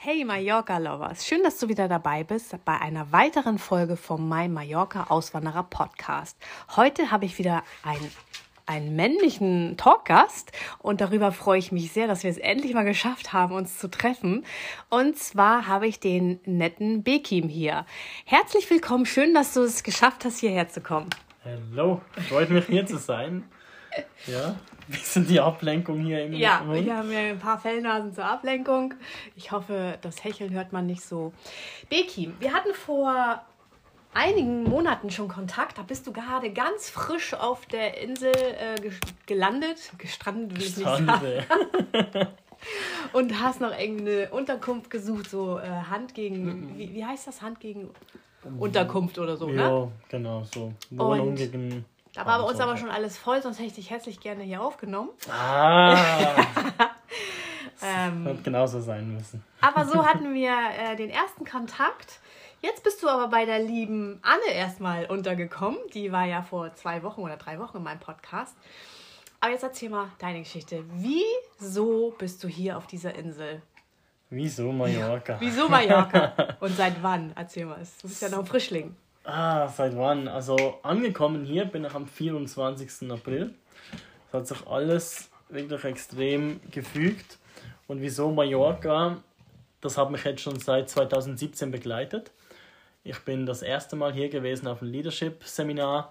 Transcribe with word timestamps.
Hey 0.00 0.24
Mallorca 0.24 0.78
Lovers, 0.78 1.26
schön, 1.26 1.42
dass 1.42 1.58
du 1.58 1.68
wieder 1.68 1.88
dabei 1.88 2.22
bist 2.22 2.54
bei 2.64 2.80
einer 2.80 3.10
weiteren 3.10 3.58
Folge 3.58 3.96
vom 3.96 4.28
My 4.28 4.46
Mallorca 4.46 5.06
Auswanderer 5.08 5.64
Podcast. 5.64 6.36
Heute 6.76 7.10
habe 7.10 7.24
ich 7.24 7.36
wieder 7.36 7.64
einen, 7.82 8.08
einen 8.64 8.94
männlichen 8.94 9.76
Talkgast 9.76 10.52
und 10.78 11.00
darüber 11.00 11.32
freue 11.32 11.58
ich 11.58 11.72
mich 11.72 11.90
sehr, 11.90 12.06
dass 12.06 12.22
wir 12.22 12.30
es 12.30 12.38
endlich 12.38 12.74
mal 12.74 12.84
geschafft 12.84 13.32
haben, 13.32 13.52
uns 13.52 13.80
zu 13.80 13.90
treffen. 13.90 14.46
Und 14.88 15.18
zwar 15.18 15.66
habe 15.66 15.88
ich 15.88 15.98
den 15.98 16.38
netten 16.44 17.02
Bekim 17.02 17.48
hier. 17.48 17.84
Herzlich 18.24 18.70
willkommen, 18.70 19.04
schön, 19.04 19.34
dass 19.34 19.52
du 19.52 19.62
es 19.62 19.82
geschafft 19.82 20.24
hast, 20.24 20.38
hierher 20.38 20.68
zu 20.68 20.80
kommen. 20.80 21.10
Hallo, 21.44 22.00
freut 22.28 22.50
mich 22.50 22.66
hier 22.66 22.86
zu 22.86 22.98
sein. 22.98 23.50
Ja, 24.28 24.54
wie 24.92 24.96
sind 24.96 25.28
die 25.28 25.40
Ablenkungen 25.40 26.04
hier 26.06 26.24
im 26.24 26.32
Ja, 26.32 26.62
wir 26.66 26.96
haben 26.96 27.12
ja 27.12 27.18
ein 27.18 27.38
paar 27.38 27.58
Fellnasen 27.58 28.14
zur 28.14 28.24
Ablenkung. 28.24 28.94
Ich 29.36 29.52
hoffe, 29.52 29.98
das 30.00 30.24
Hecheln 30.24 30.52
hört 30.52 30.72
man 30.72 30.86
nicht 30.86 31.02
so. 31.02 31.32
Bekim, 31.90 32.34
wir 32.40 32.52
hatten 32.54 32.72
vor 32.74 33.42
einigen 34.14 34.64
Monaten 34.64 35.10
schon 35.10 35.28
Kontakt. 35.28 35.78
Da 35.78 35.82
bist 35.82 36.06
du 36.06 36.12
gerade 36.12 36.50
ganz 36.52 36.88
frisch 36.88 37.34
auf 37.34 37.66
der 37.66 38.00
Insel 38.00 38.32
äh, 38.32 38.80
ge 38.80 38.92
gelandet. 39.26 39.92
Gestrandet 39.98 40.56
will 40.56 40.62
ich 40.66 40.76
nicht 40.76 40.86
sagen. 40.86 41.46
Und 43.12 43.40
hast 43.40 43.60
noch 43.60 43.78
irgendeine 43.78 44.30
Unterkunft 44.30 44.90
gesucht, 44.90 45.30
so 45.30 45.58
äh, 45.58 45.68
Hand 45.68 46.14
gegen, 46.14 46.76
wie, 46.76 46.92
wie 46.92 47.04
heißt 47.04 47.28
das? 47.28 47.40
Hand 47.40 47.60
gegen 47.60 47.90
Unterkunft 48.58 49.18
oder 49.18 49.36
so, 49.36 49.48
ne? 49.48 49.62
Ja, 49.62 49.88
genau, 50.08 50.42
so. 50.44 50.72
Wohnung 50.90 51.28
Und- 51.28 51.36
gegen. 51.36 51.84
Da 52.18 52.26
war 52.26 52.40
bei 52.40 52.44
uns 52.50 52.58
aber 52.58 52.76
schon 52.76 52.90
alles 52.90 53.16
voll, 53.16 53.40
sonst 53.40 53.58
hätte 53.58 53.68
ich 53.68 53.74
dich 53.74 53.90
herzlich 53.90 54.18
gerne 54.18 54.42
hier 54.42 54.60
aufgenommen. 54.60 55.10
Ah! 55.30 55.96
Ähm, 57.80 58.24
Hat 58.24 58.42
genauso 58.42 58.80
sein 58.80 59.14
müssen. 59.14 59.44
Aber 59.60 59.84
so 59.86 60.04
hatten 60.04 60.34
wir 60.34 60.50
äh, 60.50 60.96
den 60.96 61.10
ersten 61.10 61.44
Kontakt. 61.44 62.18
Jetzt 62.60 62.82
bist 62.82 63.00
du 63.04 63.08
aber 63.08 63.28
bei 63.28 63.44
der 63.44 63.60
lieben 63.60 64.18
Anne 64.22 64.52
erstmal 64.52 65.06
untergekommen. 65.06 65.78
Die 65.94 66.10
war 66.10 66.24
ja 66.24 66.42
vor 66.42 66.74
zwei 66.74 67.04
Wochen 67.04 67.20
oder 67.20 67.36
drei 67.36 67.60
Wochen 67.60 67.76
in 67.76 67.84
meinem 67.84 68.00
Podcast. 68.00 68.56
Aber 69.40 69.52
jetzt 69.52 69.62
erzähl 69.62 69.90
mal 69.90 70.08
deine 70.18 70.40
Geschichte. 70.40 70.82
Wieso 70.94 72.16
bist 72.18 72.42
du 72.42 72.48
hier 72.48 72.76
auf 72.76 72.88
dieser 72.88 73.14
Insel? 73.14 73.62
Wieso 74.28 74.72
Mallorca? 74.72 75.36
Wieso 75.38 75.68
Mallorca? 75.68 76.56
Und 76.60 76.76
seit 76.76 77.00
wann? 77.00 77.32
Erzähl 77.36 77.64
mal. 77.64 77.78
Du 78.02 78.08
bist 78.08 78.20
ja 78.20 78.28
noch 78.28 78.40
ein 78.40 78.46
Frischling. 78.46 78.96
Ah, 79.30 79.68
seit 79.68 79.94
wann? 79.94 80.26
Also 80.26 80.56
angekommen 80.82 81.44
hier 81.44 81.66
bin 81.66 81.84
ich 81.84 81.94
am 81.94 82.06
24. 82.06 83.12
April. 83.12 83.52
Es 84.26 84.32
hat 84.32 84.46
sich 84.46 84.66
alles 84.66 85.30
wirklich 85.50 85.84
extrem 85.84 86.60
gefügt. 86.70 87.36
Und 87.88 88.00
wieso 88.00 88.30
Mallorca? 88.30 89.18
Das 89.82 89.98
hat 89.98 90.10
mich 90.10 90.24
jetzt 90.24 90.40
schon 90.40 90.58
seit 90.58 90.88
2017 90.88 91.70
begleitet. 91.70 92.30
Ich 93.04 93.18
bin 93.18 93.44
das 93.44 93.60
erste 93.60 93.96
Mal 93.96 94.14
hier 94.14 94.30
gewesen 94.30 94.66
auf 94.66 94.80
einem 94.80 94.92
Leadership-Seminar 94.92 96.10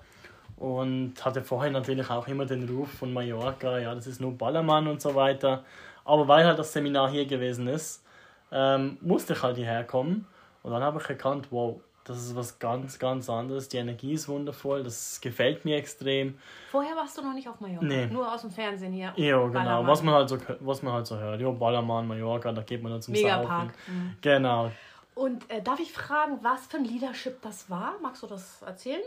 und 0.58 1.16
hatte 1.26 1.42
vorher 1.42 1.72
natürlich 1.72 2.12
auch 2.12 2.28
immer 2.28 2.46
den 2.46 2.70
Ruf 2.70 2.92
von 3.00 3.12
Mallorca, 3.12 3.80
ja, 3.80 3.96
das 3.96 4.06
ist 4.06 4.22
nur 4.22 4.38
Ballermann 4.38 4.88
und 4.88 5.02
so 5.02 5.16
weiter. 5.16 5.64
Aber 6.06 6.28
weil 6.28 6.46
halt 6.46 6.60
das 6.60 6.72
Seminar 6.72 7.10
hier 7.10 7.26
gewesen 7.26 7.68
ist, 7.68 8.06
ähm, 8.52 9.00
musste 9.02 9.34
ich 9.34 9.42
halt 9.42 9.58
hierher 9.58 9.86
kommen. 9.86 10.28
Und 10.62 10.72
dann 10.72 10.84
habe 10.84 11.00
ich 11.02 11.10
erkannt, 11.10 11.48
wow, 11.50 11.82
das 12.08 12.18
ist 12.18 12.36
was 12.36 12.58
ganz, 12.58 12.98
ganz 13.00 13.30
anderes. 13.30 13.68
Die 13.68 13.78
Energie 13.78 14.14
ist 14.14 14.30
wundervoll, 14.30 14.84
das 14.84 15.20
gefällt 15.20 15.66
mir 15.66 15.76
extrem. 15.76 16.38
Vorher 16.72 16.96
warst 16.96 17.18
du 17.18 17.22
noch 17.22 17.34
nicht 17.34 17.50
auf 17.50 17.60
Mallorca. 17.60 17.86
Nee. 17.86 18.08
Nur 18.08 18.32
aus 18.32 18.42
dem 18.42 18.52
Fernsehen 18.52 18.94
hier. 18.94 19.14
Ja, 19.18 19.38
genau, 19.38 19.52
Ballermann. 19.52 19.88
was 19.88 20.04
man, 20.04 20.14
halt 20.16 20.30
so, 20.30 20.38
was 20.62 20.82
man 20.82 20.94
halt 20.94 21.06
so 21.06 21.18
hört. 21.18 21.42
Ja, 21.42 21.50
Ballermann, 21.52 22.08
Mallorca, 22.08 22.52
da 22.54 22.62
geht 22.62 22.82
man 22.82 22.94
dann 22.94 23.02
zum 23.02 23.12
Megapark. 23.12 23.74
Saufen. 23.74 24.18
Genau. 24.22 24.72
Und 25.16 25.50
äh, 25.50 25.62
darf 25.62 25.80
ich 25.80 25.92
fragen, 25.92 26.40
was 26.44 26.68
für 26.68 26.78
ein 26.78 26.86
Leadership 26.86 27.42
das 27.42 27.70
war? 27.70 27.96
Magst 28.02 28.24
du 28.24 28.28
das 28.28 28.62
erzählen? 28.62 29.02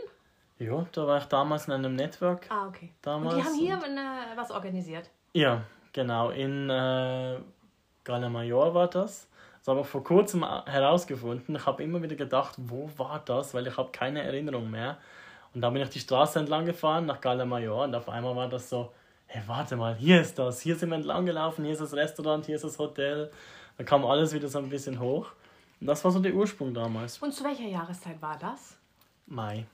Ja, 0.59 0.85
da 0.91 1.07
war 1.07 1.17
ich 1.17 1.25
damals 1.25 1.67
in 1.67 1.73
einem 1.73 1.95
Network. 1.95 2.45
Ah, 2.49 2.67
okay. 2.67 2.91
Damals 3.01 3.33
Und 3.33 3.39
die 3.39 3.47
haben 3.47 3.57
hier 3.57 3.83
eine, 3.83 4.25
was 4.35 4.51
organisiert. 4.51 5.09
Ja, 5.33 5.63
genau. 5.91 6.29
In 6.29 6.69
äh, 6.69 7.39
Gala 8.03 8.29
Major 8.29 8.73
war 8.75 8.87
das. 8.87 9.27
Das 9.61 9.67
habe 9.67 9.81
ich 9.81 9.87
vor 9.87 10.03
kurzem 10.03 10.43
herausgefunden. 10.65 11.55
Ich 11.55 11.65
habe 11.67 11.83
immer 11.83 12.01
wieder 12.01 12.15
gedacht, 12.15 12.55
wo 12.57 12.89
war 12.97 13.21
das? 13.23 13.53
Weil 13.53 13.67
ich 13.67 13.77
habe 13.77 13.91
keine 13.91 14.23
Erinnerung 14.23 14.69
mehr. 14.71 14.97
Und 15.53 15.61
dann 15.61 15.71
bin 15.73 15.83
ich 15.83 15.89
die 15.89 15.99
Straße 15.99 16.39
entlang 16.39 16.65
gefahren 16.65 17.05
nach 17.05 17.21
Gala 17.21 17.45
Major 17.45 17.83
und 17.83 17.93
auf 17.93 18.09
einmal 18.09 18.35
war 18.35 18.49
das 18.49 18.69
so, 18.69 18.91
hey, 19.27 19.43
warte 19.45 19.75
mal, 19.75 19.93
hier 19.95 20.19
ist 20.21 20.39
das. 20.39 20.61
Hier 20.61 20.75
sind 20.75 20.89
wir 20.89 20.95
entlang 20.95 21.25
gelaufen, 21.25 21.63
hier 21.63 21.73
ist 21.73 21.81
das 21.81 21.93
Restaurant, 21.93 22.45
hier 22.45 22.55
ist 22.55 22.63
das 22.63 22.79
Hotel. 22.79 23.29
Da 23.77 23.83
kam 23.83 24.03
alles 24.05 24.33
wieder 24.33 24.47
so 24.47 24.57
ein 24.59 24.69
bisschen 24.69 24.99
hoch. 24.99 25.27
Und 25.79 25.87
das 25.87 26.03
war 26.03 26.11
so 26.11 26.19
der 26.19 26.33
Ursprung 26.33 26.73
damals. 26.73 27.17
Und 27.19 27.31
zu 27.33 27.43
welcher 27.43 27.65
Jahreszeit 27.67 28.21
war 28.21 28.37
das? 28.39 28.77
Mai. 29.27 29.65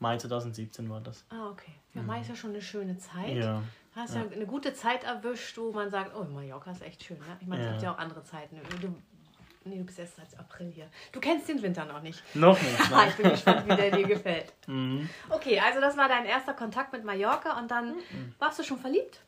Mai 0.00 0.16
2017 0.16 0.88
war 0.88 1.00
das. 1.00 1.24
Ah, 1.28 1.50
okay. 1.50 1.72
Ja, 1.94 2.02
Mai 2.02 2.20
ist 2.20 2.28
ja 2.28 2.34
schon 2.34 2.50
eine 2.50 2.62
schöne 2.62 2.96
Zeit. 2.98 3.36
Ja. 3.36 3.62
Du 3.94 4.00
hast 4.00 4.14
ja. 4.14 4.22
eine 4.22 4.46
gute 4.46 4.72
Zeit 4.72 5.04
erwischt, 5.04 5.58
wo 5.58 5.72
man 5.72 5.90
sagt, 5.90 6.14
oh, 6.16 6.24
Mallorca 6.24 6.70
ist 6.70 6.82
echt 6.82 7.02
schön. 7.04 7.18
Ne? 7.18 7.24
Ich 7.40 7.46
meine, 7.46 7.62
es 7.62 7.66
Ja. 7.66 7.72
gibt 7.72 7.82
ja 7.82 7.92
auch 7.94 7.98
andere 7.98 8.22
Zeiten. 8.22 8.56
Du, 8.80 8.94
nee, 9.70 9.78
du 9.78 9.84
bist 9.84 9.98
erst 9.98 10.16
seit 10.16 10.38
April 10.38 10.70
hier. 10.74 10.86
Du 11.12 11.20
kennst 11.20 11.48
den 11.48 11.62
Winter 11.62 11.84
noch 11.86 12.02
nicht. 12.02 12.22
Noch 12.34 12.60
nicht, 12.60 12.80
Ah, 12.92 12.96
nein. 12.96 13.08
ich 13.10 13.16
bin 13.16 13.30
gespannt, 13.30 13.64
wie 13.68 13.76
der 13.76 13.90
dir 13.90 14.06
gefällt. 14.06 14.52
mhm. 14.66 15.08
Okay, 15.30 15.58
also 15.60 15.80
das 15.80 15.96
war 15.96 16.08
dein 16.08 16.26
erster 16.26 16.52
Kontakt 16.54 16.92
mit 16.92 17.04
Mallorca 17.04 17.58
und 17.58 17.70
dann 17.70 17.94
Mhm. 17.94 18.34
warst 18.38 18.58
du 18.58 18.62
schon 18.62 18.78
verliebt? 18.78 19.20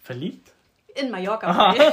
Verliebt? 0.00 0.50
In 0.94 1.10
Mallorca. 1.10 1.70
okay. 1.70 1.92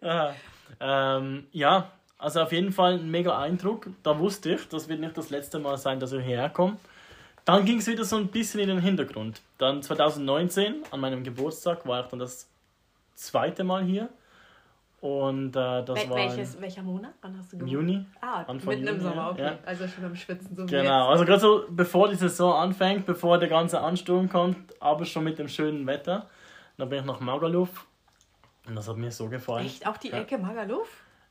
Aha. 0.02 0.34
Ähm, 0.80 1.46
ja, 1.52 1.90
also 2.18 2.40
auf 2.40 2.52
jeden 2.52 2.72
Fall 2.72 2.94
ein 2.94 3.10
mega 3.10 3.38
Eindruck. 3.38 3.88
Da 4.02 4.18
wusste 4.18 4.54
ich, 4.54 4.68
das 4.68 4.88
wird 4.88 5.00
nicht 5.00 5.16
das 5.16 5.30
letzte 5.30 5.58
Mal 5.58 5.76
sein, 5.78 6.00
dass 6.00 6.12
ich 6.12 6.24
hierher 6.24 6.50
komme. 6.50 6.76
Dann 7.44 7.64
ging 7.64 7.78
es 7.78 7.86
wieder 7.88 8.04
so 8.04 8.16
ein 8.16 8.28
bisschen 8.28 8.60
in 8.60 8.68
den 8.68 8.80
Hintergrund. 8.80 9.40
Dann 9.58 9.82
2019, 9.82 10.82
an 10.92 11.00
meinem 11.00 11.24
Geburtstag, 11.24 11.86
war 11.86 12.04
ich 12.04 12.06
dann 12.06 12.20
das 12.20 12.48
zweite 13.14 13.64
Mal 13.64 13.82
hier. 13.84 14.08
Und 15.02 15.48
äh, 15.56 15.84
das 15.84 15.98
Wel 15.98 16.10
war 16.10 16.16
welches, 16.16 16.60
welcher 16.60 16.82
Monat? 16.84 17.10
Wann 17.22 17.36
hast 17.36 17.52
du 17.52 17.56
im 17.56 17.66
gewonnen? 17.66 17.88
Juni. 17.88 18.06
Ah, 18.20 18.44
Anfang 18.46 18.68
mitten 18.68 18.86
im 18.86 18.94
Juni, 18.94 19.00
Sommer, 19.00 19.16
ja. 19.16 19.30
okay. 19.32 19.42
Ja. 19.42 19.58
Also 19.66 19.88
schon 19.88 20.04
am 20.04 20.14
Schwitzen, 20.14 20.56
so 20.56 20.64
Genau, 20.64 21.08
also 21.08 21.24
gerade 21.24 21.40
so 21.40 21.64
bevor 21.70 22.08
die 22.08 22.14
Saison 22.14 22.54
anfängt, 22.54 23.04
bevor 23.04 23.38
der 23.38 23.48
ganze 23.48 23.80
Ansturm 23.80 24.28
kommt, 24.28 24.80
aber 24.80 25.04
schon 25.04 25.24
mit 25.24 25.40
dem 25.40 25.48
schönen 25.48 25.84
Wetter. 25.88 26.28
Dann 26.78 26.88
bin 26.88 27.00
ich 27.00 27.04
nach 27.04 27.18
Magaluf 27.18 27.84
und 28.68 28.76
das 28.76 28.88
hat 28.88 28.96
mir 28.96 29.10
so 29.10 29.28
gefallen. 29.28 29.66
Echt? 29.66 29.84
Auch 29.88 29.96
die 29.96 30.10
Ja. 30.10 30.18
Ecke 30.20 30.38
Magaluf? 30.38 30.88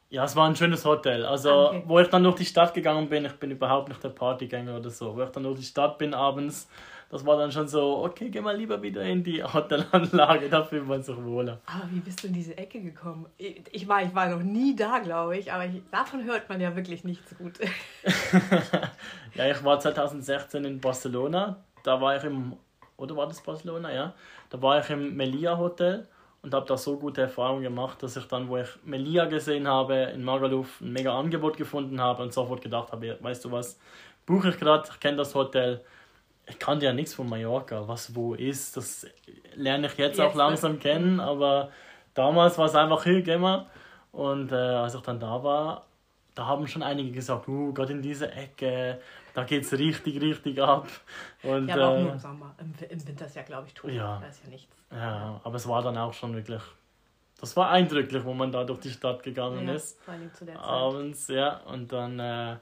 Ja, 0.09 0.25
es 0.25 0.35
war 0.35 0.49
ein 0.49 0.55
schönes 0.57 0.83
Hotel. 0.83 1.25
Also, 1.25 1.49
Ah, 1.49 1.65
okay. 1.69 1.83
wo 1.85 1.97
ich 1.99 2.09
dann 2.09 2.23
durch 2.23 2.35
die 2.35 2.45
Stadt 2.45 2.73
gegangen 2.73 3.07
bin, 3.07 3.23
ich 3.23 3.33
bin 3.39 3.51
überhaupt 3.51 3.87
nicht 3.87 4.03
der 4.03 4.09
Partygänger 4.09 4.75
oder 4.75 4.89
so. 4.89 5.15
Wo 5.15 5.23
ich 5.23 5.29
dann 5.29 5.43
durch 5.43 5.59
die 5.59 5.65
Stadt 5.65 5.97
bin 5.97 6.13
abends, 6.13 6.67
das 7.11 7.25
war 7.25 7.37
dann 7.37 7.51
schon 7.51 7.67
so, 7.67 8.05
okay, 8.05 8.29
geh 8.29 8.39
mal 8.39 8.55
lieber 8.55 8.81
wieder 8.81 9.03
in 9.03 9.21
die 9.21 9.43
Hotelanlage, 9.43 10.47
da 10.49 10.63
fühlt 10.63 10.87
man 10.87 11.03
sich 11.03 11.17
wohler. 11.17 11.59
Aber 11.65 11.91
wie 11.91 11.99
bist 11.99 12.23
du 12.23 12.27
in 12.27 12.33
diese 12.33 12.57
Ecke 12.57 12.81
gekommen? 12.81 13.25
Ich, 13.37 13.85
war, 13.85 14.01
ich 14.01 14.15
war 14.15 14.29
noch 14.29 14.41
nie 14.41 14.77
da, 14.77 14.99
glaube 14.99 15.37
ich, 15.37 15.51
aber 15.51 15.65
ich, 15.65 15.81
davon 15.91 16.23
hört 16.23 16.47
man 16.47 16.61
ja 16.61 16.73
wirklich 16.75 17.03
nichts 17.03 17.37
gut. 17.37 17.59
Ja, 19.33 19.49
ich 19.49 19.63
war 19.63 19.79
2016 19.79 20.65
in 20.65 20.81
Barcelona, 20.81 21.63
da 21.83 22.01
war 22.01 22.17
ich 22.17 22.23
im, 22.25 22.57
oder 22.97 23.15
war 23.15 23.27
das 23.27 23.41
Barcelona, 23.41 23.93
ja? 23.93 24.13
Da 24.49 24.61
war 24.61 24.79
ich 24.79 24.89
im 24.89 25.15
Melia 25.15 25.57
Hotel 25.57 26.05
und 26.41 26.53
habe 26.53 26.65
da 26.65 26.75
so 26.75 26.97
gute 26.97 27.21
Erfahrungen 27.21 27.63
gemacht, 27.63 28.03
dass 28.03 28.17
ich 28.17 28.25
dann, 28.25 28.49
wo 28.49 28.57
ich 28.57 28.67
Melia 28.83 29.25
gesehen 29.25 29.69
habe, 29.69 29.95
in 30.13 30.25
Magaluf 30.25 30.81
ein 30.81 30.91
mega 30.91 31.17
Angebot 31.17 31.55
gefunden 31.55 32.01
habe 32.01 32.23
und 32.23 32.33
sofort 32.33 32.61
gedacht 32.61 32.91
habe, 32.91 33.17
weißt 33.21 33.45
du 33.45 33.51
was, 33.53 33.79
buche 34.25 34.49
ich 34.49 34.59
gerade, 34.59 34.89
ich 34.91 34.99
kenne 34.99 35.17
das 35.17 35.33
Hotel, 35.33 35.81
ich 36.47 36.59
kannte 36.59 36.85
ja 36.85 36.93
nichts 36.93 37.13
von 37.13 37.29
Mallorca, 37.29 37.87
was 37.87 38.15
wo 38.15 38.33
ist, 38.33 38.77
das 38.77 39.07
lerne 39.55 39.87
ich 39.87 39.97
jetzt, 39.97 40.17
Jetzt, 40.17 40.19
auch 40.19 40.35
langsam 40.35 40.79
kennen, 40.79 41.19
aber 41.19 41.69
damals 42.13 42.57
war 42.57 42.65
es 42.65 42.75
einfach, 42.75 43.03
hier, 43.03 43.21
geh 43.21 43.37
mal. 43.37 43.67
Und 44.11 44.51
äh, 44.51 44.55
als 44.55 44.95
ich 44.95 45.01
dann 45.01 45.19
da 45.19 45.43
war, 45.43 45.85
da 46.35 46.45
haben 46.45 46.67
schon 46.67 46.83
einige 46.83 47.11
gesagt, 47.11 47.47
uh, 47.47 47.73
gerade 47.73 47.93
in 47.93 48.01
dieser 48.01 48.35
Ecke, 48.35 48.99
da 49.33 49.43
geht's 49.43 49.71
richtig, 49.73 50.21
richtig 50.21 50.61
ab. 50.61 50.87
Und, 51.43 51.67
ja, 51.67 51.75
aber 51.75 51.87
auch 51.87 51.95
äh, 51.95 52.03
nur 52.03 52.11
im 52.13 52.19
Sommer. 52.19 52.55
Im, 52.59 52.73
Im 52.89 53.07
Winter 53.07 53.25
ist 53.25 53.35
ja, 53.35 53.43
glaube 53.43 53.67
ich, 53.67 53.73
tot. 53.73 53.91
ja. 53.91 54.19
Da 54.21 54.27
ist 54.27 54.43
ja 54.43 54.49
nichts. 54.49 54.75
ja, 54.91 55.39
aber 55.43 55.55
es 55.55 55.67
war 55.67 55.81
dann 55.81 55.97
auch 55.97 56.13
schon 56.13 56.35
wirklich 56.35 56.61
das 57.41 57.57
war 57.57 57.71
eindrücklich, 57.71 58.23
wo 58.23 58.35
man 58.35 58.51
da 58.51 58.63
durch 58.63 58.79
die 58.81 58.91
Stadt 58.91 59.23
gegangen 59.23 59.67
Ja, 59.67 59.73
ist. 59.73 59.99
vor 60.03 60.13
allem 60.13 60.31
zu 60.31 60.45
der 60.45 60.55
Zeit. 60.55 60.63
Abends, 60.63 61.27
ja. 61.27 61.57
Und 61.61 61.91
dann, 61.91 62.19
äh, 62.19 62.57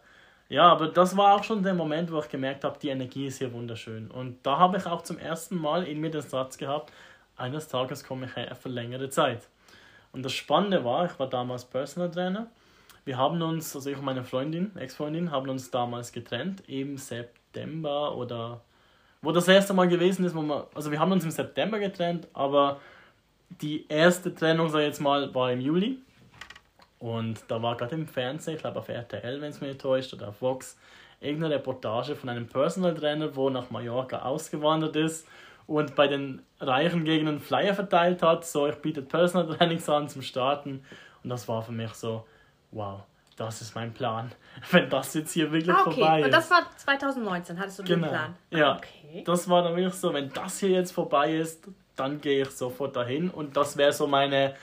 ja, 0.50 0.63
aber 0.63 0.88
das 0.88 1.16
war 1.16 1.36
auch 1.36 1.44
schon 1.44 1.63
der 1.63 1.74
Moment, 1.74 2.12
wo 2.12 2.19
ich 2.19 2.30
gemerkt 2.30 2.63
habe, 2.63 2.78
die 2.80 2.90
Energie 2.90 3.28
ist 3.28 3.38
hier 3.38 3.54
wunderschön. 3.54 4.10
Und 4.10 4.46
da 4.46 4.57
habe 4.57 4.78
ich 4.78 4.86
auch 4.86 5.04
zum 5.04 5.18
ersten 5.18 5.56
Mal 5.56 5.84
in 5.84 6.00
mir 6.00 6.10
den 6.12 6.22
Satz 6.22 6.57
gehabt, 6.57 6.92
eines 7.38 7.68
Tages 7.68 8.04
komme 8.04 8.25
ich 8.25 8.36
her 8.36 8.54
für 8.56 8.69
längere 8.69 9.10
Zeit. 9.10 9.48
Und 10.12 10.24
das 10.24 10.34
Spannende 10.34 10.84
war, 10.84 11.06
ich 11.06 11.18
war 11.19 11.30
damals 11.30 11.66
Personal 11.66 12.12
Trainer. 12.12 12.48
Wir 13.06 13.18
haben 13.18 13.42
uns, 13.42 13.75
also 13.75 13.90
ich 13.90 13.98
und 13.98 14.06
meine 14.06 14.24
Freundin, 14.24 14.75
Ex-Freundin, 14.75 15.31
haben 15.31 15.50
uns 15.50 15.72
damals 15.72 16.12
getrennt, 16.12 16.63
im 16.68 16.98
September 16.98 18.16
oder 18.16 18.62
wo 19.22 19.31
das 19.31 19.48
erste 19.48 19.74
Mal 19.74 19.88
gewesen 19.88 20.25
ist, 20.25 20.36
wo 20.36 20.42
wir, 20.42 20.68
also 20.74 20.92
wir 20.92 21.00
haben 21.00 21.12
uns 21.12 21.24
im 21.24 21.31
September 21.31 21.80
getrennt, 21.80 22.28
aber 22.34 22.80
die 23.62 23.88
erste 23.88 24.34
Trennung, 24.34 24.69
sag 24.69 24.80
ich 24.80 24.88
jetzt 24.88 25.01
mal, 25.01 25.34
war 25.34 25.51
im 25.51 25.62
Juli. 25.62 26.00
Und 27.00 27.40
da 27.48 27.62
war 27.62 27.78
gerade 27.78 27.96
im 27.96 28.07
Fernsehen, 28.07 28.56
ich 28.56 28.62
glaube 28.62 28.80
auf 28.80 28.90
RTL, 28.90 29.40
wenn 29.42 29.50
es 29.50 29.62
mir 29.62 29.68
nicht 29.68 29.81
täuscht, 29.81 30.13
oder 30.13 30.30
auf 30.30 30.42
Vox, 30.42 30.78
irgendeine 31.22 31.56
Reportage 31.56 32.16
von 32.16 32.30
einem 32.30 32.48
Personal 32.48 32.94
Trainer, 32.94 33.36
wo 33.36 33.50
nach 33.50 33.69
Mallorca 33.69 34.19
ausgewandert 34.19 34.96
ist 34.98 35.28
und 35.68 35.96
bei 35.96 36.07
den 36.07 36.42
reichen 36.60 37.06
Gegenden 37.06 37.40
Flyer 37.40 37.74
verteilt 37.74 38.22
hat, 38.22 38.46
so 38.46 38.68
ich 38.68 38.75
biete 38.75 39.01
Personal 39.01 39.56
Trainings 39.56 39.88
an 39.90 40.10
zum 40.10 40.22
Starten. 40.22 40.84
Und 41.24 41.30
das 41.30 41.48
war 41.48 41.62
für 41.62 41.72
mich 41.72 41.94
so, 41.94 42.25
wow, 42.72 43.01
das 43.38 43.62
ist 43.62 43.75
mein 43.75 43.94
Plan. 43.94 44.31
Wenn 44.72 44.90
das 44.90 45.13
jetzt 45.13 45.31
hier 45.31 45.51
wirklich 45.51 45.74
Ah, 45.74 45.84
okay. 45.86 46.00
vorbei 46.01 46.19
ist. 46.19 46.25
Und 46.25 46.31
das 46.34 46.51
war 46.51 46.63
2019, 46.78 47.60
hattest 47.60 47.80
du 47.80 47.84
den 47.84 47.96
Genau. 48.01 48.07
Plan? 48.10 48.36
Ja. 48.51 48.75
Okay. 48.78 49.24
Das 49.25 49.48
war 49.50 49.63
dann 49.63 49.75
wirklich 49.75 49.94
so, 49.94 50.13
wenn 50.13 50.30
das 50.34 50.60
hier 50.60 50.69
jetzt 50.69 50.92
vorbei 50.92 51.34
ist, 51.36 51.66
dann 51.96 52.19
gehe 52.22 52.42
ich 52.44 52.50
sofort 52.51 52.96
dahin 52.96 53.30
und 53.30 53.56
das 53.57 53.75
wäre 53.78 53.92
so 53.94 54.06
meine. 54.07 54.54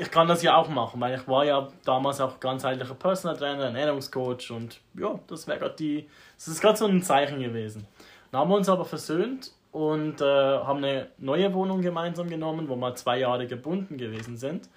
Ich 0.00 0.12
kann 0.12 0.28
das 0.28 0.42
ja 0.44 0.56
auch 0.56 0.68
machen, 0.68 1.00
weil 1.00 1.18
ich 1.18 1.26
war 1.26 1.44
ja 1.44 1.68
damals 1.84 2.20
auch 2.20 2.38
ganzheitlicher 2.38 2.94
Personal 2.94 3.36
Trainer, 3.36 3.64
Ernährungscoach 3.64 4.52
und 4.52 4.80
ja, 4.94 5.18
das 5.26 5.48
wäre 5.48 5.58
gerade 5.58 5.74
die. 5.74 6.08
Das 6.36 6.46
ist 6.46 6.60
gerade 6.60 6.78
so 6.78 6.86
ein 6.86 7.02
Zeichen 7.02 7.40
gewesen. 7.40 7.84
Dann 8.30 8.42
haben 8.42 8.50
wir 8.50 8.56
uns 8.56 8.68
aber 8.68 8.84
versöhnt 8.84 9.52
und 9.72 10.20
äh, 10.20 10.24
haben 10.24 10.84
eine 10.84 11.08
neue 11.18 11.52
Wohnung 11.52 11.82
gemeinsam 11.82 12.28
genommen, 12.28 12.68
wo 12.68 12.76
wir 12.76 12.94
zwei 12.94 13.18
Jahre 13.18 13.48
gebunden 13.48 13.96
gewesen 13.96 14.36
sind. 14.36 14.68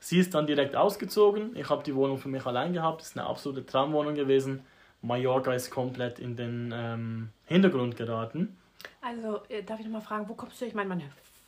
Sie 0.00 0.18
ist 0.18 0.34
dann 0.34 0.46
direkt 0.46 0.76
ausgezogen. 0.76 1.56
Ich 1.56 1.70
habe 1.70 1.82
die 1.82 1.94
Wohnung 1.94 2.18
für 2.18 2.28
mich 2.28 2.44
allein 2.44 2.72
gehabt. 2.72 3.00
Das 3.00 3.08
ist 3.08 3.18
eine 3.18 3.26
absolute 3.26 3.64
Traumwohnung 3.64 4.14
gewesen. 4.14 4.64
Mallorca 5.02 5.52
ist 5.52 5.70
komplett 5.70 6.18
in 6.18 6.36
den 6.36 6.72
ähm, 6.74 7.28
Hintergrund 7.44 7.96
geraten. 7.96 8.56
Also, 9.00 9.40
äh, 9.48 9.62
darf 9.62 9.78
ich 9.78 9.86
noch 9.86 9.92
mal 9.92 10.00
fragen, 10.00 10.28
wo 10.28 10.34
kommst 10.34 10.60
du? 10.60 10.64
Ich 10.64 10.74
meine, 10.74 10.88
man 10.88 11.02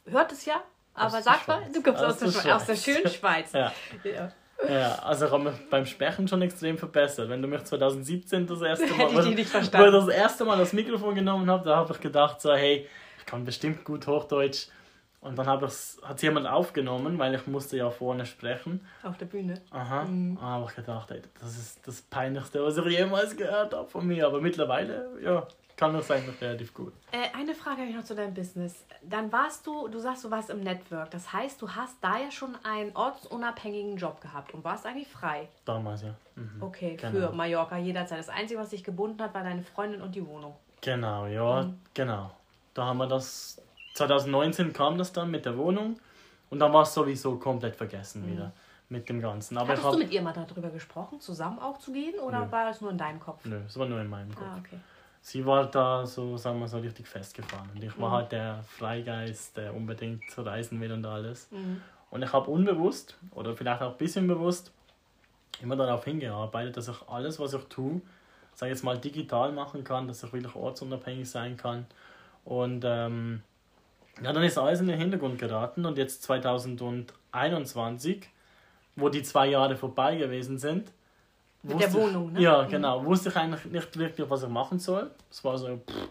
hört 0.06 0.32
es 0.32 0.44
ja, 0.44 0.62
aber 0.98 1.22
sag 1.22 1.46
mal, 1.48 1.62
du 1.72 1.82
kommst 1.82 2.02
aus, 2.02 2.22
Aus 2.22 2.42
der, 2.42 2.56
aus 2.56 2.66
der 2.66 2.76
schönen 2.76 3.08
Schweiz. 3.08 3.52
Ja. 3.52 3.72
Ja. 4.04 4.32
Ja, 4.68 4.96
also 5.04 5.26
ich 5.26 5.30
habe 5.30 5.44
mich 5.44 5.70
beim 5.70 5.86
Sprechen 5.86 6.26
schon 6.26 6.42
extrem 6.42 6.76
verbessert. 6.76 7.28
Wenn 7.28 7.40
du 7.40 7.46
mich 7.46 7.62
2017 7.62 8.46
das 8.46 8.60
erste 8.60 8.86
Mal, 8.94 9.14
wo 9.14 9.20
ich 9.20 9.52
das 9.52 10.08
erste 10.08 10.44
Mal 10.44 10.58
das 10.58 10.72
Mikrofon 10.72 11.14
genommen 11.14 11.48
habe, 11.48 11.64
da 11.64 11.76
habe 11.76 11.92
ich 11.92 12.00
gedacht 12.00 12.40
so, 12.40 12.52
hey, 12.52 12.88
ich 13.18 13.26
kann 13.26 13.44
bestimmt 13.44 13.84
gut 13.84 14.06
Hochdeutsch. 14.06 14.66
Und 15.20 15.36
dann 15.36 15.48
hat 15.48 16.22
jemand 16.22 16.46
aufgenommen, 16.46 17.18
weil 17.18 17.34
ich 17.34 17.46
musste 17.46 17.76
ja 17.76 17.90
vorne 17.90 18.24
sprechen. 18.24 18.86
Auf 19.02 19.16
der 19.18 19.26
Bühne. 19.26 19.60
Aha. 19.70 20.04
Mhm. 20.04 20.40
Habe 20.40 20.66
ich 20.68 20.76
gedacht, 20.76 21.10
ey, 21.10 21.22
das 21.40 21.56
ist 21.56 21.86
das 21.86 22.02
Peinlichste, 22.02 22.64
was 22.64 22.76
ich 22.76 22.84
jemals 22.86 23.36
gehört 23.36 23.74
habe 23.74 23.88
von 23.88 24.06
mir. 24.06 24.26
Aber 24.26 24.40
mittlerweile, 24.40 25.08
ja, 25.22 25.46
kann 25.78 25.94
das 25.94 26.10
eigentlich 26.10 26.38
relativ 26.42 26.74
gut. 26.74 26.92
Äh, 27.12 27.34
eine 27.38 27.54
Frage 27.54 27.78
habe 27.82 27.88
ich 27.90 27.96
noch 27.96 28.04
zu 28.04 28.14
deinem 28.14 28.34
Business. 28.34 28.84
Dann 29.02 29.30
warst 29.32 29.66
du, 29.66 29.86
du 29.88 29.98
sagst, 30.00 30.24
du 30.24 30.30
warst 30.30 30.50
im 30.50 30.60
Network. 30.60 31.10
Das 31.12 31.32
heißt, 31.32 31.62
du 31.62 31.70
hast 31.70 31.96
da 32.02 32.18
ja 32.18 32.30
schon 32.30 32.54
einen 32.64 32.94
ortsunabhängigen 32.96 33.96
Job 33.96 34.20
gehabt 34.20 34.52
und 34.52 34.64
warst 34.64 34.84
eigentlich 34.86 35.08
frei. 35.08 35.48
Damals, 35.64 36.02
ja. 36.02 36.14
Mhm. 36.34 36.60
Okay, 36.62 36.96
Genau. 37.00 37.12
für 37.28 37.32
Mallorca 37.32 37.78
jederzeit. 37.78 38.18
Das 38.18 38.28
Einzige, 38.28 38.60
was 38.60 38.70
dich 38.70 38.82
gebunden 38.82 39.22
hat, 39.22 39.32
war 39.34 39.44
deine 39.44 39.62
Freundin 39.62 40.02
und 40.02 40.14
die 40.14 40.26
Wohnung. 40.26 40.56
Genau, 40.80 41.26
ja, 41.26 41.62
Mhm. 41.62 41.80
genau. 41.94 42.30
Da 42.74 42.84
haben 42.84 42.98
wir 42.98 43.06
das. 43.06 43.62
2019 43.94 44.72
kam 44.72 44.98
das 44.98 45.12
dann 45.12 45.30
mit 45.30 45.44
der 45.46 45.56
Wohnung 45.56 45.98
und 46.50 46.58
dann 46.60 46.72
war 46.72 46.82
es 46.82 46.94
sowieso 46.94 47.36
komplett 47.36 47.74
vergessen 47.76 48.26
wieder 48.30 48.52
mit 48.88 49.08
dem 49.08 49.20
Ganzen. 49.20 49.56
Aber 49.58 49.66
Mhm. 49.66 49.70
Hattest 49.70 49.84
ich 49.86 49.90
du 49.90 49.96
hab, 49.96 50.02
mit 50.04 50.12
ihr 50.12 50.22
mal 50.22 50.32
darüber 50.32 50.70
gesprochen, 50.70 51.20
zusammen 51.20 51.58
auch 51.58 51.78
zu 51.78 51.92
gehen 51.92 52.18
oder 52.20 52.46
Nö. 52.46 52.52
war 52.52 52.70
es 52.70 52.80
nur 52.80 52.90
in 52.90 52.98
deinem 52.98 53.18
Kopf? 53.20 53.44
Nö, 53.44 53.60
es 53.66 53.76
war 53.78 53.86
nur 53.86 54.00
in 54.00 54.08
meinem 54.08 54.34
Kopf. 54.34 54.46
Ah, 54.46 54.58
okay. 54.58 54.78
Sie 55.20 55.44
war 55.44 55.66
da 55.66 56.06
so, 56.06 56.36
sagen 56.36 56.60
wir 56.60 56.68
so, 56.68 56.78
richtig 56.78 57.06
festgefahren. 57.06 57.68
Und 57.74 57.82
ich 57.82 57.98
war 57.98 58.10
Mhm. 58.10 58.14
halt 58.14 58.32
der 58.32 58.62
Freigeist, 58.66 59.56
der 59.56 59.74
unbedingt 59.74 60.22
reisen 60.36 60.80
will 60.80 60.92
und 60.92 61.04
alles. 61.04 61.50
Mhm. 61.50 61.82
Und 62.10 62.22
ich 62.22 62.32
habe 62.32 62.50
unbewusst, 62.50 63.18
oder 63.32 63.54
vielleicht 63.54 63.82
auch 63.82 63.92
ein 63.92 63.98
bisschen 63.98 64.26
bewusst, 64.26 64.72
immer 65.60 65.76
darauf 65.76 66.04
hingearbeitet, 66.04 66.76
dass 66.76 66.88
ich 66.88 66.96
alles, 67.08 67.38
was 67.38 67.52
ich 67.52 67.62
tue, 67.64 68.00
sage 68.54 68.72
jetzt 68.72 68.82
mal 68.84 68.96
digital 68.98 69.52
machen 69.52 69.84
kann, 69.84 70.08
dass 70.08 70.22
ich 70.22 70.32
wirklich 70.32 70.54
ortsunabhängig 70.54 71.28
sein 71.28 71.56
kann. 71.56 71.86
Und 72.44 72.84
ähm, 72.86 73.42
ja, 74.22 74.32
dann 74.32 74.42
ist 74.42 74.58
alles 74.58 74.80
in 74.80 74.86
den 74.86 74.98
Hintergrund 74.98 75.38
geraten 75.38 75.84
und 75.84 75.98
jetzt 75.98 76.22
2021, 76.22 78.28
wo 78.96 79.08
die 79.08 79.22
zwei 79.22 79.48
Jahre 79.48 79.76
vorbei 79.76 80.16
gewesen 80.16 80.58
sind, 80.58 80.90
Mit 81.62 81.74
wusste 81.74 81.90
der 81.90 82.00
Wohnung, 82.02 82.32
ne? 82.32 82.40
Ja, 82.40 82.62
Mhm. 82.62 82.68
genau. 82.70 83.04
Wusste 83.04 83.28
ich 83.30 83.36
eigentlich 83.36 83.64
nicht 83.66 83.98
wirklich, 83.98 84.30
was 84.30 84.42
ich 84.42 84.48
machen 84.48 84.78
soll. 84.78 85.10
Es 85.30 85.42
war 85.44 85.58
so, 85.58 85.66
pff. 85.76 86.08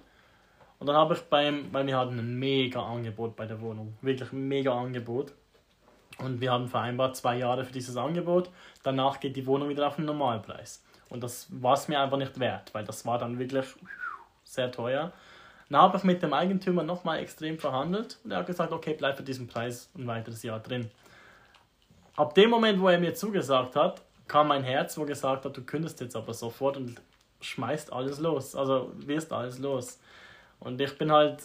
Und 0.80 0.88
dann 0.88 0.96
habe 0.96 1.16
ich 1.16 1.22
beim, 1.22 1.74
weil 1.74 1.88
wir 1.88 1.98
hatten 1.98 2.20
ein 2.20 2.36
mega 2.38 2.82
Angebot 2.84 3.36
bei 3.36 3.46
der 3.46 3.60
Wohnung. 3.62 3.98
Wirklich 4.02 4.32
ein 4.32 4.48
mega 4.48 4.78
Angebot. 4.78 5.34
Und 6.20 6.42
wir 6.42 6.52
haben 6.52 6.68
vereinbart 6.68 7.16
zwei 7.16 7.38
Jahre 7.38 7.64
für 7.66 7.74
dieses 7.74 7.96
Angebot. 7.98 8.50
Danach 8.84 9.20
geht 9.20 9.36
die 9.36 9.46
Wohnung 9.48 9.70
wieder 9.70 9.88
auf 9.88 9.96
den 9.96 10.06
Normalpreis. 10.06 10.84
Und 11.10 11.24
das 11.24 11.48
war 11.50 11.74
es 11.74 11.88
mir 11.88 12.00
einfach 12.00 12.18
nicht 12.18 12.40
wert, 12.40 12.74
weil 12.74 12.84
das 12.84 13.06
war 13.06 13.18
dann 13.18 13.40
wirklich 13.40 13.66
sehr 14.44 14.72
teuer. 14.72 15.12
Dann 15.70 15.82
habe 15.82 15.98
ich 15.98 16.04
mit 16.04 16.22
dem 16.22 16.34
Eigentümer 16.34 16.84
nochmal 16.84 17.20
extrem 17.20 17.58
verhandelt 17.58 18.20
und 18.24 18.32
er 18.32 18.38
hat 18.40 18.48
gesagt, 18.48 18.72
okay, 18.72 18.96
bleib 18.98 19.18
für 19.18 19.24
diesen 19.24 19.48
Preis 19.48 19.90
ein 19.98 20.08
weiteres 20.08 20.44
Jahr 20.44 20.60
drin. 20.60 20.90
Ab 22.16 22.34
dem 22.36 22.50
Moment, 22.50 22.80
wo 22.82 22.88
er 22.88 23.00
mir 23.00 23.14
zugesagt 23.14 23.76
hat, 23.76 24.02
kam 24.28 24.48
mein 24.48 24.64
Herz, 24.64 24.98
wo 24.98 25.06
gesagt 25.06 25.46
hat, 25.46 25.56
du 25.56 25.62
kündigst 25.62 26.00
jetzt 26.02 26.16
aber 26.16 26.34
sofort 26.34 26.78
und 26.78 27.02
schmeißt 27.42 27.94
alles 27.94 28.20
los. 28.20 28.56
Also 28.56 28.92
wirst 28.96 29.32
alles 29.32 29.60
los. 29.60 30.00
Und 30.60 30.82
ich 30.82 30.98
bin 30.98 31.12
halt, 31.12 31.44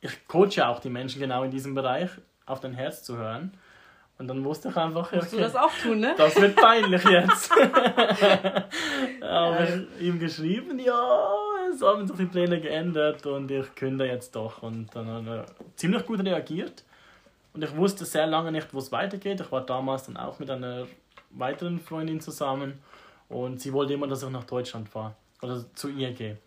ich 0.00 0.26
coache 0.26 0.66
auch 0.66 0.80
die 0.80 0.90
Menschen 0.90 1.20
genau 1.20 1.44
in 1.44 1.50
diesem 1.50 1.74
Bereich, 1.74 2.10
auf 2.46 2.60
dein 2.60 2.74
Herz 2.74 3.02
zu 3.02 3.16
hören. 3.16 3.56
Und 4.18 4.28
dann 4.28 4.44
wusste 4.44 4.68
ich 4.68 4.76
einfach, 4.76 5.10
Musst 5.12 5.32
du 5.32 5.36
okay, 5.36 5.44
das 5.44 5.56
auch 5.56 5.72
tun, 5.82 6.00
ne? 6.00 6.14
das 6.16 6.40
wird 6.40 6.54
peinlich 6.54 7.02
jetzt. 7.04 7.50
Aber 9.20 9.68
ich 9.68 10.00
ihm 10.00 10.18
geschrieben, 10.18 10.78
ja, 10.78 11.32
es 11.72 11.82
haben 11.82 12.06
sich 12.06 12.16
die 12.16 12.26
Pläne 12.26 12.60
geändert 12.60 13.26
und 13.26 13.50
ich 13.50 13.74
künde 13.74 14.06
jetzt 14.06 14.36
doch. 14.36 14.62
Und 14.62 14.94
dann 14.94 15.08
hat 15.08 15.26
er 15.26 15.46
ziemlich 15.76 16.04
gut 16.06 16.20
reagiert. 16.20 16.84
Und 17.54 17.64
ich 17.64 17.74
wusste 17.76 18.04
sehr 18.04 18.26
lange 18.26 18.52
nicht, 18.52 18.72
wo 18.72 18.78
es 18.78 18.92
weitergeht. 18.92 19.40
Ich 19.40 19.52
war 19.52 19.62
damals 19.62 20.04
dann 20.06 20.16
auch 20.16 20.38
mit 20.38 20.50
einer 20.50 20.86
weiteren 21.34 21.80
Freundin 21.80 22.20
zusammen 22.20 22.78
und 23.28 23.60
sie 23.60 23.72
wollte 23.72 23.92
immer, 23.94 24.06
dass 24.06 24.22
ich 24.22 24.30
nach 24.30 24.44
Deutschland 24.44 24.88
fahre 24.88 25.14
oder 25.42 25.64
zu 25.74 25.88
ihr 25.88 26.12
gehe. 26.12 26.38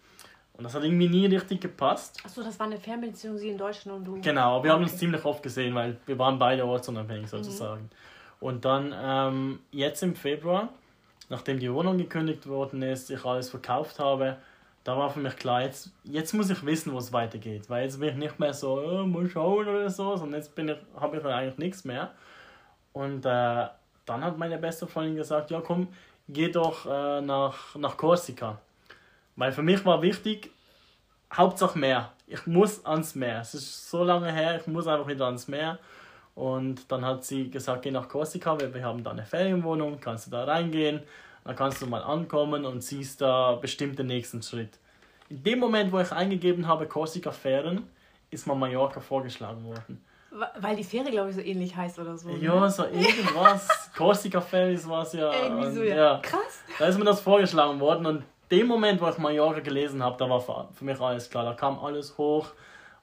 Und 0.54 0.64
das 0.64 0.74
hat 0.74 0.84
irgendwie 0.84 1.10
nie 1.10 1.26
richtig 1.26 1.60
gepasst. 1.62 2.18
Achso, 2.24 2.42
das 2.42 2.58
war 2.60 2.68
eine 2.68 2.78
Fernbeziehung, 2.78 3.38
sie 3.38 3.50
in 3.50 3.58
Deutschland 3.58 3.98
und 4.00 4.06
du. 4.06 4.22
Genau, 4.22 4.64
wir 4.64 4.72
haben 4.72 4.84
uns 4.84 4.92
Okay. 4.92 5.00
ziemlich 5.00 5.26
oft 5.26 5.44
gesehen, 5.44 5.76
weil 5.76 5.98
wir 6.06 6.18
waren 6.18 6.40
beide 6.40 6.66
ortsunabhängig 6.66 7.30
sozusagen. 7.30 7.90
Und 8.40 8.64
dann 8.64 8.94
ähm, 8.98 9.60
jetzt 9.72 10.02
im 10.04 10.16
Februar, 10.16 10.70
nachdem 11.30 11.60
die 11.60 11.72
Wohnung 11.74 11.98
gekündigt 11.98 12.48
worden 12.48 12.82
ist, 12.84 13.10
ich 13.12 13.26
alles 13.26 13.50
verkauft 13.50 14.00
habe, 14.00 14.38
da 14.86 14.96
war 14.98 15.10
für 15.10 15.20
mich 15.20 15.36
klar, 15.36 15.64
jetzt, 15.64 15.92
jetzt 16.04 16.34
muss 16.34 16.50
ich 16.50 16.64
wissen, 16.66 16.94
wo 16.94 17.00
es 17.00 17.12
weitergeht. 17.12 17.70
Weil 17.70 17.86
jetzt 17.86 18.00
bin 18.00 18.10
ich 18.10 18.16
nicht 18.16 18.40
mehr 18.40 18.54
so, 18.54 18.80
äh, 18.80 19.06
mal 19.06 19.28
schauen 19.30 19.68
oder 19.68 19.90
so, 19.90 20.16
sondern 20.16 20.40
jetzt 20.40 20.54
bin 20.56 20.70
ich, 20.70 20.78
habe 20.96 21.18
ich 21.18 21.24
dann 21.24 21.34
eigentlich 21.34 21.58
nichts 21.58 21.84
mehr. 21.84 22.12
Und 22.94 23.26
äh, 23.26 23.66
dann 24.06 24.24
hat 24.24 24.38
meine 24.38 24.58
beste 24.58 24.88
Freundin 24.88 25.16
gesagt, 25.16 25.52
ja 25.52 25.62
komm, 25.62 25.88
geh 26.28 26.50
doch 26.50 26.86
äh, 26.86 27.22
nach, 27.22 27.76
nach 27.76 27.98
Korsika. 27.98 28.60
Weil 29.36 29.52
für 29.52 29.64
mich 29.64 29.86
war 29.86 30.02
wichtig, 30.02 30.52
Hauptsache 31.34 31.78
Meer. 31.78 32.12
Ich 32.28 32.48
muss 32.48 32.86
ans 32.86 33.16
Meer. 33.16 33.42
Es 33.42 33.54
ist 33.54 33.90
so 33.90 34.04
lange 34.04 34.32
her, 34.32 34.60
ich 34.60 34.68
muss 34.68 34.88
einfach 34.88 35.08
wieder 35.08 35.26
ans 35.26 35.48
Meer. 35.48 35.80
Und 36.34 36.92
dann 36.92 37.06
hat 37.06 37.24
sie 37.24 37.50
gesagt, 37.50 37.84
geh 37.84 37.92
nach 37.92 38.10
Korsika, 38.10 38.60
weil 38.60 38.74
wir 38.74 38.84
haben 38.84 39.04
da 39.04 39.12
eine 39.12 39.26
Ferienwohnung, 39.26 40.00
kannst 40.00 40.28
du 40.28 40.32
da 40.32 40.44
reingehen, 40.44 41.02
dann 41.44 41.56
kannst 41.56 41.82
du 41.82 41.88
mal 41.88 42.04
ankommen 42.04 42.66
und 42.66 42.82
siehst 42.82 43.22
da 43.22 43.56
bestimmt 43.56 43.98
den 44.00 44.08
nächsten 44.08 44.42
Schritt. 44.42 44.78
In 45.30 45.44
dem 45.44 45.60
Moment, 45.60 45.92
wo 45.92 46.00
ich 46.00 46.12
eingegeben 46.12 46.68
habe 46.68 46.88
Korsika 46.88 47.32
Fähren, 47.32 47.88
ist 48.32 48.48
mir 48.48 48.56
Mallorca 48.56 49.00
vorgeschlagen 49.00 49.64
worden. 49.64 50.05
Weil 50.60 50.76
die 50.76 50.84
Fähre, 50.84 51.10
glaube 51.10 51.30
ich, 51.30 51.36
so 51.36 51.42
ähnlich 51.42 51.76
heißt 51.76 51.98
oder 52.00 52.18
so. 52.18 52.30
ne? 52.30 52.38
Ja, 52.38 52.70
so 52.70 52.84
irgendwas. 52.92 53.92
Korsika 53.96 54.42
Ferries 54.42 54.88
war 54.88 55.04
es 55.04 55.14
ja. 55.14 55.32
Irgendwie 55.34 55.72
so, 55.72 55.82
und 55.82 55.88
ja. 55.88 56.20
Krass. 56.22 56.62
da 56.78 56.88
ist 56.88 56.98
mir 56.98 57.06
das 57.06 57.22
vorgeschlagen 57.22 57.80
worden 57.80 58.06
und 58.06 58.24
dem 58.52 58.68
Moment, 58.68 59.02
wo 59.02 59.08
ich 59.08 59.18
Mallorca 59.18 59.60
gelesen 59.62 60.04
habe, 60.04 60.18
da 60.18 60.30
war 60.30 60.40
für 60.40 60.86
mich 60.86 61.00
alles 61.00 61.30
klar. 61.30 61.46
Da 61.46 61.54
kam 61.54 61.80
alles 61.80 62.18
hoch 62.18 62.48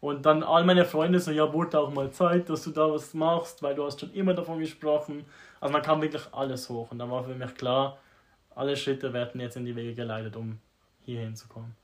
Und 0.01 0.27
dann 0.27 0.43
all 0.43 0.65
meine 0.65 0.85
Freunde 0.85 1.21
so, 1.21 1.31
ja, 1.31 1.53
wurde 1.53 1.79
auch 1.79 1.93
mal 1.93 2.11
Zeit, 2.11 2.51
dass 2.51 2.65
du 2.65 2.71
da 2.71 2.91
was 2.91 3.15
machst, 3.15 3.63
weil 3.63 3.75
du 3.77 3.85
hast 3.85 4.01
schon 4.01 4.13
immer 4.13 4.35
davon 4.35 4.59
gesprochen. 4.59 5.25
Also 5.61 5.73
man 5.73 5.81
kam 5.83 6.03
wirklich 6.03 6.23
alles 6.33 6.69
hoch 6.69 6.91
und 6.91 6.99
dann 6.99 7.09
war 7.09 7.23
für 7.23 7.35
mich 7.35 7.55
klar, 7.55 7.99
alle 8.57 8.77
Schritte 8.77 9.13
werden 9.13 9.41
jetzt 9.41 9.57
in 9.57 9.65
die 9.65 9.77
Wege 9.77 9.95
geleitet, 9.95 10.35
um 10.35 10.59
hier 11.05 11.21
hinzukommen. 11.21 11.77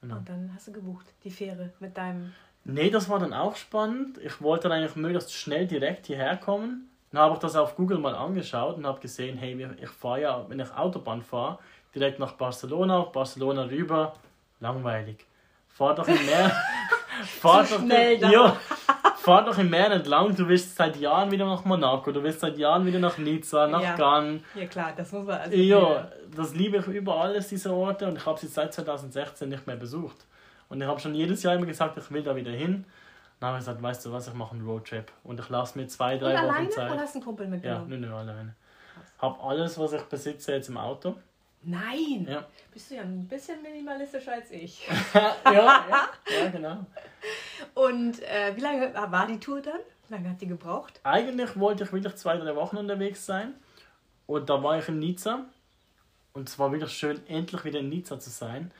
Genau. 0.00 0.18
Und 0.18 0.28
dann 0.28 0.52
hast 0.54 0.68
du 0.68 0.72
gebucht, 0.72 1.06
die 1.24 1.30
Fähre 1.30 1.72
mit 1.80 1.96
deinem... 1.96 2.32
Nee, 2.64 2.90
das 2.90 3.08
war 3.08 3.18
dann 3.18 3.32
auch 3.32 3.56
spannend. 3.56 4.18
Ich 4.18 4.40
wollte 4.42 4.68
dann 4.68 4.78
eigentlich 4.78 4.96
möglichst 4.96 5.32
schnell 5.32 5.66
direkt 5.66 6.06
hierher 6.06 6.36
kommen. 6.36 6.90
Dann 7.10 7.22
habe 7.22 7.34
ich 7.34 7.40
das 7.40 7.56
auf 7.56 7.74
Google 7.74 7.98
mal 7.98 8.14
angeschaut 8.14 8.76
und 8.76 8.86
habe 8.86 9.00
gesehen, 9.00 9.36
hey, 9.36 9.68
ich 9.80 9.88
fahre 9.88 10.20
ja, 10.20 10.44
wenn 10.48 10.60
ich 10.60 10.72
Autobahn 10.72 11.22
fahre, 11.22 11.58
direkt 11.94 12.18
nach 12.20 12.32
Barcelona, 12.32 13.00
Barcelona 13.02 13.64
rüber, 13.64 14.14
langweilig. 14.60 15.26
Fahr 15.68 15.94
doch 15.94 16.06
im 16.06 16.26
Meer. 16.26 16.52
fahr, 17.24 17.64
doch 17.64 17.80
schnell 17.80 18.18
ja, 18.18 18.56
fahr 19.16 19.44
doch 19.44 19.58
im 19.58 19.70
Meer 19.70 19.90
entlang. 19.90 20.34
Du 20.34 20.46
willst 20.46 20.76
seit 20.76 20.96
Jahren 20.96 21.30
wieder 21.30 21.46
nach 21.46 21.64
Monaco, 21.64 22.12
du 22.12 22.22
willst 22.22 22.40
seit 22.40 22.58
Jahren 22.58 22.86
wieder 22.86 22.98
nach 22.98 23.18
Nizza, 23.18 23.66
nach 23.66 23.82
ja. 23.82 23.94
Cannes. 23.94 24.42
Ja 24.54 24.66
klar, 24.66 24.92
das 24.96 25.10
muss 25.12 25.26
man 25.26 25.40
also. 25.40 25.56
Ja, 25.56 26.08
das 26.34 26.54
liebe 26.54 26.78
ich 26.78 26.86
über 26.86 27.16
alles, 27.16 27.48
diese 27.48 27.72
Orte, 27.72 28.06
und 28.06 28.16
ich 28.16 28.26
habe 28.26 28.38
sie 28.38 28.46
seit 28.46 28.72
2016 28.72 29.48
nicht 29.48 29.66
mehr 29.66 29.76
besucht. 29.76 30.26
Und 30.70 30.80
ich 30.80 30.86
habe 30.86 30.98
schon 31.00 31.14
jedes 31.14 31.42
Jahr 31.42 31.54
immer 31.54 31.66
gesagt, 31.66 31.98
ich 31.98 32.10
will 32.10 32.22
da 32.22 32.34
wieder 32.34 32.52
hin. 32.52 32.86
Dann 33.40 33.48
habe 33.48 33.58
ich 33.58 33.66
gesagt, 33.66 33.82
weißt 33.82 34.06
du 34.06 34.12
was, 34.12 34.28
ich 34.28 34.34
mache 34.34 34.54
einen 34.54 34.66
Roadtrip. 34.66 35.12
Und 35.24 35.40
ich 35.40 35.48
lasse 35.48 35.78
mir 35.78 35.86
zwei, 35.88 36.16
drei 36.16 36.34
und 36.34 36.42
Wochen 36.42 36.54
alleine, 36.54 36.68
Zeit. 36.70 36.92
Oder 36.92 37.00
hast 37.00 37.14
du 37.14 37.18
einen 37.18 37.24
Kumpel 37.24 37.48
mitgenommen? 37.48 37.90
Ja, 37.90 37.98
nur, 37.98 38.08
nur 38.08 38.18
alleine. 38.18 38.54
Habe 39.18 39.42
alles, 39.42 39.78
was 39.78 39.92
ich 39.92 40.02
besitze, 40.02 40.52
jetzt 40.52 40.68
im 40.68 40.78
Auto. 40.78 41.16
Nein! 41.62 42.26
Ja. 42.28 42.46
Bist 42.72 42.90
du 42.90 42.94
ja 42.94 43.02
ein 43.02 43.26
bisschen 43.26 43.60
minimalistischer 43.60 44.32
als 44.32 44.50
ich. 44.50 44.88
ja, 45.14 45.36
ja, 45.44 46.08
ja, 46.26 46.48
genau. 46.50 46.86
Und 47.74 48.22
äh, 48.22 48.54
wie 48.54 48.60
lange 48.60 48.94
war 48.94 49.26
die 49.26 49.38
Tour 49.38 49.60
dann? 49.60 49.80
Wie 50.08 50.14
lange 50.14 50.30
hat 50.30 50.40
die 50.40 50.46
gebraucht? 50.46 51.00
Eigentlich 51.02 51.58
wollte 51.58 51.84
ich 51.84 51.92
wirklich 51.92 52.14
zwei, 52.16 52.36
drei 52.36 52.54
Wochen 52.56 52.76
unterwegs 52.76 53.26
sein. 53.26 53.54
Und 54.26 54.48
da 54.48 54.62
war 54.62 54.78
ich 54.78 54.88
in 54.88 55.00
Nizza. 55.00 55.44
Und 56.32 56.48
es 56.48 56.58
war 56.58 56.72
wirklich 56.72 56.92
schön, 56.92 57.20
endlich 57.26 57.64
wieder 57.64 57.80
in 57.80 57.88
Nizza 57.88 58.18
zu 58.18 58.30
sein. 58.30 58.70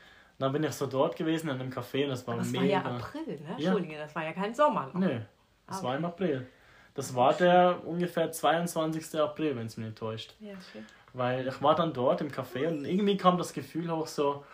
Dann 0.41 0.53
bin 0.53 0.65
ich 0.65 0.73
so 0.73 0.87
dort 0.87 1.17
gewesen 1.17 1.51
in 1.51 1.61
einem 1.61 1.71
Café 1.71 2.05
und 2.05 2.11
das 2.11 2.27
war 2.27 2.35
Aber 2.35 2.45
mega. 2.45 2.81
Das 2.81 2.85
war 2.85 2.93
ja 2.93 2.97
April, 2.97 3.41
ne? 3.41 3.55
Entschuldige, 3.59 3.99
das 3.99 4.15
war 4.15 4.25
ja 4.25 4.33
kein 4.33 4.55
Sommer. 4.55 4.87
Noch. 4.87 4.95
Nee, 4.95 5.21
das 5.67 5.77
okay. 5.77 5.87
war 5.87 5.97
im 5.97 6.05
April. 6.07 6.49
Das 6.95 7.15
war 7.15 7.35
der 7.35 7.87
ungefähr 7.87 8.33
22. 8.33 9.21
April, 9.21 9.55
wenn 9.57 9.67
es 9.67 9.77
mich 9.77 9.87
nicht 9.87 9.99
täuscht. 9.99 10.35
Ja, 10.41 10.55
schön. 10.73 10.87
Weil 11.13 11.47
ich 11.47 11.61
war 11.61 11.75
dann 11.75 11.93
dort 11.93 12.23
im 12.23 12.31
Café 12.31 12.69
und 12.69 12.87
irgendwie 12.87 13.19
kam 13.19 13.37
das 13.37 13.53
Gefühl 13.53 13.91
hoch 13.91 14.07
so, 14.07 14.45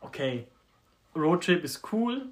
okay, 0.00 0.48
Roadtrip 1.14 1.62
ist 1.62 1.92
cool, 1.92 2.26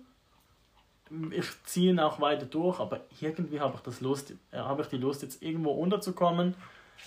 ich 1.31 1.47
ziehe 1.65 1.91
ihn 1.91 2.01
auch 2.01 2.21
weiter 2.21 2.47
durch, 2.47 2.81
aber 2.81 3.03
irgendwie 3.21 3.61
habe 3.61 3.75
ich 3.77 3.83
das 3.83 4.01
Lust, 4.01 4.33
äh, 4.51 4.57
habe 4.57 4.83
ich 4.83 4.89
die 4.89 4.99
Lust 4.99 5.23
jetzt 5.23 5.43
irgendwo 5.43 5.71
unterzukommen, 5.71 6.57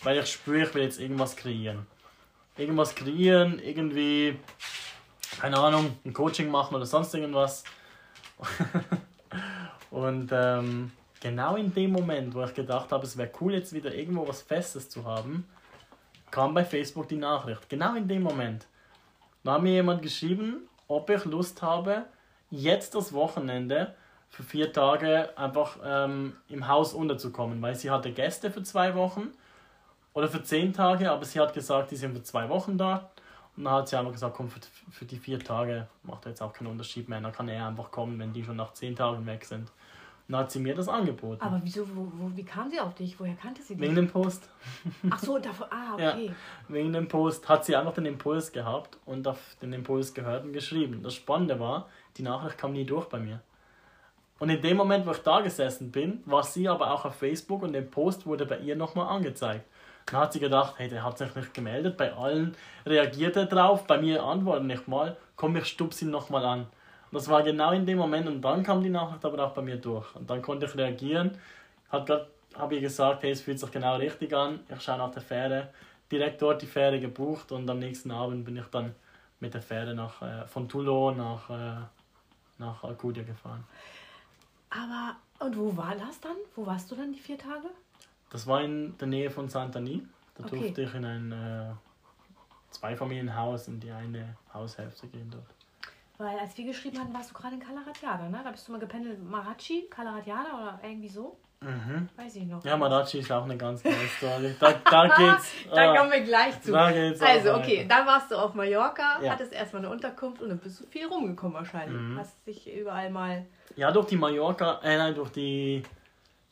weil 0.04 0.18
ich 0.20 0.28
spüre, 0.28 0.64
ich 0.64 0.74
will 0.74 0.84
jetzt 0.84 1.00
irgendwas 1.00 1.36
kreieren. 1.36 1.86
Irgendwas 2.58 2.96
kreieren, 2.96 3.60
irgendwie, 3.60 4.40
keine 5.40 5.58
Ahnung, 5.58 5.98
ein 6.06 6.14
Coaching 6.14 6.52
machen 6.52 6.76
oder 6.76 6.86
sonst 6.86 7.14
irgendwas. 7.14 7.64
und 9.92 10.30
ähm, 10.34 10.92
genau 11.22 11.56
in 11.56 11.74
dem 11.74 11.92
Moment, 11.92 12.34
wo 12.34 12.44
ich 12.44 12.54
gedacht 12.54 12.92
habe, 12.92 13.06
es 13.06 13.18
wäre 13.18 13.32
cool, 13.40 13.54
jetzt 13.54 13.74
wieder 13.74 13.94
irgendwo 13.94 14.28
was 14.28 14.42
Festes 14.42 14.90
zu 14.90 15.06
haben, 15.06 15.48
kam 16.30 16.54
bei 16.54 16.66
Facebook 16.66 17.08
die 17.08 17.18
Nachricht. 17.18 17.70
Genau 17.70 17.96
in 17.96 18.08
dem 18.08 18.22
Moment. 18.22 18.68
Da 19.44 19.54
hat 19.54 19.64
mir 19.64 19.72
jemand 19.72 20.02
geschrieben, 20.02 20.68
ob 20.88 21.10
ich 21.10 21.24
Lust 21.26 21.62
habe, 21.62 22.06
jetzt 22.50 22.96
das 22.96 23.14
Wochenende 23.14 23.96
für 24.30 24.44
vier 24.44 24.74
Tage 24.74 25.30
einfach 25.38 25.78
ähm, 25.84 26.36
im 26.50 26.68
Haus 26.68 26.94
unterzukommen, 26.94 27.62
weil 27.62 27.76
sie 27.76 27.90
hatte 27.90 28.12
Gäste 28.12 28.52
für 28.52 28.64
zwei 28.64 28.94
Wochen 28.96 29.30
oder 30.14 30.28
für 30.28 30.44
zehn 30.44 30.74
Tage, 30.74 31.10
aber 31.10 31.26
sie 31.26 31.40
hat 31.40 31.54
gesagt, 31.54 31.92
die 31.92 31.96
sind 31.96 32.14
für 32.14 32.24
zwei 32.24 32.50
Wochen 32.50 32.78
da. 32.78 33.10
Und 33.60 33.66
dann 33.66 33.74
hat 33.74 33.90
sie 33.90 33.98
einfach 33.98 34.14
gesagt, 34.14 34.38
komm, 34.38 34.48
für, 34.48 34.62
für 34.90 35.04
die 35.04 35.18
vier 35.18 35.38
Tage 35.38 35.86
macht 36.04 36.26
jetzt 36.26 36.42
auch 36.42 36.54
keinen 36.54 36.68
Unterschied 36.68 37.10
mehr. 37.10 37.20
Dann 37.20 37.34
kann 37.34 37.50
er 37.50 37.68
einfach 37.68 37.92
kommen, 37.92 38.18
wenn 38.18 38.32
die 38.32 38.42
schon 38.42 38.56
nach 38.56 38.72
zehn 38.72 38.96
Tagen 38.96 39.26
weg 39.26 39.44
sind. 39.44 39.70
Dann 40.30 40.40
hat 40.40 40.52
sie 40.52 40.60
mir 40.60 40.74
das 40.76 40.88
angeboten. 40.88 41.42
Aber 41.42 41.60
wieso, 41.62 41.86
wo, 41.94 42.10
wo, 42.16 42.32
wie 42.38 42.46
kam 42.46 42.70
sie 42.70 42.80
auf 42.80 42.96
dich? 42.96 43.20
Woher 43.20 43.36
kannte 43.36 43.62
sie 43.62 43.76
dich? 43.76 43.84
Wegen 43.84 43.96
dem 43.96 44.08
Post. 44.08 44.48
Ach 45.10 45.20
so, 45.20 45.40
davon, 45.40 45.68
ah, 45.72 45.94
okay. 45.96 46.28
Ja, 46.28 46.34
wegen 46.70 46.94
dem 46.94 47.10
Post 47.10 47.50
hat 47.50 47.66
sie 47.66 47.76
einfach 47.76 47.94
den 47.96 48.06
Impuls 48.06 48.54
gehabt 48.54 48.98
und 49.06 49.28
auf 49.28 49.58
den 49.62 49.74
Impuls 49.74 50.14
gehört 50.14 50.46
und 50.46 50.54
geschrieben. 50.54 51.04
Das 51.04 51.16
Spannende 51.16 51.60
war, 51.60 51.90
die 52.16 52.24
Nachricht 52.24 52.58
kam 52.58 52.72
nie 52.72 52.86
durch 52.86 53.10
bei 53.10 53.20
mir. 53.20 53.42
Und 54.40 54.50
in 54.50 54.62
dem 54.62 54.78
Moment, 54.78 55.06
wo 55.06 55.12
ich 55.12 55.18
da 55.18 55.42
gesessen 55.42 55.92
bin, 55.92 56.24
war 56.26 56.44
sie 56.44 56.70
aber 56.70 56.94
auch 56.94 57.04
auf 57.04 57.16
Facebook 57.16 57.62
und 57.62 57.74
der 57.74 57.82
Post 57.82 58.26
wurde 58.26 58.46
bei 58.46 58.60
ihr 58.60 58.78
nochmal 58.78 59.10
angezeigt. 59.10 59.66
Dann 60.12 60.22
hat 60.22 60.34
sie 60.34 60.40
gedacht, 60.40 60.76
hey, 60.78 60.90
der 60.90 61.04
hat 61.04 61.18
sich 61.18 61.34
nicht 61.36 61.54
gemeldet, 61.54 61.98
bei 61.98 62.14
allen 62.14 62.56
reagiert 62.86 63.36
er 63.36 63.46
drauf, 63.46 63.86
bei 63.86 64.00
mir 64.00 64.24
antwortet 64.24 64.66
nicht 64.66 64.88
mal, 64.88 65.18
komm, 65.36 65.56
ich 65.56 65.66
stupse 65.66 66.06
ihn 66.06 66.12
nochmal 66.12 66.46
an. 66.46 66.68
Das 67.12 67.28
war 67.28 67.44
genau 67.44 67.72
in 67.72 67.86
dem 67.86 67.98
Moment 67.98 68.28
und 68.28 68.42
dann 68.42 68.64
kam 68.64 68.84
die 68.84 68.90
Nachricht 68.90 69.26
aber 69.26 69.44
auch 69.44 69.54
bei 69.54 69.62
mir 69.62 69.78
durch. 69.78 70.16
Und 70.16 70.30
dann 70.30 70.42
konnte 70.42 70.68
ich 70.68 70.76
reagieren. 70.76 71.38
Hat 71.90 72.06
grad, 72.06 72.28
habe 72.56 72.76
ich 72.76 72.82
gesagt, 72.82 73.24
hey, 73.24 73.32
es 73.32 73.42
fühlt 73.42 73.60
sich 73.60 73.72
genau 73.72 73.96
richtig 73.96 74.34
an. 74.34 74.60
Ich 74.70 74.82
schaue 74.82 75.00
nach 75.00 75.12
der 75.12 75.22
Fähre. 75.22 75.70
Direkt 76.12 76.42
dort 76.42 76.62
die 76.62 76.68
Fähre 76.68 77.00
gebucht 77.00 77.52
und 77.52 77.70
am 77.70 77.80
nächsten 77.80 78.12
Abend 78.12 78.46
bin 78.46 78.58
ich 78.58 78.66
dann 78.66 78.94
mit 79.40 79.54
der 79.54 79.62
Fähre 79.62 79.96
nach, 79.96 80.22
äh, 80.22 80.48
von 80.48 80.68
Toulon 80.68 81.18
nach, 81.18 81.50
äh, 81.50 81.82
nach 82.58 82.84
Alcudia 82.84 83.24
gefahren. 83.24 83.64
Aber, 84.70 85.16
und 85.46 85.58
wo 85.58 85.76
war 85.76 85.96
das 85.96 86.20
dann? 86.20 86.36
Wo 86.56 86.66
warst 86.66 86.92
du 86.92 86.96
dann 86.96 87.12
die 87.12 87.20
vier 87.20 87.38
Tage? 87.38 87.70
Das 88.30 88.46
war 88.48 88.62
in 88.62 88.98
der 88.98 89.08
Nähe 89.08 89.30
von 89.30 89.50
Saint-Denis. 89.50 90.02
Da 90.36 90.46
okay. 90.46 90.60
durfte 90.60 90.82
ich 90.84 90.94
in 90.94 91.06
ein 91.06 91.32
äh, 91.32 91.74
Zweifamilienhaus 92.72 93.68
in 93.68 93.80
die 93.80 93.92
eine 93.92 94.36
Haushälfte 94.54 95.08
gehen 95.08 95.30
dort. 95.32 95.46
Weil 96.18 96.38
als 96.38 96.58
wir 96.58 96.66
geschrieben 96.66 97.00
hatten, 97.00 97.14
warst 97.14 97.32
du 97.32 97.34
gerade 97.34 97.56
in 97.56 97.62
Calaratiada, 97.62 98.28
ne? 98.28 98.42
Da 98.44 98.52
bist 98.52 98.68
du 98.68 98.74
mal 98.74 98.80
gependelt, 98.80 99.24
Marachi, 99.24 99.88
Calaratiada 99.90 100.50
oder 100.54 100.80
irgendwie 100.84 101.08
so? 101.08 101.38
Mhm. 101.62 102.08
Weiß 102.16 102.36
ich 102.36 102.46
noch. 102.46 102.64
Ja, 102.64 102.78
Marachi 102.78 103.20
ist 103.20 103.32
auch 103.32 103.44
eine 103.44 103.58
ganz 103.58 103.84
neue 103.84 104.08
Story. 104.18 104.56
Da, 104.60 104.74
da 104.90 105.08
geht's. 105.18 105.54
da 105.74 105.92
ah, 105.92 105.98
kommen 105.98 106.12
wir 106.12 106.22
gleich 106.22 106.62
zu. 106.62 106.72
Da 106.72 106.92
geht's 106.92 107.22
also, 107.22 107.56
okay, 107.56 107.86
dann 107.88 108.06
warst 108.06 108.32
du 108.32 108.36
auf 108.36 108.54
Mallorca, 108.54 109.22
ja. 109.22 109.32
hattest 109.32 109.52
erstmal 109.52 109.84
eine 109.84 109.92
Unterkunft 109.94 110.42
und 110.42 110.50
dann 110.50 110.58
bist 110.60 110.82
du 110.82 110.88
viel 110.88 111.08
rumgekommen 111.08 111.54
wahrscheinlich. 111.54 112.00
Mhm. 112.00 112.18
Hast 112.18 112.46
dich 112.46 112.74
überall 112.74 113.10
mal. 113.10 113.46
Ja, 113.76 113.92
durch 113.92 114.08
die 114.08 114.18
Mallorca, 114.18 114.80
äh, 114.84 114.98
nein, 114.98 115.16
durch 115.16 115.32
die 115.32 115.84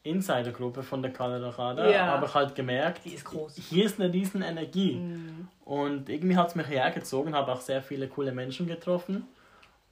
Insidergruppe 0.09 0.83
von 0.83 1.01
der 1.01 1.11
Calaratiada 1.11 1.89
ja. 1.89 2.07
habe 2.07 2.25
ich 2.25 2.33
halt 2.33 2.55
gemerkt, 2.55 3.05
ist 3.05 3.27
hier 3.69 3.85
ist 3.85 3.99
eine 3.99 4.11
riesen 4.11 4.41
Energie. 4.41 4.95
Mhm. 4.95 5.47
Und 5.65 6.09
irgendwie 6.09 6.37
hat 6.37 6.49
es 6.49 6.55
mich 6.55 6.67
hergezogen, 6.67 7.35
habe 7.35 7.51
auch 7.51 7.61
sehr 7.61 7.81
viele 7.81 8.07
coole 8.07 8.31
Menschen 8.31 8.67
getroffen. 8.67 9.27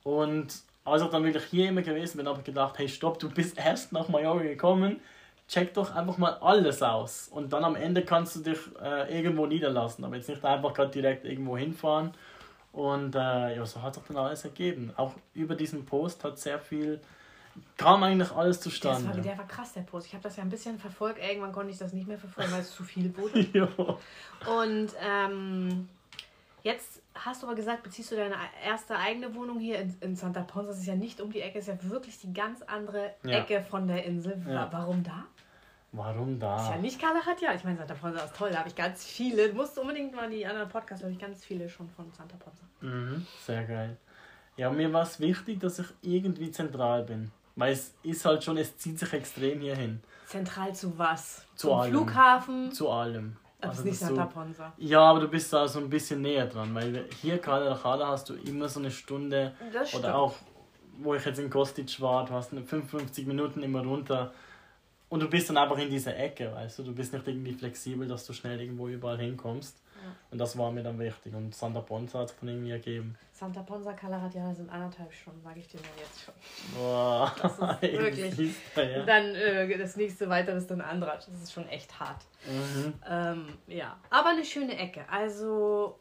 Und 0.03 0.47
als 0.85 1.01
ich 1.01 1.09
dann 1.09 1.23
wirklich 1.23 1.43
hier 1.45 1.69
immer 1.69 1.81
gewesen 1.81 2.17
bin, 2.17 2.27
habe 2.27 2.39
ich 2.39 2.45
gedacht, 2.45 2.77
hey 2.77 2.87
stopp, 2.87 3.19
du 3.19 3.29
bist 3.29 3.57
erst 3.63 3.91
nach 3.91 4.07
Mallorca 4.07 4.43
gekommen, 4.43 5.01
check 5.47 5.73
doch 5.73 5.93
einfach 5.95 6.17
mal 6.17 6.33
alles 6.41 6.81
aus. 6.81 7.29
Und 7.29 7.51
dann 7.53 7.63
am 7.63 7.75
Ende 7.75 8.03
kannst 8.03 8.35
du 8.35 8.39
dich 8.41 8.59
äh, 8.81 9.17
irgendwo 9.17 9.45
niederlassen, 9.45 10.05
aber 10.05 10.15
jetzt 10.15 10.29
nicht 10.29 10.43
einfach 10.43 10.73
gerade 10.73 10.91
direkt 10.91 11.25
irgendwo 11.25 11.57
hinfahren. 11.57 12.11
Und 12.71 13.15
äh, 13.15 13.55
ja, 13.55 13.65
so 13.65 13.81
hat 13.81 13.95
sich 13.95 14.03
dann 14.07 14.17
alles 14.17 14.43
ergeben. 14.43 14.91
Auch 14.97 15.13
über 15.33 15.55
diesen 15.55 15.85
Post 15.85 16.23
hat 16.23 16.37
sehr 16.37 16.59
viel, 16.59 16.99
kam 17.77 18.03
eigentlich 18.03 18.31
alles 18.31 18.59
zustande. 18.59 19.09
War, 19.09 19.21
der 19.21 19.37
war 19.37 19.47
krass, 19.47 19.73
der 19.73 19.81
Post. 19.81 20.07
Ich 20.07 20.13
habe 20.13 20.23
das 20.23 20.35
ja 20.37 20.43
ein 20.43 20.49
bisschen 20.49 20.79
verfolgt. 20.79 21.19
Irgendwann 21.19 21.51
konnte 21.51 21.71
ich 21.71 21.77
das 21.77 21.93
nicht 21.93 22.07
mehr 22.07 22.17
verfolgen, 22.17 22.51
weil 22.51 22.61
es 22.61 22.73
zu 22.73 22.83
viel 22.83 23.15
wurde. 23.17 23.69
Und 24.47 24.89
ähm, 25.01 25.87
Jetzt 26.65 27.03
hast 27.13 27.43
du 27.43 27.45
aber 27.45 27.55
gesagt, 27.55 27.83
beziehst 27.83 28.11
du 28.11 28.15
deine 28.15 28.33
erste 28.65 28.97
eigene 28.97 29.35
Wohnung 29.35 29.59
hier 29.59 29.77
in, 29.77 29.95
in 30.01 30.15
Santa 30.15 30.41
Ponsa. 30.41 30.71
Das 30.71 30.79
ist 30.79 30.87
ja 30.87 30.95
nicht 30.95 31.21
um 31.21 31.31
die 31.31 31.41
Ecke, 31.41 31.59
ist 31.59 31.67
ja 31.67 31.77
wirklich 31.83 32.19
die 32.19 32.33
ganz 32.33 32.63
andere 32.63 33.13
ja. 33.21 33.37
Ecke 33.37 33.61
von 33.61 33.87
der 33.87 34.03
Insel. 34.03 34.43
Ja. 34.49 34.67
Warum 34.71 35.03
da? 35.03 35.25
Warum 35.91 36.39
da? 36.39 36.55
Ist 36.55 36.69
ja 36.71 36.77
nicht 36.77 36.99
Kalahat, 36.99 37.39
ja. 37.39 37.53
Ich 37.53 37.63
meine, 37.63 37.77
Santa 37.77 37.93
Ponsa 37.93 38.25
ist 38.25 38.35
toll. 38.35 38.49
Da 38.49 38.57
habe 38.57 38.69
ich 38.69 38.75
ganz 38.75 39.05
viele. 39.05 39.49
Du 39.49 39.55
musst 39.55 39.77
unbedingt 39.77 40.15
mal 40.15 40.27
die 40.27 40.43
anderen 40.43 40.67
Podcasts, 40.67 41.03
habe 41.03 41.13
ich 41.13 41.19
ganz 41.19 41.45
viele 41.45 41.69
schon 41.69 41.87
von 41.87 42.11
Santa 42.11 42.35
Ponsa. 42.35 42.63
Mhm, 42.81 43.27
sehr 43.45 43.63
geil. 43.65 43.97
Ja, 44.57 44.71
mir 44.71 44.91
war 44.91 45.03
es 45.03 45.19
wichtig, 45.19 45.59
dass 45.59 45.77
ich 45.77 45.87
irgendwie 46.01 46.49
zentral 46.49 47.03
bin. 47.03 47.31
Weil 47.55 47.73
es 47.73 47.93
ist 48.03 48.25
halt 48.25 48.43
schon, 48.43 48.57
es 48.57 48.77
zieht 48.77 48.99
sich 48.99 49.13
extrem 49.13 49.61
hier 49.61 49.75
hin. 49.75 50.01
Zentral 50.27 50.73
zu 50.75 50.97
was? 50.97 51.45
Zu 51.55 51.67
Zum 51.67 51.79
allem. 51.79 51.91
Flughafen? 51.91 52.71
Zu 52.71 52.89
allem. 52.89 53.37
Also 53.61 53.69
das 53.69 53.79
ist 53.79 53.85
nicht 53.85 53.99
Santa 53.99 54.25
Ponsa. 54.25 54.73
Ja, 54.77 54.99
aber 55.01 55.21
du 55.21 55.27
bist 55.27 55.51
da 55.53 55.67
so 55.67 55.79
ein 55.79 55.89
bisschen 55.89 56.21
näher 56.21 56.45
dran, 56.47 56.75
weil 56.75 57.05
hier 57.21 57.37
gerade 57.37 57.65
nach 57.69 57.83
Hala 57.83 58.09
hast 58.09 58.29
du 58.29 58.33
immer 58.35 58.67
so 58.67 58.79
eine 58.79 58.91
Stunde 58.91 59.53
oder 59.97 60.15
auch, 60.15 60.35
wo 60.97 61.15
ich 61.15 61.25
jetzt 61.25 61.39
in 61.39 61.49
Kostic 61.49 61.99
war, 62.01 62.25
du 62.25 62.33
hast 62.33 62.49
55 62.49 63.25
Minuten 63.25 63.63
immer 63.63 63.81
runter. 63.83 64.33
und 65.09 65.21
du 65.21 65.29
bist 65.29 65.49
dann 65.49 65.57
einfach 65.57 65.77
in 65.77 65.89
dieser 65.89 66.15
Ecke, 66.17 66.51
weißt 66.53 66.79
du, 66.79 66.83
du 66.83 66.93
bist 66.93 67.13
nicht 67.13 67.27
irgendwie 67.27 67.53
flexibel, 67.53 68.07
dass 68.07 68.25
du 68.25 68.33
schnell 68.33 68.59
irgendwo 68.59 68.87
überall 68.87 69.17
hinkommst. 69.17 69.77
Und 70.31 70.37
das 70.37 70.57
war 70.57 70.71
mir 70.71 70.83
dann 70.83 70.99
wichtig. 70.99 71.33
Und 71.33 71.53
Santa 71.53 71.81
Ponza 71.81 72.19
hat 72.19 72.29
es 72.29 72.35
dann 72.39 72.49
irgendwie 72.49 72.71
ergeben. 72.71 73.17
Santa 73.31 73.61
Ponza 73.61 73.93
Calaratiana 73.93 74.53
sind 74.53 74.69
anderthalb 74.69 75.13
Stunden, 75.13 75.41
sage 75.41 75.59
ich 75.59 75.67
dir 75.67 75.77
mal 75.77 75.87
jetzt 75.97 76.21
schon. 76.21 76.33
Boah, 76.75 77.35
das 77.41 77.53
ist 77.53 77.81
wirklich. 77.81 78.55
ja. 78.75 79.03
Dann 79.03 79.35
äh, 79.35 79.77
das 79.77 79.95
nächste 79.97 80.29
weitere 80.29 80.57
ist 80.57 80.71
dann 80.71 80.81
Andratsch. 80.81 81.27
Das 81.27 81.41
ist 81.41 81.53
schon 81.53 81.67
echt 81.67 81.99
hart. 81.99 82.23
Mhm. 82.47 82.93
Ähm, 83.07 83.57
ja, 83.67 83.97
aber 84.09 84.29
eine 84.29 84.45
schöne 84.45 84.77
Ecke. 84.77 85.07
Also 85.09 85.99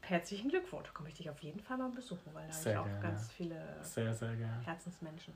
herzlichen 0.00 0.48
Glückwunsch. 0.50 0.88
Da 0.88 0.92
komme 0.92 1.08
ich 1.08 1.14
dich 1.14 1.30
auf 1.30 1.40
jeden 1.42 1.60
Fall 1.60 1.78
mal 1.78 1.90
besuchen, 1.90 2.32
weil 2.32 2.46
da 2.48 2.54
habe 2.54 2.70
ich 2.70 2.76
auch 2.76 2.84
gerne. 2.84 3.00
ganz 3.00 3.30
viele 3.30 3.76
sehr, 3.82 4.12
sehr 4.12 4.30
Herzensmenschen. 4.64 5.34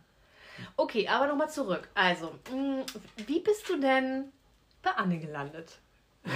Okay, 0.76 1.06
aber 1.08 1.26
nochmal 1.26 1.50
zurück. 1.50 1.88
Also, 1.94 2.30
mm, 2.50 2.80
wie 3.26 3.40
bist 3.40 3.68
du 3.68 3.78
denn 3.78 4.32
bei 4.82 4.90
Anne 4.92 5.18
gelandet? 5.18 5.78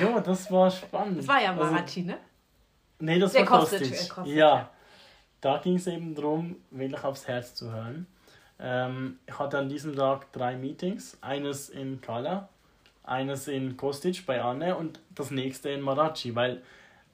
Ja, 0.01 0.21
das 0.21 0.51
war 0.51 0.71
spannend. 0.71 1.19
Das 1.19 1.29
war 1.29 1.43
ja 1.43 1.53
Marathi, 1.53 2.01
also, 2.01 2.13
ne? 2.13 2.19
Nee, 3.01 3.19
das 3.19 3.33
Der 3.33 3.49
war 3.49 3.61
Kostic. 3.61 4.09
Kostic. 4.09 4.35
Ja, 4.37 4.71
da 5.41 5.59
ging 5.59 5.77
es 5.77 5.87
eben 5.87 6.15
darum, 6.15 6.57
wirklich 6.71 7.03
aufs 7.03 7.27
Herz 7.27 7.55
zu 7.55 7.73
hören. 7.73 8.07
Ähm, 8.59 9.19
ich 9.27 9.39
hatte 9.39 9.59
an 9.59 9.69
diesem 9.69 9.97
Tag 9.97 10.31
drei 10.33 10.57
Meetings. 10.57 11.17
Eines 11.23 11.71
in 11.71 12.01
Kala, 12.01 12.49
eines 13.05 13.49
in 13.49 13.77
Kostic 13.77 14.27
bei 14.27 14.43
Anne 14.43 14.77
und 14.77 15.01
das 15.15 15.31
nächste 15.31 15.71
in 15.71 15.81
Marathi, 15.81 16.35
weil 16.35 16.63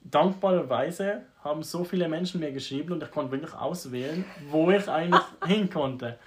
dankbarerweise 0.03 1.23
haben 1.43 1.63
so 1.63 1.83
viele 1.83 2.07
Menschen 2.09 2.39
mir 2.41 2.51
geschrieben 2.51 2.93
und 2.93 3.03
ich 3.03 3.11
konnte 3.11 3.31
wirklich 3.31 3.53
auswählen, 3.53 4.25
wo 4.49 4.69
ich 4.71 4.87
eigentlich 4.89 5.23
hin 5.45 5.69
konnte. 5.69 6.19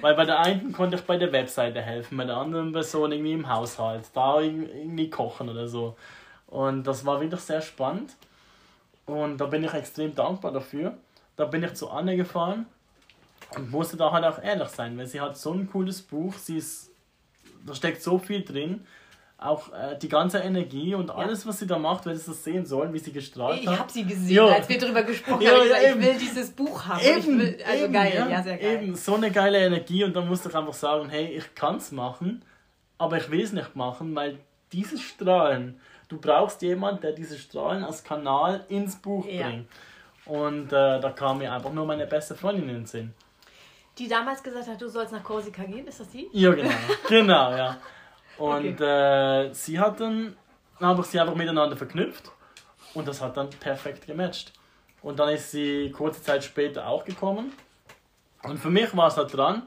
Weil 0.00 0.14
bei 0.14 0.24
der 0.24 0.40
einen 0.40 0.72
konnte 0.72 0.96
ich 0.96 1.02
bei 1.02 1.16
der 1.16 1.32
Webseite 1.32 1.80
helfen, 1.80 2.16
bei 2.16 2.24
der 2.24 2.36
anderen 2.36 2.72
Person 2.72 3.12
irgendwie 3.12 3.32
im 3.32 3.48
Haushalt, 3.48 4.04
da 4.14 4.40
irgendwie 4.40 5.10
kochen 5.10 5.48
oder 5.48 5.68
so. 5.68 5.96
Und 6.46 6.86
das 6.86 7.04
war 7.04 7.20
wirklich 7.20 7.40
sehr 7.40 7.60
spannend. 7.60 8.14
Und 9.06 9.38
da 9.38 9.46
bin 9.46 9.64
ich 9.64 9.72
extrem 9.72 10.14
dankbar 10.14 10.52
dafür. 10.52 10.96
Da 11.36 11.44
bin 11.44 11.62
ich 11.62 11.74
zu 11.74 11.90
Anne 11.90 12.16
gefahren 12.16 12.66
und 13.56 13.70
musste 13.70 13.96
da 13.96 14.12
halt 14.12 14.24
auch 14.24 14.42
ehrlich 14.42 14.68
sein, 14.68 14.98
weil 14.98 15.06
sie 15.06 15.20
hat 15.20 15.36
so 15.36 15.52
ein 15.52 15.70
cooles 15.70 16.02
Buch, 16.02 16.34
sie 16.34 16.58
ist, 16.58 16.90
da 17.66 17.74
steckt 17.74 18.02
so 18.02 18.18
viel 18.18 18.42
drin 18.44 18.86
auch 19.40 19.72
äh, 19.72 19.96
die 19.96 20.08
ganze 20.08 20.38
Energie 20.38 20.96
und 20.96 21.12
alles, 21.12 21.46
was 21.46 21.60
sie 21.60 21.66
da 21.66 21.78
macht, 21.78 22.06
wenn 22.06 22.16
sie 22.16 22.26
das 22.26 22.42
sehen 22.42 22.66
sollen, 22.66 22.92
wie 22.92 22.98
sie 22.98 23.12
gestrahlt 23.12 23.60
ich 23.60 23.66
hat. 23.68 23.74
Ich 23.74 23.80
habe 23.80 23.92
sie 23.92 24.04
gesehen, 24.04 24.34
ja. 24.34 24.46
als 24.46 24.68
wir 24.68 24.78
darüber 24.78 25.04
gesprochen 25.04 25.42
ja, 25.42 25.52
haben. 25.52 25.68
Ja, 25.68 25.90
ich, 25.90 26.00
will 26.00 26.18
dieses 26.18 26.50
Buch 26.50 26.84
haben. 26.86 27.00
Eben, 27.00 27.38
will, 27.38 27.58
also 27.64 27.84
eben, 27.84 27.92
geil, 27.92 28.26
ja, 28.28 28.42
sehr 28.42 28.58
geil. 28.58 28.82
Eben, 28.82 28.96
so 28.96 29.14
eine 29.14 29.30
geile 29.30 29.58
Energie 29.58 30.02
und 30.02 30.14
dann 30.16 30.26
musste 30.26 30.48
ich 30.48 30.56
einfach 30.56 30.74
sagen, 30.74 31.08
hey, 31.08 31.26
ich 31.26 31.54
kann 31.54 31.76
es 31.76 31.92
machen, 31.92 32.44
aber 32.98 33.18
ich 33.18 33.30
will 33.30 33.42
es 33.42 33.52
nicht 33.52 33.76
machen, 33.76 34.14
weil 34.16 34.40
dieses 34.72 35.00
Strahlen, 35.00 35.80
du 36.08 36.18
brauchst 36.18 36.60
jemanden, 36.62 37.02
der 37.02 37.12
diese 37.12 37.38
Strahlen 37.38 37.84
als 37.84 38.02
Kanal 38.02 38.64
ins 38.68 38.96
Buch 38.96 39.24
bringt. 39.24 39.68
Und 40.26 40.72
äh, 40.72 41.00
da 41.00 41.12
kam 41.16 41.38
mir 41.38 41.52
einfach 41.52 41.72
nur 41.72 41.86
meine 41.86 42.06
beste 42.06 42.34
Freundin 42.34 42.68
in 42.68 42.74
den 42.74 42.86
Sinn. 42.86 43.14
Die 43.98 44.08
damals 44.08 44.42
gesagt 44.42 44.68
hat, 44.68 44.80
du 44.80 44.88
sollst 44.88 45.12
nach 45.12 45.22
Korsika 45.22 45.62
gehen, 45.62 45.86
ist 45.86 46.00
das 46.00 46.10
die? 46.10 46.28
Ja, 46.32 46.52
genau. 46.52 46.70
genau, 47.08 47.56
ja. 47.56 47.78
Und 48.38 48.80
okay. 48.80 49.48
äh, 49.48 49.52
sie 49.52 49.78
hat 49.78 50.00
dann, 50.00 50.36
habe 50.80 51.00
ich 51.02 51.08
sie 51.08 51.20
einfach 51.20 51.34
miteinander 51.34 51.76
verknüpft 51.76 52.30
und 52.94 53.06
das 53.08 53.20
hat 53.20 53.36
dann 53.36 53.50
perfekt 53.50 54.06
gematcht. 54.06 54.52
Und 55.02 55.18
dann 55.18 55.30
ist 55.30 55.50
sie 55.50 55.90
kurze 55.90 56.22
Zeit 56.22 56.44
später 56.44 56.86
auch 56.86 57.04
gekommen. 57.04 57.52
Und 58.44 58.58
für 58.58 58.70
mich 58.70 58.96
war 58.96 59.08
es 59.08 59.16
halt 59.16 59.36
dran, 59.36 59.62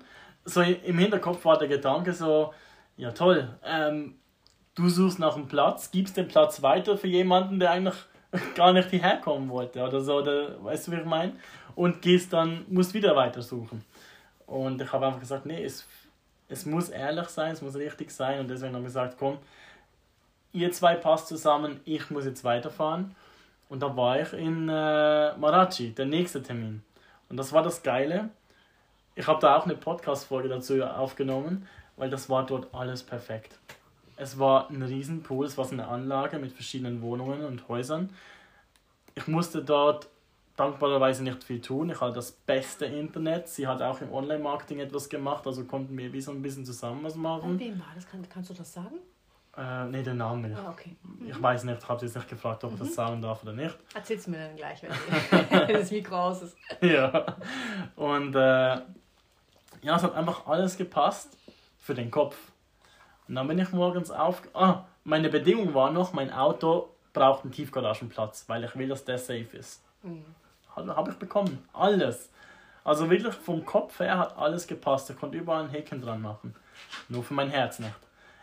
so 0.45 0.61
im 0.61 0.97
Hinterkopf 0.97 1.43
war 1.45 1.57
der 1.57 1.67
Gedanke 1.67 2.13
so, 2.13 2.53
ja 2.97 3.11
toll, 3.11 3.49
ähm, 3.63 4.15
du 4.75 4.89
suchst 4.89 5.19
nach 5.19 5.35
einem 5.35 5.47
Platz, 5.47 5.91
gibst 5.91 6.17
den 6.17 6.27
Platz 6.27 6.61
weiter 6.61 6.97
für 6.97 7.07
jemanden, 7.07 7.59
der 7.59 7.71
eigentlich 7.71 7.95
gar 8.55 8.71
nicht 8.73 8.89
hierher 8.89 9.17
kommen 9.17 9.49
wollte 9.49 9.83
oder 9.83 10.01
so, 10.01 10.15
oder, 10.15 10.63
weißt 10.63 10.87
du, 10.87 10.91
wie 10.93 10.97
ich 10.97 11.05
meine? 11.05 11.33
Und 11.75 12.01
gehst 12.01 12.33
dann, 12.33 12.65
musst 12.69 12.93
wieder 12.93 13.15
weitersuchen. 13.15 13.83
Und 14.45 14.81
ich 14.81 14.91
habe 14.91 15.07
einfach 15.07 15.19
gesagt, 15.19 15.45
nee, 15.45 15.63
es 15.63 15.85
es 16.51 16.65
muss 16.65 16.89
ehrlich 16.89 17.29
sein, 17.29 17.53
es 17.53 17.61
muss 17.61 17.75
richtig 17.75 18.11
sein 18.11 18.41
und 18.41 18.49
deswegen 18.49 18.75
haben 18.75 18.81
wir 18.81 18.87
gesagt, 18.87 19.15
komm, 19.17 19.37
ihr 20.51 20.71
zwei 20.73 20.95
passt 20.95 21.27
zusammen, 21.27 21.79
ich 21.85 22.09
muss 22.09 22.25
jetzt 22.25 22.43
weiterfahren. 22.43 23.15
Und 23.69 23.81
da 23.81 23.95
war 23.95 24.19
ich 24.19 24.33
in 24.33 24.67
äh, 24.67 25.37
Marachi, 25.37 25.93
der 25.93 26.05
nächste 26.05 26.43
Termin. 26.43 26.83
Und 27.29 27.37
das 27.37 27.53
war 27.53 27.63
das 27.63 27.83
Geile. 27.83 28.29
Ich 29.15 29.27
habe 29.27 29.39
da 29.39 29.55
auch 29.55 29.63
eine 29.63 29.75
Podcast-Folge 29.75 30.49
dazu 30.49 30.83
aufgenommen, 30.83 31.69
weil 31.95 32.09
das 32.09 32.29
war 32.29 32.45
dort 32.45 32.73
alles 32.73 33.01
perfekt. 33.01 33.57
Es 34.17 34.37
war 34.37 34.69
ein 34.69 34.83
Riesenpool, 34.83 35.45
es 35.45 35.57
war 35.57 35.71
eine 35.71 35.87
Anlage 35.87 36.37
mit 36.37 36.51
verschiedenen 36.51 37.01
Wohnungen 37.01 37.45
und 37.45 37.69
Häusern. 37.69 38.09
Ich 39.15 39.27
musste 39.27 39.63
dort 39.63 40.09
dankbarerweise 40.61 41.23
nicht 41.23 41.43
viel 41.43 41.59
tun. 41.59 41.89
Ich 41.89 41.99
hatte 41.99 42.13
das 42.13 42.31
beste 42.31 42.85
Internet. 42.85 43.47
Sie 43.47 43.67
hat 43.67 43.81
auch 43.81 43.99
im 44.01 44.13
Online-Marketing 44.13 44.79
etwas 44.79 45.09
gemacht, 45.09 45.45
also 45.47 45.63
konnten 45.65 45.97
wir 45.97 46.13
wie 46.13 46.21
so 46.21 46.31
ein 46.31 46.41
bisschen 46.41 46.65
zusammen 46.65 47.03
was 47.03 47.15
machen. 47.15 47.51
Und 47.51 47.59
wem 47.59 47.79
war 47.79 47.87
das? 47.95 48.07
Kann, 48.07 48.27
kannst 48.29 48.51
du 48.51 48.53
das 48.53 48.71
sagen? 48.71 48.97
Äh, 49.57 49.85
nee, 49.85 50.03
den 50.03 50.17
Namen 50.17 50.49
nicht. 50.49 50.57
Ah, 50.57 50.69
okay. 50.69 50.95
Mhm. 51.03 51.29
Ich 51.29 51.41
weiß 51.41 51.63
nicht, 51.63 51.81
ich 51.81 51.89
habe 51.89 51.99
sie 51.99 52.05
jetzt 52.05 52.15
nicht 52.15 52.29
gefragt, 52.29 52.63
ob 52.63 52.73
ich 52.73 52.79
das 52.79 52.89
mhm. 52.89 52.93
sagen 52.93 53.21
darf 53.21 53.43
oder 53.43 53.53
nicht. 53.53 53.75
Erzähl's 53.93 54.27
mir 54.27 54.37
dann 54.37 54.55
gleich, 54.55 54.81
wenn 54.83 55.67
das 55.73 55.91
Mikro 55.91 56.15
aus 56.15 56.43
ist. 56.43 56.57
ja. 56.81 57.25
Und 57.95 58.35
äh, 58.35 58.39
ja, 59.81 59.95
es 59.95 60.03
hat 60.03 60.13
einfach 60.13 60.45
alles 60.45 60.77
gepasst 60.77 61.35
für 61.79 61.95
den 61.95 62.11
Kopf. 62.11 62.37
Und 63.27 63.35
dann 63.35 63.47
bin 63.47 63.57
ich 63.57 63.71
morgens 63.71 64.11
auf. 64.11 64.43
Ah, 64.53 64.85
meine 65.03 65.29
Bedingung 65.29 65.73
war 65.73 65.91
noch, 65.91 66.13
mein 66.13 66.31
Auto 66.31 66.89
braucht 67.13 67.43
einen 67.43 67.51
Tiefgaragenplatz, 67.51 68.45
weil 68.47 68.63
ich 68.63 68.75
will, 68.75 68.87
dass 68.87 69.03
der 69.03 69.17
safe 69.17 69.57
ist. 69.57 69.83
Mhm 70.03 70.23
habe 70.75 71.11
ich 71.11 71.17
bekommen. 71.17 71.63
Alles. 71.73 72.29
Also 72.83 73.09
wirklich 73.09 73.35
vom 73.35 73.65
Kopf 73.65 73.99
her 73.99 74.17
hat 74.17 74.37
alles 74.37 74.67
gepasst. 74.67 75.09
Ich 75.09 75.17
konnte 75.17 75.37
überall 75.37 75.61
einen 75.61 75.69
Häkchen 75.69 76.01
dran 76.01 76.21
machen. 76.21 76.55
Nur 77.09 77.23
für 77.23 77.33
mein 77.33 77.49
Herz 77.49 77.79
nicht. 77.79 77.93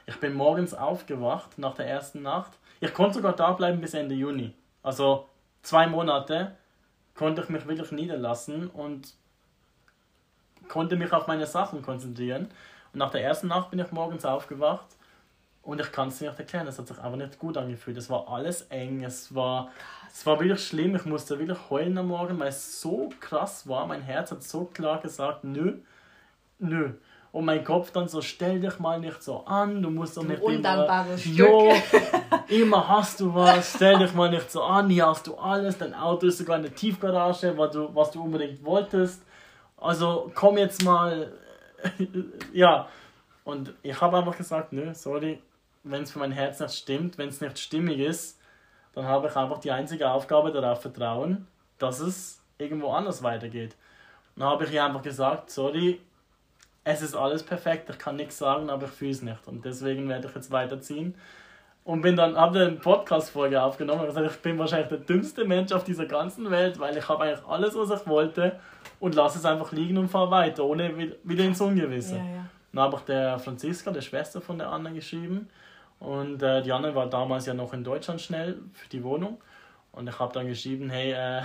Ich 0.06 0.18
bin 0.20 0.34
morgens 0.34 0.74
aufgewacht 0.74 1.58
nach 1.58 1.74
der 1.74 1.86
ersten 1.88 2.22
Nacht. 2.22 2.52
Ich 2.80 2.94
konnte 2.94 3.14
sogar 3.14 3.34
da 3.34 3.52
bleiben 3.52 3.80
bis 3.80 3.94
Ende 3.94 4.14
Juni. 4.14 4.54
Also 4.82 5.28
zwei 5.62 5.86
Monate 5.86 6.56
konnte 7.14 7.42
ich 7.42 7.48
mich 7.48 7.66
wirklich 7.66 7.90
niederlassen 7.90 8.70
und 8.70 9.12
konnte 10.68 10.96
mich 10.96 11.12
auf 11.12 11.26
meine 11.26 11.46
Sachen 11.46 11.82
konzentrieren. 11.82 12.48
Und 12.92 13.00
nach 13.00 13.10
der 13.10 13.24
ersten 13.24 13.48
Nacht 13.48 13.70
bin 13.70 13.80
ich 13.80 13.90
morgens 13.90 14.24
aufgewacht 14.24 14.86
und 15.68 15.82
ich 15.82 15.92
kann 15.92 16.08
es 16.08 16.18
nicht 16.18 16.38
erklären, 16.38 16.66
es 16.66 16.78
hat 16.78 16.88
sich 16.88 16.96
einfach 16.96 17.18
nicht 17.18 17.38
gut 17.38 17.58
angefühlt. 17.58 17.98
Es 17.98 18.08
war 18.08 18.26
alles 18.26 18.62
eng, 18.70 19.04
es 19.04 19.34
war, 19.34 19.70
es 20.10 20.24
war 20.24 20.40
wirklich 20.40 20.66
schlimm. 20.66 20.96
Ich 20.96 21.04
musste 21.04 21.38
wirklich 21.38 21.58
heulen 21.68 21.98
am 21.98 22.08
Morgen, 22.08 22.40
weil 22.40 22.48
es 22.48 22.80
so 22.80 23.10
krass 23.20 23.68
war. 23.68 23.86
Mein 23.86 24.00
Herz 24.00 24.30
hat 24.30 24.42
so 24.42 24.64
klar 24.64 24.98
gesagt, 25.02 25.44
nö, 25.44 25.74
nö. 26.58 26.92
Und 27.32 27.44
mein 27.44 27.62
Kopf 27.64 27.90
dann 27.90 28.08
so, 28.08 28.22
stell 28.22 28.60
dich 28.60 28.78
mal 28.78 28.98
nicht 28.98 29.22
so 29.22 29.44
an, 29.44 29.82
du 29.82 29.90
musst 29.90 30.16
doch 30.16 30.22
nicht 30.22 30.42
immer... 30.42 31.06
Jo, 31.22 31.70
immer 32.48 32.88
hast 32.88 33.20
du 33.20 33.34
was, 33.34 33.74
stell 33.74 33.98
dich 33.98 34.14
mal 34.14 34.30
nicht 34.30 34.50
so 34.50 34.62
an, 34.62 34.88
hier 34.88 35.06
hast 35.06 35.26
du 35.26 35.34
alles, 35.34 35.76
dein 35.76 35.92
Auto 35.92 36.28
ist 36.28 36.38
sogar 36.38 36.56
in 36.56 36.62
der 36.62 36.74
Tiefgarage, 36.74 37.52
was 37.58 37.72
du, 37.72 37.94
was 37.94 38.10
du 38.10 38.22
unbedingt 38.22 38.64
wolltest. 38.64 39.22
Also 39.76 40.32
komm 40.34 40.56
jetzt 40.56 40.82
mal, 40.82 41.30
ja. 42.54 42.88
Und 43.44 43.74
ich 43.82 44.00
habe 44.00 44.16
einfach 44.16 44.36
gesagt, 44.36 44.72
nö, 44.72 44.94
sorry, 44.94 45.42
wenn 45.82 46.02
es 46.02 46.12
für 46.12 46.18
mein 46.18 46.32
Herz 46.32 46.60
nicht 46.60 46.74
stimmt, 46.74 47.18
wenn 47.18 47.28
es 47.28 47.40
nicht 47.40 47.58
stimmig 47.58 47.98
ist, 47.98 48.38
dann 48.94 49.06
habe 49.06 49.28
ich 49.28 49.36
einfach 49.36 49.58
die 49.58 49.70
einzige 49.70 50.10
Aufgabe 50.10 50.50
darauf 50.50 50.82
vertrauen, 50.82 51.46
dass 51.78 52.00
es 52.00 52.42
irgendwo 52.58 52.90
anders 52.90 53.22
weitergeht. 53.22 53.76
Dann 54.36 54.48
habe 54.48 54.64
ich 54.64 54.72
ihr 54.72 54.84
einfach 54.84 55.02
gesagt, 55.02 55.50
sorry, 55.50 56.00
es 56.84 57.02
ist 57.02 57.14
alles 57.14 57.42
perfekt, 57.42 57.90
ich 57.90 57.98
kann 57.98 58.16
nichts 58.16 58.38
sagen, 58.38 58.70
aber 58.70 58.86
ich 58.86 58.92
fühle 58.92 59.10
es 59.10 59.22
nicht. 59.22 59.46
Und 59.46 59.64
deswegen 59.64 60.08
werde 60.08 60.28
ich 60.28 60.34
jetzt 60.34 60.50
weiterziehen. 60.50 61.14
Und 61.84 62.02
bin 62.02 62.16
dann, 62.16 62.36
habe 62.36 62.60
eine 62.60 62.72
Podcast-Folge 62.72 63.62
aufgenommen 63.62 64.00
und 64.00 64.06
gesagt, 64.08 64.30
ich 64.30 64.42
bin 64.42 64.58
wahrscheinlich 64.58 64.88
der 64.88 64.98
dümmste 64.98 65.44
Mensch 65.44 65.72
auf 65.72 65.84
dieser 65.84 66.04
ganzen 66.04 66.50
Welt, 66.50 66.78
weil 66.78 66.96
ich 66.96 67.08
habe 67.08 67.24
eigentlich 67.24 67.46
alles, 67.46 67.74
was 67.74 68.00
ich 68.00 68.06
wollte 68.06 68.58
und 69.00 69.14
lasse 69.14 69.38
es 69.38 69.44
einfach 69.46 69.72
liegen 69.72 69.96
und 69.96 70.08
fahre 70.08 70.30
weiter, 70.30 70.64
ohne 70.64 70.96
wieder 71.24 71.44
ins 71.44 71.60
Ungewisse. 71.60 72.16
Ja, 72.16 72.24
ja. 72.24 72.44
Dann 72.78 72.92
habe 72.92 72.96
ich 72.98 73.02
der 73.06 73.40
Franziska, 73.40 73.90
der 73.90 74.02
Schwester 74.02 74.40
von 74.40 74.56
der 74.56 74.70
Anna, 74.70 74.90
geschrieben 74.90 75.48
und 75.98 76.40
äh, 76.44 76.62
die 76.62 76.70
Anne 76.70 76.94
war 76.94 77.10
damals 77.10 77.44
ja 77.44 77.52
noch 77.52 77.72
in 77.72 77.82
Deutschland 77.82 78.20
schnell 78.20 78.60
für 78.72 78.88
die 78.88 79.02
Wohnung. 79.02 79.42
Und 79.90 80.08
ich 80.08 80.16
habe 80.20 80.32
dann 80.32 80.46
geschrieben, 80.46 80.88
hey, 80.88 81.10
äh, 81.10 81.42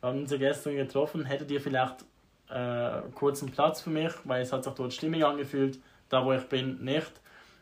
wir 0.00 0.08
haben 0.08 0.20
uns 0.20 0.30
ja 0.30 0.38
gestern 0.38 0.76
getroffen, 0.76 1.26
hättet 1.26 1.50
ihr 1.50 1.60
vielleicht 1.60 1.96
äh, 2.48 3.02
kurz 3.14 3.42
einen 3.42 3.52
Platz 3.52 3.82
für 3.82 3.90
mich, 3.90 4.10
weil 4.24 4.40
es 4.40 4.54
hat 4.54 4.64
sich 4.64 4.72
dort 4.72 4.94
stimmig 4.94 5.22
angefühlt, 5.22 5.78
da 6.08 6.24
wo 6.24 6.32
ich 6.32 6.48
bin, 6.48 6.82
nicht. 6.82 7.12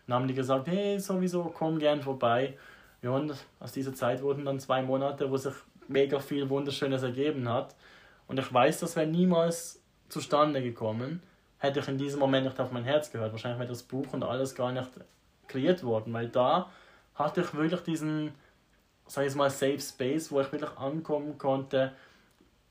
Dann 0.06 0.14
haben 0.14 0.28
die 0.28 0.34
gesagt, 0.34 0.68
hey, 0.68 1.00
sowieso, 1.00 1.42
komm 1.42 1.80
gern 1.80 2.00
vorbei. 2.00 2.56
Ja, 3.02 3.10
und 3.10 3.34
aus 3.58 3.72
dieser 3.72 3.94
Zeit 3.94 4.22
wurden 4.22 4.44
dann 4.44 4.60
zwei 4.60 4.80
Monate, 4.80 5.28
wo 5.28 5.36
sich 5.36 5.54
mega 5.88 6.20
viel 6.20 6.48
Wunderschönes 6.48 7.02
ergeben 7.02 7.48
hat. 7.48 7.74
Und 8.28 8.38
ich 8.38 8.54
weiß, 8.54 8.78
das 8.78 8.94
wäre 8.94 9.08
niemals 9.08 9.82
zustande 10.08 10.62
gekommen, 10.62 11.20
hätte 11.58 11.80
ich 11.80 11.88
in 11.88 11.98
diesem 11.98 12.20
Moment 12.20 12.46
nicht 12.46 12.60
auf 12.60 12.72
mein 12.72 12.84
Herz 12.84 13.10
gehört. 13.10 13.32
Wahrscheinlich 13.32 13.58
wäre 13.58 13.68
das 13.68 13.82
Buch 13.82 14.06
und 14.12 14.22
alles 14.22 14.54
gar 14.54 14.72
nicht 14.72 14.90
kreiert 15.48 15.82
worden, 15.82 16.12
weil 16.12 16.28
da 16.28 16.70
hatte 17.14 17.40
ich 17.40 17.54
wirklich 17.54 17.80
diesen, 17.80 18.32
sag 19.06 19.26
ich 19.26 19.34
mal, 19.34 19.50
Safe 19.50 19.80
Space, 19.80 20.30
wo 20.30 20.40
ich 20.40 20.52
wirklich 20.52 20.70
ankommen 20.76 21.36
konnte. 21.38 21.92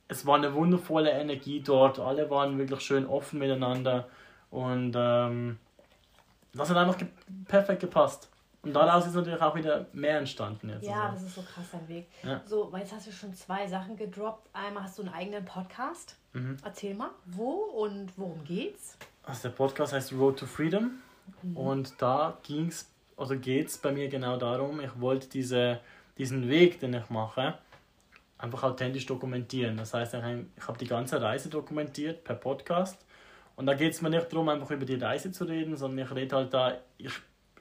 Es 0.08 0.26
war 0.26 0.36
eine 0.36 0.54
wundervolle 0.54 1.12
Energie 1.12 1.62
dort, 1.62 2.00
alle 2.00 2.30
waren 2.30 2.58
wirklich 2.58 2.80
schön 2.82 3.06
offen 3.06 3.40
miteinander 3.40 4.08
und 4.50 4.94
ähm, 4.96 5.58
das 6.54 6.70
hat 6.70 6.78
einfach 6.78 6.98
ge 6.98 7.08
perfekt 7.46 7.82
gepasst. 7.82 8.30
Und 8.64 8.74
daraus 8.74 9.06
ist 9.06 9.14
natürlich 9.14 9.42
auch 9.42 9.56
wieder 9.56 9.86
mehr 9.94 10.18
entstanden 10.18 10.70
jetzt. 10.70 10.86
Ja, 10.86 11.10
also. 11.10 11.14
das 11.14 11.24
ist 11.24 11.36
so 11.36 11.42
krass 11.42 11.66
dein 11.72 11.88
Weg. 11.88 12.08
Ja. 12.24 12.42
So, 12.46 12.74
jetzt 12.76 12.92
hast 12.92 13.08
du 13.08 13.12
schon 13.12 13.34
zwei 13.34 13.68
Sachen 13.68 13.96
gedroppt. 13.96 14.50
Einmal 14.54 14.84
hast 14.84 14.98
du 14.98 15.04
einen 15.04 15.14
eigenen 15.14 15.46
Podcast. 15.46 16.18
Mhm. 16.34 16.58
Erzähl 16.64 16.96
mal, 16.96 17.12
wo 17.26 17.52
und 17.52 18.12
worum 18.18 18.44
geht's? 18.44 18.98
Also 19.24 19.50
der 19.50 19.56
Podcast 19.56 19.94
heißt 19.94 20.12
Road 20.14 20.40
to 20.40 20.46
Freedom. 20.46 21.02
Mhm. 21.44 21.58
Und 21.58 22.02
da 22.02 22.38
ging's 22.44 22.90
oder 23.18 23.36
geht 23.36 23.68
es 23.68 23.78
bei 23.78 23.92
mir 23.92 24.08
genau 24.08 24.38
darum, 24.38 24.80
ich 24.80 25.02
wollte 25.02 25.28
diese, 25.28 25.80
diesen 26.18 26.48
Weg, 26.48 26.80
den 26.80 26.94
ich 26.94 27.10
mache, 27.10 27.58
einfach 28.38 28.64
authentisch 28.64 29.08
dokumentieren. 29.08 29.78
Das 29.78 29.94
heißt, 29.94 30.14
ich 30.14 30.68
habe 30.68 30.78
die 30.78 30.88
ganze 30.88 31.22
Reise 31.22 31.50
dokumentiert 31.50 32.24
per 32.24 32.36
Podcast. 32.36 33.04
Und 33.56 33.66
da 33.66 33.74
geht 33.74 33.94
es 33.94 34.04
mir 34.04 34.12
nicht 34.12 34.32
darum, 34.32 34.50
einfach 34.50 34.70
über 34.70 34.86
die 34.86 34.96
Reise 34.96 35.32
zu 35.32 35.46
reden, 35.46 35.76
sondern 35.76 36.06
ich 36.06 36.14
rede 36.14 36.36
halt 36.36 36.54
da, 36.54 36.78
ich 37.00 37.12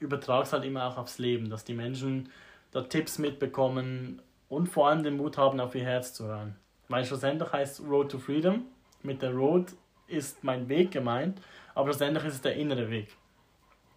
übertrage 0.01 0.45
es 0.45 0.53
halt 0.53 0.65
immer 0.65 0.87
auch 0.87 0.97
aufs 0.97 1.19
Leben, 1.19 1.51
dass 1.51 1.65
die 1.65 1.75
Menschen 1.75 2.31
da 2.71 2.83
Tipps 2.83 3.19
mitbekommen 3.19 4.21
und 4.49 4.69
vor 4.69 4.89
allem 4.89 5.03
den 5.03 5.17
Mut 5.17 5.39
haben, 5.39 5.61
auf 5.61 5.75
ihr 5.75 5.85
Herz 5.85 6.13
zu 6.13 6.27
hören. 6.27 6.57
Weil 6.89 7.05
schlussendlich 7.05 7.53
heißt 7.53 7.81
Road 7.81 8.11
to 8.11 8.19
Freedom, 8.19 8.67
mit 9.03 9.23
der 9.23 9.33
Road 9.33 9.73
ist 10.07 10.45
mein 10.45 10.69
Weg 10.69 10.91
gemeint, 10.93 11.41
aber 11.75 11.89
schlussendlich 11.89 12.25
ist 12.25 12.35
es 12.35 12.43
der 12.43 12.55
innere 12.57 12.91
Weg, 12.91 13.17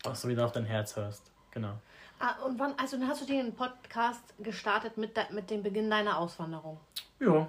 dass 0.04 0.22
du 0.22 0.28
wieder 0.28 0.46
auf 0.46 0.52
dein 0.52 0.66
Herz 0.66 0.96
hörst. 0.96 1.32
Genau. 1.52 1.74
Ah, 2.20 2.36
und 2.46 2.60
wann, 2.60 2.74
also 2.78 2.98
dann 2.98 3.08
hast 3.08 3.22
du 3.22 3.26
den 3.26 3.54
Podcast 3.54 4.34
gestartet 4.40 4.98
mit, 4.98 5.16
de, 5.16 5.24
mit 5.32 5.50
dem 5.50 5.64
Beginn 5.64 5.90
deiner 5.90 6.18
Auswanderung? 6.18 6.78
Ja, 7.20 7.48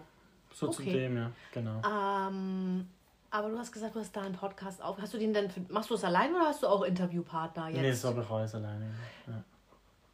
so 0.52 0.68
okay. 0.68 0.76
zu 0.76 0.82
dem, 0.84 1.16
ja, 1.16 1.30
genau. 1.52 1.82
Ähm, 1.84 2.88
aber 3.30 3.48
du 3.48 3.58
hast 3.58 3.72
gesagt, 3.72 3.94
du 3.94 4.00
hast 4.00 4.14
da 4.14 4.22
einen 4.22 4.34
Podcast 4.34 4.82
auf. 4.82 5.00
Hast 5.00 5.14
du 5.14 5.18
den 5.18 5.32
denn, 5.32 5.50
für, 5.50 5.60
machst 5.68 5.90
du 5.90 5.94
es 5.94 6.04
allein 6.04 6.34
oder 6.34 6.46
hast 6.46 6.62
du 6.62 6.66
auch 6.66 6.82
Interviewpartner 6.82 7.68
jetzt? 7.68 7.80
Nee, 7.80 7.90
das 7.90 8.04
habe 8.04 8.22
ich 8.22 8.30
alles 8.30 8.54
alleine. 8.54 8.90
Ja. 9.26 9.42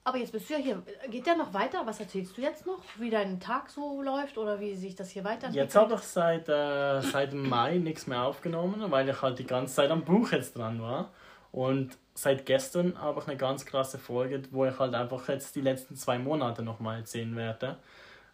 Aber 0.05 0.19
jetzt 0.19 0.31
bist 0.31 0.49
du 0.49 0.55
ja 0.55 0.61
hier. 0.61 0.83
Geht 1.11 1.27
der 1.27 1.37
noch 1.37 1.53
weiter? 1.53 1.85
Was 1.85 1.99
erzählst 1.99 2.37
du 2.37 2.41
jetzt 2.41 2.65
noch? 2.65 2.79
Wie 2.97 3.11
dein 3.11 3.41
Tag 3.41 3.69
so 3.69 4.03
läuft 4.03 4.39
oder 4.39 4.61
wie 4.61 4.75
sich 4.77 4.95
das 4.95 5.11
hier 5.11 5.25
weiterentwickelt? 5.25 5.57
Jetzt 5.57 5.75
habe 5.75 5.95
ich 5.95 6.01
seit, 6.01 6.49
äh, 6.49 7.01
seit 7.01 7.33
Mai 7.35 7.79
nichts 7.79 8.07
mehr 8.07 8.23
aufgenommen, 8.23 8.89
weil 8.91 9.09
ich 9.09 9.21
halt 9.21 9.41
die 9.41 9.47
ganze 9.47 9.75
Zeit 9.75 9.91
am 9.91 10.05
Buch 10.05 10.31
jetzt 10.31 10.57
dran 10.57 10.81
war. 10.81 11.11
Und 11.51 11.99
seit 12.15 12.47
gestern 12.47 13.01
habe 13.01 13.21
ich 13.21 13.27
eine 13.27 13.37
ganz 13.37 13.67
krasse 13.67 13.99
Folge, 13.99 14.43
wo 14.53 14.65
ich 14.65 14.79
halt 14.79 14.95
einfach 14.95 15.27
jetzt 15.29 15.57
die 15.57 15.61
letzten 15.61 15.97
zwei 15.97 16.19
Monate 16.19 16.63
nochmal 16.63 16.99
erzählen 16.99 17.35
werde. 17.35 17.77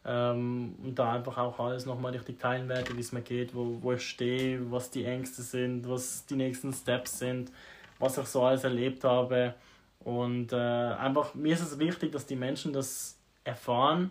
Ähm, 0.04 0.74
und 0.82 0.98
da 0.98 1.12
einfach 1.12 1.38
auch 1.38 1.60
alles 1.60 1.86
nochmal 1.86 2.12
richtig 2.12 2.40
teilen 2.40 2.68
werde, 2.68 2.96
wie 2.96 3.00
es 3.00 3.12
mir 3.12 3.22
geht, 3.22 3.54
wo, 3.54 3.78
wo 3.80 3.92
ich 3.92 4.08
stehe, 4.08 4.70
was 4.70 4.90
die 4.90 5.04
Ängste 5.04 5.42
sind, 5.42 5.88
was 5.88 6.26
die 6.26 6.34
nächsten 6.34 6.72
Steps 6.72 7.18
sind, 7.20 7.52
was 7.98 8.18
ich 8.18 8.26
so 8.26 8.42
alles 8.42 8.64
erlebt 8.64 9.04
habe. 9.04 9.54
Und 10.00 10.52
äh, 10.52 10.56
einfach, 10.56 11.34
mir 11.34 11.54
ist 11.54 11.62
es 11.62 11.78
wichtig, 11.78 12.10
dass 12.10 12.26
die 12.26 12.34
Menschen 12.34 12.72
das 12.72 13.16
erfahren, 13.44 14.10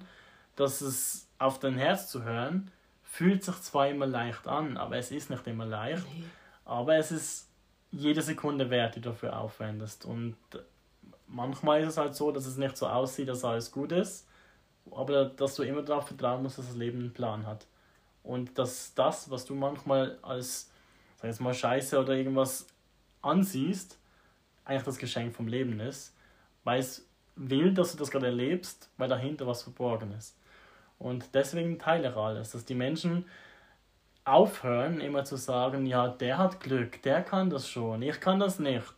dass 0.56 0.80
es 0.82 1.28
auf 1.38 1.60
dein 1.60 1.78
Herz 1.78 2.10
zu 2.10 2.24
hören, 2.24 2.72
fühlt 3.04 3.44
sich 3.44 3.56
zwar 3.62 3.90
immer 3.90 4.06
leicht 4.06 4.48
an, 4.48 4.78
aber 4.78 4.98
es 4.98 5.12
ist 5.12 5.30
nicht 5.30 5.46
immer 5.48 5.66
leicht. 5.66 6.06
Nee. 6.14 6.24
Aber 6.64 6.96
es 6.96 7.12
ist 7.12 7.50
jede 7.92 8.22
Sekunde 8.22 8.70
wert, 8.70 8.96
die 8.96 9.02
du 9.02 9.10
dafür 9.10 9.38
aufwendest. 9.38 10.06
Und 10.06 10.38
manchmal 11.28 11.82
ist 11.82 11.90
es 11.90 11.98
halt 11.98 12.16
so, 12.16 12.32
dass 12.32 12.46
es 12.46 12.56
nicht 12.56 12.78
so 12.78 12.88
aussieht, 12.88 13.28
dass 13.28 13.44
alles 13.44 13.72
gut 13.72 13.92
ist, 13.92 14.28
aber 14.90 15.26
dass 15.26 15.56
du 15.56 15.64
immer 15.64 15.82
darauf 15.82 16.08
vertrauen 16.08 16.44
musst, 16.44 16.58
dass 16.58 16.68
das 16.68 16.76
Leben 16.76 17.00
einen 17.00 17.14
Plan 17.14 17.46
hat. 17.46 17.68
Und 18.24 18.58
dass 18.58 18.94
das, 18.94 19.30
was 19.30 19.46
du 19.46 19.56
manchmal 19.56 20.18
als, 20.22 20.72
sag 21.18 21.26
jetzt 21.26 21.42
mal, 21.42 21.54
Scheiße 21.54 22.00
oder 22.00 22.14
irgendwas 22.14 22.68
ansiehst, 23.22 23.98
eigentlich 24.66 24.84
das 24.84 24.98
Geschenk 24.98 25.36
vom 25.36 25.48
Leben 25.48 25.80
ist, 25.80 26.16
weil 26.64 26.80
es 26.80 27.08
will, 27.36 27.74
dass 27.74 27.92
du 27.92 27.98
das 27.98 28.12
gerade 28.12 28.28
erlebst, 28.28 28.90
weil 28.98 29.10
dahinter 29.10 29.48
was 29.48 29.64
verborgen 29.64 30.12
ist. 30.12 30.38
Und 31.00 31.34
deswegen 31.34 31.80
teile 31.80 32.10
ich 32.10 32.16
alles, 32.16 32.52
dass 32.52 32.66
die 32.66 32.76
Menschen 32.76 33.26
aufhören, 34.24 35.02
immer 35.02 35.26
zu 35.26 35.36
sagen, 35.36 35.88
ja, 35.88 36.08
der 36.08 36.38
hat 36.38 36.60
Glück, 36.60 37.02
der 37.02 37.24
kann 37.24 37.50
das 37.50 37.68
schon, 37.68 38.04
ich 38.04 38.20
kann 38.20 38.40
das 38.40 38.60
nicht. 38.60 38.94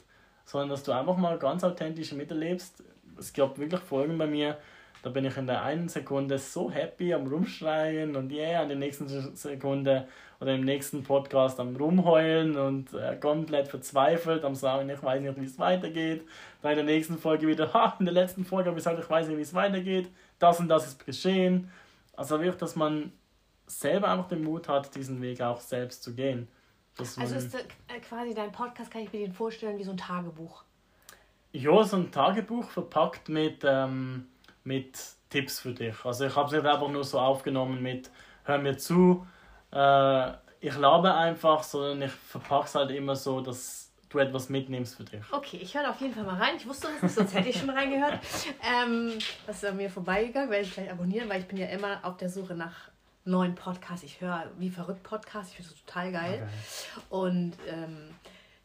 Sondern 0.45 0.69
dass 0.69 0.83
du 0.83 0.91
einfach 0.91 1.15
mal 1.15 1.39
ganz 1.39 1.63
authentisch 1.63 2.11
miterlebst. 2.11 2.83
Es 3.17 3.31
gab 3.31 3.57
wirklich 3.57 3.79
Folgen 3.79 4.17
bei 4.17 4.27
mir, 4.27 4.57
da 5.03 5.09
bin 5.09 5.25
ich 5.25 5.35
in 5.35 5.47
der 5.47 5.61
einen 5.63 5.89
Sekunde 5.89 6.39
so 6.39 6.71
happy 6.71 7.13
am 7.13 7.27
Rumschreien 7.27 8.15
und 8.15 8.31
yeah, 8.31 8.63
in 8.63 8.69
der 8.69 8.77
nächsten 8.77 9.07
Sekunde 9.35 10.07
oder 10.39 10.55
im 10.55 10.61
nächsten 10.61 11.03
Podcast 11.03 11.59
am 11.59 11.75
Rumheulen 11.75 12.57
und 12.57 12.93
äh, 12.93 13.17
komplett 13.17 13.67
verzweifelt, 13.67 14.45
am 14.45 14.55
sagen, 14.55 14.89
ich 14.89 15.03
weiß 15.03 15.21
nicht, 15.21 15.39
wie 15.39 15.45
es 15.45 15.59
weitergeht. 15.59 16.25
Dann 16.61 16.71
in 16.71 16.77
der 16.77 16.95
nächsten 16.95 17.17
Folge 17.17 17.47
wieder, 17.47 17.73
ha, 17.73 17.95
in 17.99 18.05
der 18.05 18.13
letzten 18.13 18.45
Folge 18.45 18.69
habe 18.69 18.79
ich 18.79 18.85
gesagt, 18.85 19.03
ich 19.03 19.09
weiß 19.09 19.27
nicht, 19.27 19.37
wie 19.37 19.41
es 19.41 19.53
weitergeht. 19.53 20.09
Das 20.39 20.59
und 20.61 20.69
das 20.69 20.87
ist 20.87 21.05
geschehen. 21.05 21.69
Also 22.15 22.39
wirklich, 22.39 22.57
dass 22.57 22.77
man 22.77 23.11
selber 23.67 24.07
einfach 24.07 24.29
den 24.29 24.43
Mut 24.43 24.69
hat, 24.69 24.95
diesen 24.95 25.21
Weg 25.21 25.41
auch 25.41 25.59
selbst 25.59 26.01
zu 26.01 26.13
gehen. 26.13 26.47
also 26.97 27.35
ist 27.35 27.55
äh, 27.55 27.99
quasi 28.07 28.33
dein 28.33 28.53
Podcast, 28.53 28.89
kann 28.89 29.01
ich 29.01 29.11
mir 29.11 29.19
den 29.19 29.33
vorstellen, 29.33 29.77
wie 29.77 29.83
so 29.83 29.91
ein 29.91 29.97
Tagebuch? 29.97 30.63
Ja, 31.51 31.83
so 31.83 31.97
ein 31.97 32.11
Tagebuch 32.11 32.69
verpackt 32.69 33.29
mit, 33.29 33.63
ähm, 33.65 34.27
mit 34.63 34.97
Tipps 35.29 35.59
für 35.59 35.73
dich. 35.73 35.95
Also 36.05 36.25
ich 36.25 36.35
habe 36.35 36.47
es 36.47 36.53
nicht 36.53 36.65
einfach 36.65 36.89
nur 36.89 37.03
so 37.03 37.19
aufgenommen 37.19 37.81
mit 37.81 38.09
Hör 38.45 38.57
mir 38.57 38.77
zu, 38.77 39.25
äh, 39.71 40.31
ich 40.59 40.75
labe 40.77 41.13
einfach, 41.13 41.63
sondern 41.63 42.03
ich 42.03 42.11
verpacke 42.11 42.65
es 42.65 42.75
halt 42.75 42.91
immer 42.91 43.15
so, 43.15 43.41
dass 43.41 43.91
du 44.09 44.19
etwas 44.19 44.49
mitnimmst 44.49 44.95
für 44.95 45.03
dich. 45.03 45.21
Okay, 45.31 45.59
ich 45.61 45.75
höre 45.75 45.89
auf 45.89 45.99
jeden 45.99 46.13
Fall 46.13 46.23
mal 46.23 46.37
rein. 46.37 46.55
Ich 46.57 46.67
wusste 46.67 46.87
das 46.87 47.01
nicht, 47.01 47.15
sonst 47.15 47.33
hätte 47.33 47.49
ich 47.49 47.59
schon 47.59 47.69
reingehört. 47.69 48.19
Ähm, 48.65 49.11
das 49.45 49.57
ist 49.57 49.65
an 49.65 49.75
mir 49.75 49.89
vorbeigegangen, 49.89 50.49
werde 50.49 50.63
ich 50.63 50.73
gleich 50.73 50.89
abonnieren, 50.89 51.27
weil 51.27 51.41
ich 51.41 51.47
bin 51.47 51.57
ja 51.57 51.67
immer 51.67 51.99
auf 52.03 52.15
der 52.17 52.29
Suche 52.29 52.55
nach 52.55 52.73
neuen 53.25 53.55
Podcast. 53.55 54.03
Ich 54.03 54.21
höre 54.21 54.51
wie 54.57 54.69
verrückt 54.69 55.03
Podcast. 55.03 55.51
Ich 55.51 55.57
finde 55.57 55.71
das 55.71 55.85
total 55.85 56.11
geil. 56.11 56.47
Okay. 56.95 57.05
Und 57.09 57.53
ähm, 57.67 58.09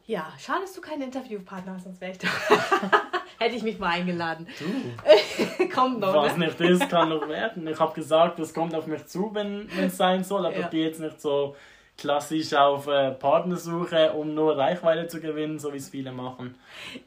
ja, 0.06 0.32
schade, 0.38 0.62
dass 0.62 0.72
du 0.72 0.80
keinen 0.80 1.02
Interviewpartner 1.02 1.74
hast, 1.74 1.84
sonst 1.84 2.00
wäre 2.00 2.12
ich 2.12 2.18
doch. 2.18 2.28
Hätte 3.38 3.54
ich 3.54 3.62
mich 3.62 3.78
mal 3.78 3.90
eingeladen. 3.90 4.48
Du. 4.58 5.68
kommt 5.68 6.00
noch. 6.00 6.14
Was 6.14 6.36
ne? 6.36 6.46
nicht 6.46 6.60
ist, 6.60 6.88
kann 6.88 7.08
noch 7.08 7.28
werden. 7.28 7.66
Ich 7.68 7.78
habe 7.78 7.94
gesagt, 7.94 8.38
das 8.38 8.52
kommt 8.52 8.74
auf 8.74 8.86
mich 8.86 9.06
zu, 9.06 9.30
wenn 9.32 9.68
es 9.78 9.96
sein 9.96 10.24
soll, 10.24 10.44
aber 10.44 10.56
ja. 10.56 10.64
ich 10.64 10.70
gehe 10.70 10.86
jetzt 10.86 11.00
nicht 11.00 11.20
so 11.20 11.54
klassisch 11.98 12.54
auf 12.54 12.86
äh, 12.86 13.10
Partnersuche, 13.10 14.12
um 14.12 14.32
nur 14.32 14.56
Reichweite 14.56 15.08
zu 15.08 15.20
gewinnen, 15.20 15.58
so 15.58 15.72
wie 15.72 15.78
es 15.78 15.88
viele 15.88 16.12
machen. 16.12 16.54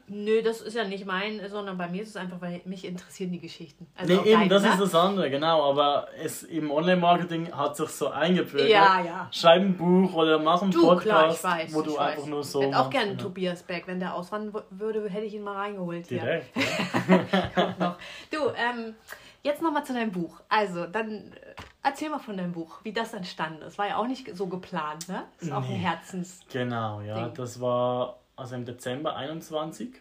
Nö, 0.06 0.42
das 0.42 0.60
ist 0.60 0.76
ja 0.76 0.84
nicht 0.84 1.06
mein, 1.06 1.40
sondern 1.48 1.78
bei 1.78 1.88
mir 1.88 2.02
ist 2.02 2.10
es 2.10 2.16
einfach, 2.16 2.40
weil 2.42 2.60
mich 2.66 2.84
interessieren 2.84 3.32
die 3.32 3.40
Geschichten. 3.40 3.86
Also 3.96 4.12
nee, 4.12 4.30
eben, 4.30 4.40
deine, 4.40 4.48
das 4.50 4.62
ne? 4.62 4.68
ist 4.68 4.80
das 4.80 4.94
andere, 4.94 5.30
genau. 5.30 5.62
Aber 5.68 6.08
es 6.22 6.42
im 6.42 6.70
Online-Marketing 6.70 7.52
hat 7.52 7.74
sich 7.76 7.88
so 7.88 8.08
eingebürgert. 8.08 8.68
Ja, 8.68 9.02
ja. 9.02 9.28
Schreib 9.32 9.62
ein 9.62 9.76
Buch 9.76 10.12
oder 10.12 10.38
mach 10.38 10.60
einen 10.60 10.70
du, 10.70 10.86
Podcast, 10.86 11.40
klar, 11.40 11.58
weiß, 11.58 11.74
wo 11.74 11.80
du 11.80 11.92
weiß. 11.92 11.98
einfach 11.98 12.26
nur 12.26 12.44
so. 12.44 12.60
Ich 12.60 12.66
hätte 12.66 12.78
auch 12.78 12.90
gerne 12.90 13.10
genau. 13.12 13.22
Tobias 13.22 13.62
Beck. 13.62 13.84
Wenn 13.86 13.98
der 13.98 14.14
auswandern 14.14 14.62
würde, 14.70 15.08
hätte 15.08 15.24
ich 15.24 15.34
ihn 15.34 15.42
mal 15.42 15.56
reingeholt. 15.56 16.10
Direkt. 16.10 16.54
Ja. 16.54 17.46
Kommt 17.54 17.80
noch. 17.80 17.96
Du, 18.30 18.38
ähm, 18.50 18.94
jetzt 19.42 19.62
nochmal 19.62 19.84
zu 19.84 19.94
deinem 19.94 20.12
Buch. 20.12 20.42
Also, 20.50 20.84
dann 20.84 21.32
Erzähl 21.84 22.10
mal 22.10 22.20
von 22.20 22.36
deinem 22.36 22.52
Buch, 22.52 22.78
wie 22.84 22.92
das 22.92 23.12
entstanden 23.12 23.62
ist. 23.62 23.76
War 23.76 23.88
ja 23.88 23.96
auch 23.96 24.06
nicht 24.06 24.36
so 24.36 24.46
geplant, 24.46 25.08
ne? 25.08 25.24
Ist 25.40 25.46
nee. 25.46 25.52
auch 25.52 25.64
ein 25.64 25.76
Herzens. 25.76 26.40
Genau, 26.50 27.00
ja. 27.00 27.24
Ding. 27.24 27.34
Das 27.34 27.60
war 27.60 28.20
also 28.36 28.54
im 28.54 28.64
Dezember 28.64 29.16
21. 29.16 29.94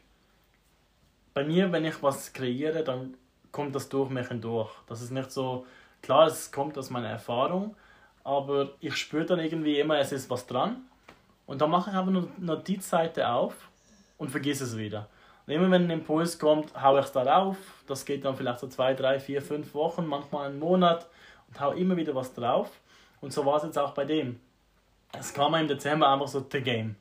Bei 1.34 1.44
mir, 1.44 1.72
wenn 1.72 1.86
ich 1.86 2.04
was 2.04 2.34
kreiere, 2.34 2.84
dann 2.84 3.16
kommt 3.52 3.76
das 3.76 3.90
durch 3.90 4.10
mich 4.10 4.28
hindurch. 4.28 4.70
Das 4.88 5.02
ist 5.02 5.12
nicht 5.12 5.32
so, 5.32 5.66
klar, 6.02 6.28
es 6.28 6.52
kommt 6.52 6.78
aus 6.78 6.92
meiner 6.92 7.10
Erfahrung, 7.10 7.76
aber 8.24 8.72
ich 8.80 8.96
spüre 8.96 9.26
dann 9.26 9.40
irgendwie 9.40 9.80
immer, 9.80 9.98
es 9.98 10.12
ist 10.12 10.30
was 10.30 10.46
dran. 10.46 10.84
Und 11.48 11.62
dann 11.62 11.72
mache 11.72 11.90
ich 11.90 11.96
einfach 11.96 12.12
eine 12.12 12.28
Notizseite 12.38 13.28
auf 13.28 13.70
und 14.18 14.30
vergesse 14.30 14.66
es 14.66 14.78
wieder. 14.78 15.10
Und 15.48 15.54
immer 15.54 15.72
wenn 15.72 15.86
ein 15.86 15.90
Impuls 15.90 16.38
kommt, 16.38 16.80
haue 16.80 17.00
ich 17.00 17.08
es 17.08 17.12
da 17.12 17.24
drauf. 17.24 17.58
Das 17.88 18.06
geht 18.06 18.24
dann 18.24 18.36
vielleicht 18.36 18.60
so 18.60 18.68
zwei, 18.68 18.94
drei, 18.94 19.20
vier, 19.20 19.42
fünf 19.42 19.74
Wochen, 19.74 20.06
manchmal 20.06 20.48
einen 20.48 20.60
Monat 20.60 21.08
und 21.52 21.60
hau 21.60 21.72
immer 21.74 21.98
wieder 21.98 22.16
was 22.16 22.34
drauf. 22.34 22.70
Und 23.20 23.34
so 23.34 23.46
war 23.46 23.58
es 23.58 23.64
jetzt 23.64 23.78
auch 23.78 23.94
bei 23.94 24.06
dem. 24.06 24.40
Es 25.18 25.34
kam 25.34 25.54
im 25.56 25.68
Dezember 25.68 26.10
einfach 26.10 26.28
so 26.28 26.46
The 26.50 26.62
Game. 26.62 26.96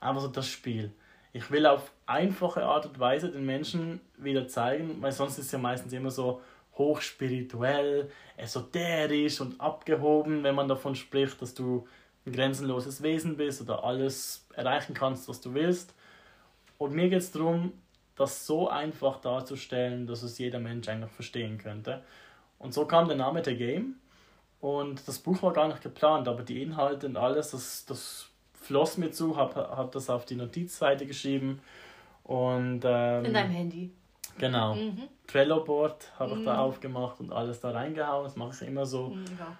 Einfach 0.00 0.22
so 0.22 0.28
das 0.28 0.48
Spiel. 0.48 0.92
Ich 1.32 1.50
will 1.50 1.66
auf 1.66 1.90
einfache 2.06 2.64
Art 2.64 2.86
und 2.86 2.98
Weise 3.00 3.30
den 3.30 3.46
Menschen 3.46 4.00
wieder 4.18 4.46
zeigen, 4.46 5.00
weil 5.00 5.12
sonst 5.12 5.38
ist 5.38 5.46
es 5.46 5.52
ja 5.52 5.58
meistens 5.58 5.92
immer 5.92 6.10
so 6.10 6.42
hochspirituell, 6.76 8.10
esoterisch 8.36 9.40
und 9.40 9.60
abgehoben, 9.60 10.42
wenn 10.42 10.54
man 10.54 10.68
davon 10.68 10.94
spricht, 10.94 11.40
dass 11.40 11.54
du 11.54 11.86
ein 12.26 12.32
grenzenloses 12.32 13.02
Wesen 13.02 13.36
bist 13.36 13.60
oder 13.62 13.84
alles 13.84 14.46
erreichen 14.54 14.94
kannst, 14.94 15.28
was 15.28 15.40
du 15.40 15.54
willst. 15.54 15.94
Und 16.78 16.92
mir 16.92 17.08
geht 17.08 17.20
es 17.20 17.30
darum, 17.30 17.72
das 18.16 18.46
so 18.46 18.68
einfach 18.68 19.20
darzustellen, 19.20 20.06
dass 20.06 20.22
es 20.22 20.38
jeder 20.38 20.58
Mensch 20.58 20.88
eigentlich 20.88 21.12
verstehen 21.12 21.58
könnte. 21.58 22.02
Und 22.58 22.72
so 22.74 22.86
kam 22.86 23.08
der 23.08 23.16
Name 23.16 23.42
der 23.42 23.54
Game. 23.54 23.96
Und 24.60 25.06
das 25.06 25.18
Buch 25.18 25.42
war 25.42 25.52
gar 25.52 25.68
nicht 25.68 25.82
geplant, 25.82 26.26
aber 26.28 26.42
die 26.42 26.62
Inhalte 26.62 27.06
und 27.06 27.16
alles, 27.16 27.50
das, 27.50 27.84
das 27.86 28.28
floss 28.54 28.96
mir 28.96 29.10
zu, 29.10 29.36
habe 29.36 29.54
hab 29.60 29.92
das 29.92 30.08
auf 30.08 30.24
die 30.24 30.36
Notizseite 30.36 31.06
geschrieben. 31.06 31.60
Und, 32.22 32.80
ähm, 32.84 33.24
In 33.26 33.34
deinem 33.34 33.50
Handy. 33.50 33.90
Genau. 34.38 34.74
Mhm. 34.74 35.02
Trello-Board 35.26 36.12
habe 36.18 36.32
ich 36.32 36.38
Mhm. 36.38 36.44
da 36.46 36.58
aufgemacht 36.58 37.20
und 37.20 37.32
alles 37.32 37.60
da 37.60 37.70
reingehauen. 37.70 38.24
Das 38.24 38.36
mache 38.36 38.54
ich 38.62 38.68
immer 38.68 38.86
so. 38.86 39.08
Mhm, 39.10 39.24
ja. 39.38 39.56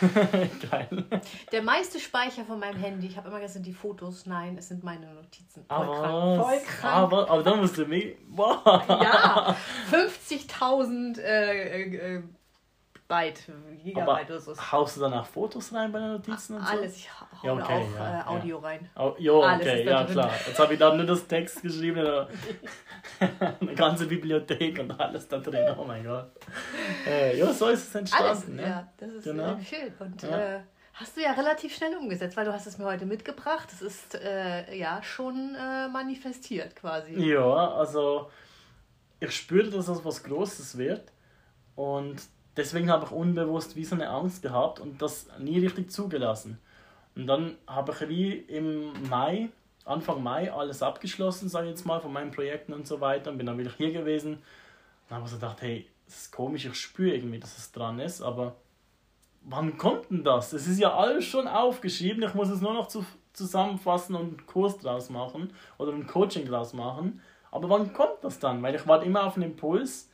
Geil. 0.70 1.04
Der 1.52 1.62
meiste 1.62 1.98
Speicher 2.00 2.44
von 2.44 2.58
meinem 2.58 2.78
Handy, 2.78 3.06
ich 3.06 3.16
habe 3.16 3.28
immer 3.28 3.40
gesagt, 3.40 3.64
die 3.66 3.72
Fotos, 3.72 4.26
nein, 4.26 4.56
es 4.58 4.68
sind 4.68 4.82
meine 4.84 5.12
Notizen. 5.14 5.64
Voll 5.66 5.76
Aber, 5.76 5.94
krank. 5.94 6.42
Voll 6.42 6.60
krank. 6.66 6.94
aber, 6.94 7.30
aber 7.30 7.42
dann 7.42 7.60
musst 7.60 7.78
du 7.78 7.86
mich. 7.86 8.16
Wow. 8.28 8.62
Ja, 8.88 9.56
50.000 9.90 11.18
äh, 11.20 11.82
äh, 11.82 12.16
äh, 12.16 12.22
Byte, 13.10 13.40
Gigabyte 13.82 14.30
oder 14.30 14.40
so. 14.40 14.54
haust 14.72 14.96
du 14.96 15.00
dann 15.00 15.12
auch 15.14 15.26
Fotos 15.26 15.74
rein 15.74 15.90
bei 15.92 15.98
den 15.98 16.12
Notizen 16.12 16.56
und 16.56 16.64
so? 16.66 16.70
Alles, 16.72 16.96
ich 16.96 17.08
hau 17.10 17.26
Ja, 17.46 17.52
okay, 17.54 17.62
auch 17.90 17.94
ja, 17.94 18.20
äh, 18.20 18.24
Audio 18.24 18.58
rein. 18.58 18.88
Oh, 18.96 19.14
jo, 19.18 19.42
Alles 19.42 19.66
okay, 19.66 19.84
ja 19.84 20.02
drin. 20.04 20.12
klar. 20.12 20.30
Jetzt 20.46 20.58
habe 20.58 20.72
ich 20.74 20.78
dann 20.78 20.96
nur 20.96 21.06
das 21.06 21.26
Text 21.26 21.60
geschrieben, 21.62 21.98
eine, 21.98 22.28
eine 23.60 23.74
ganze 23.74 24.06
Bibliothek 24.06 24.78
und 24.78 24.92
alles 25.00 25.26
da 25.28 25.38
drin. 25.38 25.74
Oh 25.78 25.84
mein 25.84 26.04
Gott. 26.04 26.30
Äh, 27.06 27.36
ja, 27.38 27.52
so 27.52 27.68
ist 27.68 27.88
es 27.88 27.94
entstanden. 27.94 28.28
Alles, 28.28 28.48
ne? 28.48 28.62
ja, 28.62 28.88
das 28.96 29.10
ist 29.10 29.24
Genau. 29.24 29.54
äh, 29.54 29.64
schön. 29.64 29.92
Und 29.98 30.22
Ja. 30.22 30.38
äh, 30.56 30.60
hast 30.94 31.16
du 31.16 31.20
ja 31.22 31.32
relativ 31.32 31.74
schnell 31.74 31.96
umgesetzt, 31.96 32.36
weil 32.36 32.44
du 32.44 32.52
hast 32.52 32.66
es 32.66 32.78
mir 32.78 32.84
heute 32.84 33.06
mitgebracht. 33.06 33.68
Es 33.72 33.82
ist 33.82 34.14
äh, 34.14 34.74
ja 34.76 35.02
schon 35.02 35.54
äh, 35.56 35.88
manifestiert 35.88 36.76
quasi. 36.76 37.14
Ja, 37.14 37.72
also 37.74 38.30
ich 39.18 39.32
spürte, 39.34 39.70
dass 39.70 39.86
das 39.86 40.04
was 40.04 40.22
Großes 40.22 40.78
wird 40.78 41.10
und 41.74 42.16
deswegen 42.56 42.90
habe 42.90 43.06
ich 43.06 43.12
unbewusst 43.12 43.76
wie 43.76 43.84
so 43.84 43.94
eine 43.94 44.08
Angst 44.08 44.42
gehabt 44.42 44.80
und 44.80 45.00
das 45.02 45.28
nie 45.38 45.58
richtig 45.58 45.90
zugelassen. 45.90 46.58
Und 47.16 47.26
dann 47.26 47.56
habe 47.66 47.92
ich 47.92 48.08
wie 48.08 48.32
im 48.32 48.92
Mai, 49.08 49.50
Anfang 49.84 50.22
Mai, 50.22 50.52
alles 50.52 50.82
abgeschlossen, 50.82 51.48
sage 51.48 51.66
ich 51.66 51.70
jetzt 51.72 51.86
mal, 51.86 52.00
von 52.00 52.12
meinen 52.12 52.30
Projekten 52.30 52.72
und 52.72 52.86
so 52.86 53.00
weiter 53.00 53.30
und 53.30 53.38
bin 53.38 53.46
dann 53.46 53.58
wieder 53.58 53.72
hier 53.76 53.92
gewesen 53.92 54.38
und 55.08 55.16
habe 55.16 55.28
so 55.28 55.36
gedacht, 55.36 55.62
hey, 55.62 55.86
das 56.06 56.22
ist 56.22 56.32
komisch, 56.32 56.64
ich 56.64 56.74
spüre 56.74 57.14
irgendwie, 57.14 57.38
dass 57.38 57.56
es 57.56 57.72
dran 57.72 57.98
ist, 57.98 58.20
aber 58.20 58.56
wann 59.42 59.78
kommt 59.78 60.10
denn 60.10 60.24
das? 60.24 60.52
Es 60.52 60.66
ist 60.66 60.78
ja 60.78 60.94
alles 60.94 61.24
schon 61.24 61.48
aufgeschrieben, 61.48 62.22
ich 62.22 62.34
muss 62.34 62.50
es 62.50 62.60
nur 62.60 62.74
noch 62.74 62.88
zu, 62.88 63.04
zusammenfassen 63.32 64.14
und 64.14 64.38
einen 64.38 64.46
Kurs 64.46 64.78
draus 64.78 65.10
machen 65.10 65.52
oder 65.78 65.92
ein 65.92 66.06
Coaching 66.06 66.46
draus 66.46 66.72
machen. 66.72 67.20
Aber 67.50 67.68
wann 67.68 67.92
kommt 67.92 68.22
das 68.22 68.38
dann? 68.38 68.62
Weil 68.62 68.74
ich 68.74 68.86
warte 68.86 69.06
immer 69.06 69.24
auf 69.24 69.36
einen 69.36 69.50
Impuls. 69.50 70.09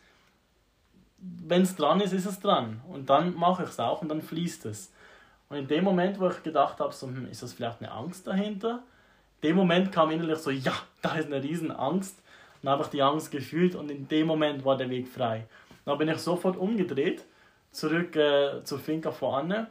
Wenn 1.19 1.63
es 1.63 1.77
dran 1.77 2.01
ist, 2.01 2.13
ist 2.13 2.27
es 2.27 2.41
dran. 2.41 2.81
Und 2.89 3.09
dann 3.11 3.35
mache 3.35 3.63
ich 3.63 3.71
es 3.71 3.81
auch 3.81 4.03
und 4.03 4.09
dann 4.09 4.23
fließt 4.23 4.67
es. 4.67 4.93
Und 5.49 5.57
in 5.57 5.69
dem 5.69 5.85
Moment, 5.85 6.19
wo 6.21 6.29
ich 6.29 6.43
gedacht 6.43 6.81
habe, 6.81 6.93
so, 6.93 7.07
hm, 7.07 7.29
ist 7.31 7.43
das 7.43 7.53
vielleicht 7.53 7.81
eine 7.81 7.93
Angst 7.93 8.27
dahinter? 8.27 8.83
In 9.41 9.51
dem 9.51 9.57
Moment 9.57 9.93
kam 9.93 10.11
innerlich 10.11 10.39
so, 10.39 10.51
ja, 10.51 10.73
da 11.03 11.15
ist 11.17 11.27
eine 11.27 11.43
riesen 11.43 11.71
Angst. 11.71 12.23
Dann 12.63 12.73
habe 12.73 12.83
ich 12.83 12.89
die 12.89 13.03
Angst 13.03 13.31
gefühlt 13.31 13.75
und 13.75 13.91
in 13.91 14.09
dem 14.09 14.27
Moment 14.27 14.65
war 14.65 14.77
der 14.77 14.91
Weg 14.91 15.09
frei. 15.09 15.47
Dann 15.85 15.99
bin 15.99 16.09
ich 16.09 16.19
sofort 16.19 16.57
umgedreht, 16.57 17.25
zurück 17.71 18.17
äh, 18.17 18.65
zur 18.65 18.79
Finca 18.79 19.13
vorne, 19.13 19.69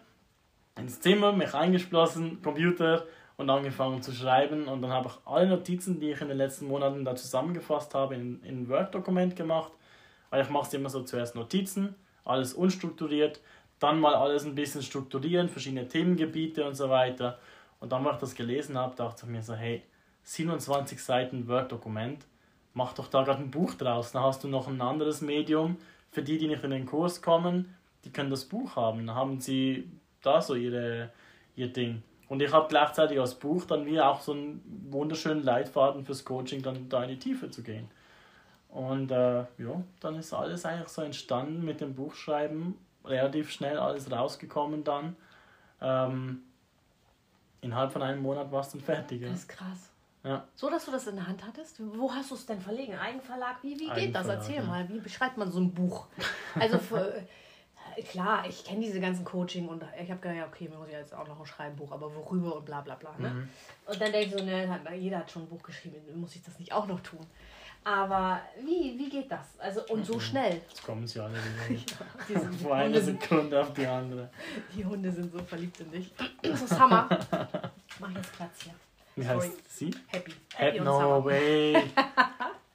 ins 0.78 1.02
Zimmer, 1.02 1.34
mich 1.34 1.54
eingeschlossen, 1.54 2.42
Computer 2.42 3.06
und 3.38 3.50
angefangen 3.50 4.02
zu 4.02 4.14
schreiben. 4.14 4.68
Und 4.68 4.82
dann 4.82 4.92
habe 4.92 5.10
ich 5.10 5.28
alle 5.28 5.48
Notizen, 5.48 6.00
die 6.00 6.12
ich 6.12 6.22
in 6.22 6.30
den 6.30 6.38
letzten 6.38 6.68
Monaten 6.68 7.04
da 7.04 7.16
zusammengefasst 7.16 7.94
habe, 7.94 8.16
in, 8.16 8.42
in 8.44 8.64
ein 8.64 8.70
Word-Dokument 8.70 9.36
gemacht. 9.36 9.74
Weil 10.30 10.44
ich 10.44 10.50
mache 10.50 10.68
es 10.68 10.74
immer 10.74 10.90
so 10.90 11.04
zuerst 11.04 11.36
Notizen, 11.36 11.96
alles 12.24 12.54
unstrukturiert, 12.54 13.42
dann 13.80 14.00
mal 14.00 14.16
alles 14.16 14.46
ein 14.46 14.56
bisschen 14.56 14.82
strukturieren, 14.82 15.50
verschiedene 15.50 15.88
Themengebiete 15.88 16.66
und 16.66 16.76
so 16.76 16.90
weiter. 16.90 17.40
Und 17.80 17.92
dann, 17.92 18.06
als 18.06 18.16
ich 18.16 18.22
das 18.22 18.36
gelesen 18.36 18.78
habe, 18.78 18.96
dachte 18.96 19.26
ich 19.26 19.32
mir 19.32 19.44
so, 19.44 19.54
hey, 19.54 19.84
27 20.24 21.04
Seiten 21.04 21.48
Word-Dokument, 21.48 22.26
mach 22.74 22.94
doch 22.94 23.08
da 23.08 23.24
gerade 23.24 23.44
ein 23.44 23.52
Buch 23.52 23.74
draus. 23.76 24.12
Dann 24.12 24.24
hast 24.24 24.44
du 24.44 24.48
noch 24.48 24.68
ein 24.68 24.82
anderes 24.82 25.22
Medium. 25.22 25.78
Für 26.12 26.24
die, 26.24 26.38
die 26.38 26.48
nicht 26.48 26.64
in 26.64 26.72
den 26.72 26.86
Kurs 26.86 27.22
kommen, 27.22 27.76
die 28.06 28.12
können 28.12 28.30
das 28.30 28.46
Buch 28.46 28.76
haben. 28.76 29.06
Dann 29.06 29.16
haben 29.16 29.42
sie 29.42 29.90
da 30.22 30.42
so 30.42 30.56
ihre, 30.56 31.12
ihr 31.56 31.72
Ding. 31.72 32.02
Und 32.28 32.42
ich 32.42 32.52
habe 32.52 32.68
gleichzeitig 32.70 33.20
als 33.20 33.36
Buch 33.36 33.66
dann 33.66 33.86
wie 33.86 34.00
auch 34.00 34.22
so 34.22 34.32
einen 34.32 34.88
wunderschönen 34.90 35.44
Leitfaden 35.44 36.06
fürs 36.06 36.26
Coaching, 36.26 36.62
dann 36.62 36.90
da 36.90 37.04
in 37.04 37.10
die 37.10 37.20
Tiefe 37.20 37.52
zu 37.52 37.62
gehen. 37.62 37.88
Und 38.76 39.10
äh, 39.10 39.38
ja, 39.58 39.82
dann 40.02 40.16
ist 40.16 40.34
alles 40.34 40.66
eigentlich 40.66 40.90
so 40.90 41.02
entstanden 41.02 41.64
mit 41.64 41.80
dem 41.80 41.96
Buchschreiben, 41.96 42.78
relativ 43.06 43.50
schnell 43.50 43.78
alles 43.78 44.12
rausgekommen 44.12 44.84
dann. 44.84 45.16
Ähm, 45.80 46.44
innerhalb 47.62 47.94
von 47.94 48.02
einem 48.02 48.22
Monat 48.22 48.52
war 48.52 48.60
es 48.60 48.70
dann 48.72 48.82
fertig. 48.82 49.22
Ja. 49.22 49.30
Das 49.30 49.40
ist 49.40 49.48
krass. 49.48 49.92
Ja. 50.26 50.46
So, 50.56 50.70
dass 50.70 50.84
du 50.84 50.92
das 50.92 51.08
in 51.08 51.16
der 51.16 51.26
Hand 51.26 51.46
hattest? 51.48 51.80
Wo 51.80 52.12
hast 52.12 52.32
du 52.32 52.36
es 52.36 52.46
denn 52.46 52.60
verlegen? 52.60 52.96
Eigenverlag? 52.96 53.60
Wie, 53.62 53.80
wie 53.80 53.90
geht 53.92 54.14
das? 54.14 54.28
Erzähl 54.28 54.56
ja. 54.56 54.64
mal. 54.64 54.90
Wie 54.90 55.00
beschreibt 55.00 55.38
man 55.38 55.50
so 55.50 55.62
ein 55.62 55.74
Buch? 55.74 56.08
Also, 56.60 56.78
für, 56.78 57.16
äh, 57.96 58.02
klar, 58.02 58.44
ich 58.46 58.66
kenne 58.66 58.82
diese 58.82 59.00
ganzen 59.00 59.24
Coaching 59.24 59.70
und 59.70 59.86
ich 59.98 60.12
habe 60.12 60.20
gedacht, 60.20 60.38
ja, 60.38 60.48
okay, 60.48 60.68
mir 60.68 60.78
muss 60.78 60.90
ich 60.90 60.96
jetzt 60.96 61.16
auch 61.16 61.28
noch 61.30 61.40
ein 61.40 61.46
Schreibenbuch, 61.46 61.94
aber 61.94 62.14
worüber 62.14 62.58
und 62.58 62.66
bla 62.66 62.82
bla 62.82 62.96
bla. 62.96 63.16
Ne? 63.20 63.30
Mhm. 63.30 63.50
Und 63.86 64.02
dann 64.02 64.12
denke 64.12 64.26
ich 64.26 64.32
so, 64.34 64.44
ne, 64.44 64.82
jeder 64.98 65.20
hat 65.20 65.32
schon 65.32 65.44
ein 65.44 65.48
Buch 65.48 65.64
geschrieben, 65.64 65.96
muss 66.20 66.36
ich 66.36 66.44
das 66.44 66.60
nicht 66.60 66.74
auch 66.74 66.88
noch 66.88 67.00
tun? 67.00 67.26
Aber 67.86 68.42
wie, 68.64 68.98
wie 68.98 69.10
geht 69.10 69.32
das? 69.32 69.46
Also, 69.60 69.82
und 69.90 70.00
Mhm. 70.00 70.04
so 70.04 70.20
schnell. 70.20 70.56
Jetzt 70.68 70.84
kommen 70.84 71.06
sie 71.08 71.20
alle 71.20 71.36
wieder. 71.70 71.82
Die, 72.28 72.34
sind, 72.34 72.56
Von 72.62 72.72
einer 72.74 73.00
Sekunde 73.00 73.62
auf 73.62 73.72
die 73.74 73.86
andere. 73.86 74.30
die 74.76 74.84
Hunde 74.84 75.12
sind 75.12 75.32
so 75.32 75.38
verliebt 75.44 75.80
in 75.80 75.92
dich. 75.92 76.12
Das 76.42 76.62
ist 76.64 76.80
Hammer. 76.80 77.08
Mach 78.00 78.10
jetzt 78.16 78.34
Platz 78.34 78.64
hier. 78.64 78.74
Wie 79.16 79.24
Sorry. 79.24 79.36
heißt 79.40 79.78
sie? 79.78 79.92
Happy. 80.08 80.34
Happy 80.56 80.80
no 80.82 81.00
Summer. 81.00 81.26
way. 81.26 81.78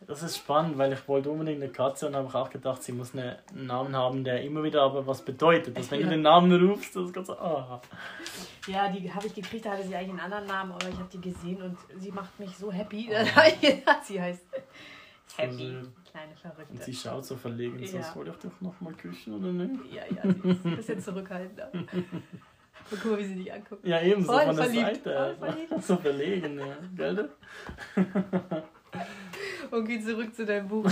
Das 0.07 0.25
ist 0.25 0.38
spannend, 0.38 0.77
weil 0.77 0.92
ich 0.92 1.07
wollte 1.07 1.31
unbedingt 1.31 1.62
eine 1.62 1.70
Katze 1.70 2.09
und 2.09 2.16
habe 2.16 2.35
auch 2.37 2.51
gedacht, 2.51 2.83
sie 2.83 2.90
muss 2.90 3.12
eine- 3.12 3.38
einen 3.55 3.66
Namen 3.66 3.94
haben, 3.94 4.25
der 4.25 4.42
immer 4.42 4.61
wieder 4.64 4.83
aber 4.83 5.07
was 5.07 5.25
bedeutet. 5.25 5.79
Dass 5.79 5.88
wenn 5.92 5.99
du 6.01 6.05
Ja. 6.07 6.11
den 6.11 6.23
Namen 6.23 6.68
rufst, 6.68 6.96
das 6.96 7.05
ist 7.05 7.12
ganz 7.12 7.29
so, 7.29 7.35
ah. 7.38 7.81
Ja, 8.66 8.88
die 8.88 9.12
habe 9.12 9.29
ich 9.29 9.35
gekriegt, 9.35 9.66
da 9.66 9.70
hatte 9.70 9.85
sie 9.87 9.94
eigentlich 9.94 10.11
einen 10.11 10.18
anderen 10.20 10.46
Namen, 10.46 10.73
aber 10.73 10.88
ich 10.88 10.96
habe 10.96 11.09
die 11.12 11.20
gesehen 11.20 11.62
und 11.62 11.79
sie 12.01 12.11
macht 12.11 12.40
mich 12.40 12.57
so 12.57 12.73
happy. 12.73 13.09
Oh. 13.09 13.12
Da 13.12 13.37
habe 13.37 13.51
ich 13.51 13.61
gedacht, 13.61 14.05
sie 14.05 14.20
heißt 14.20 14.42
Happy. 15.37 15.77
Kleine 16.11 16.35
Verrückte. 16.40 16.73
Und 16.73 16.83
sie 16.83 16.95
schaut 16.95 17.25
so 17.25 17.37
verlegen, 17.37 17.79
Ja. 17.83 18.03
soll 18.03 18.29
ich 18.29 18.35
doch 18.37 18.61
noch 18.61 18.81
mal 18.81 18.93
küssen 18.95 19.35
oder 19.35 19.53
nicht? 19.53 19.93
ja, 19.93 20.03
ja, 20.07 20.23
sie 20.23 20.51
ist 20.51 20.64
ein 20.66 20.77
bisschen 20.77 21.01
zurückhaltender. 21.01 21.71
Und 21.73 21.88
guck 23.03 23.05
mal, 23.12 23.19
wie 23.19 23.25
sie 23.25 23.35
dich 23.37 23.53
anguckt. 23.53 23.87
Ja, 23.87 24.01
eben, 24.03 24.25
so 24.25 24.33
von 24.33 24.45
der 24.45 24.55
verliebt, 24.55 25.05
Seite. 25.05 25.37
voll 25.38 25.49
verliebt. 25.51 25.73
So 25.85 25.97
verlegen, 25.97 26.59
ja. 26.59 26.77
Gell? 26.97 27.31
Okay, 29.71 30.01
zurück 30.01 30.35
zu 30.35 30.45
deinem 30.45 30.66
Buch. 30.66 30.90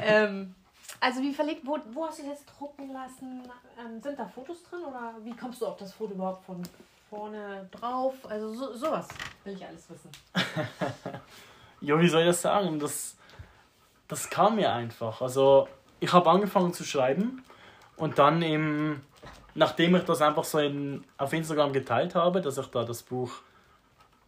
ähm, 0.00 0.54
also 1.00 1.22
wie 1.22 1.32
verlegt, 1.32 1.62
wo, 1.64 1.78
wo 1.92 2.06
hast 2.06 2.18
du 2.18 2.22
das 2.24 2.40
jetzt 2.40 2.44
drucken 2.58 2.92
lassen? 2.92 3.42
Ähm, 3.78 4.02
sind 4.02 4.18
da 4.18 4.26
Fotos 4.26 4.62
drin 4.64 4.80
oder 4.82 5.14
wie 5.22 5.34
kommst 5.34 5.62
du 5.62 5.66
auf 5.66 5.76
das 5.78 5.92
Foto 5.94 6.12
überhaupt 6.12 6.44
von 6.44 6.62
vorne 7.08 7.66
drauf? 7.70 8.14
Also 8.28 8.52
so, 8.52 8.74
sowas 8.74 9.08
will 9.44 9.54
ich 9.54 9.64
alles 9.66 9.88
wissen. 9.90 10.10
Ja, 11.80 11.96
wie 12.00 12.08
soll 12.08 12.22
ich 12.22 12.26
das 12.26 12.42
sagen? 12.42 12.76
Das, 12.80 13.16
das 14.08 14.30
kam 14.30 14.56
mir 14.56 14.72
einfach. 14.72 15.20
Also, 15.20 15.68
ich 16.00 16.12
habe 16.12 16.30
angefangen 16.30 16.72
zu 16.72 16.84
schreiben 16.84 17.44
und 17.96 18.18
dann 18.18 18.42
eben, 18.42 19.02
nachdem 19.54 19.96
ich 19.96 20.04
das 20.04 20.22
einfach 20.22 20.44
so 20.44 20.58
in, 20.58 21.04
auf 21.16 21.32
Instagram 21.32 21.72
geteilt 21.72 22.14
habe, 22.14 22.40
dass 22.40 22.58
ich 22.58 22.66
da 22.66 22.84
das 22.84 23.02
Buch 23.02 23.32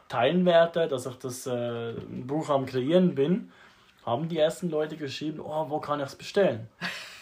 teilen 0.08 0.44
werde, 0.44 0.88
dass 0.88 1.06
ich 1.06 1.14
das 1.16 1.46
äh, 1.46 1.94
Buch 2.08 2.50
am 2.50 2.66
Kreieren 2.66 3.14
bin, 3.14 3.52
haben 4.04 4.28
die 4.28 4.38
ersten 4.38 4.70
Leute 4.70 4.96
geschrieben, 4.96 5.40
oh, 5.40 5.66
wo 5.68 5.78
kann 5.78 6.00
ich 6.00 6.06
es 6.06 6.16
bestellen? 6.16 6.68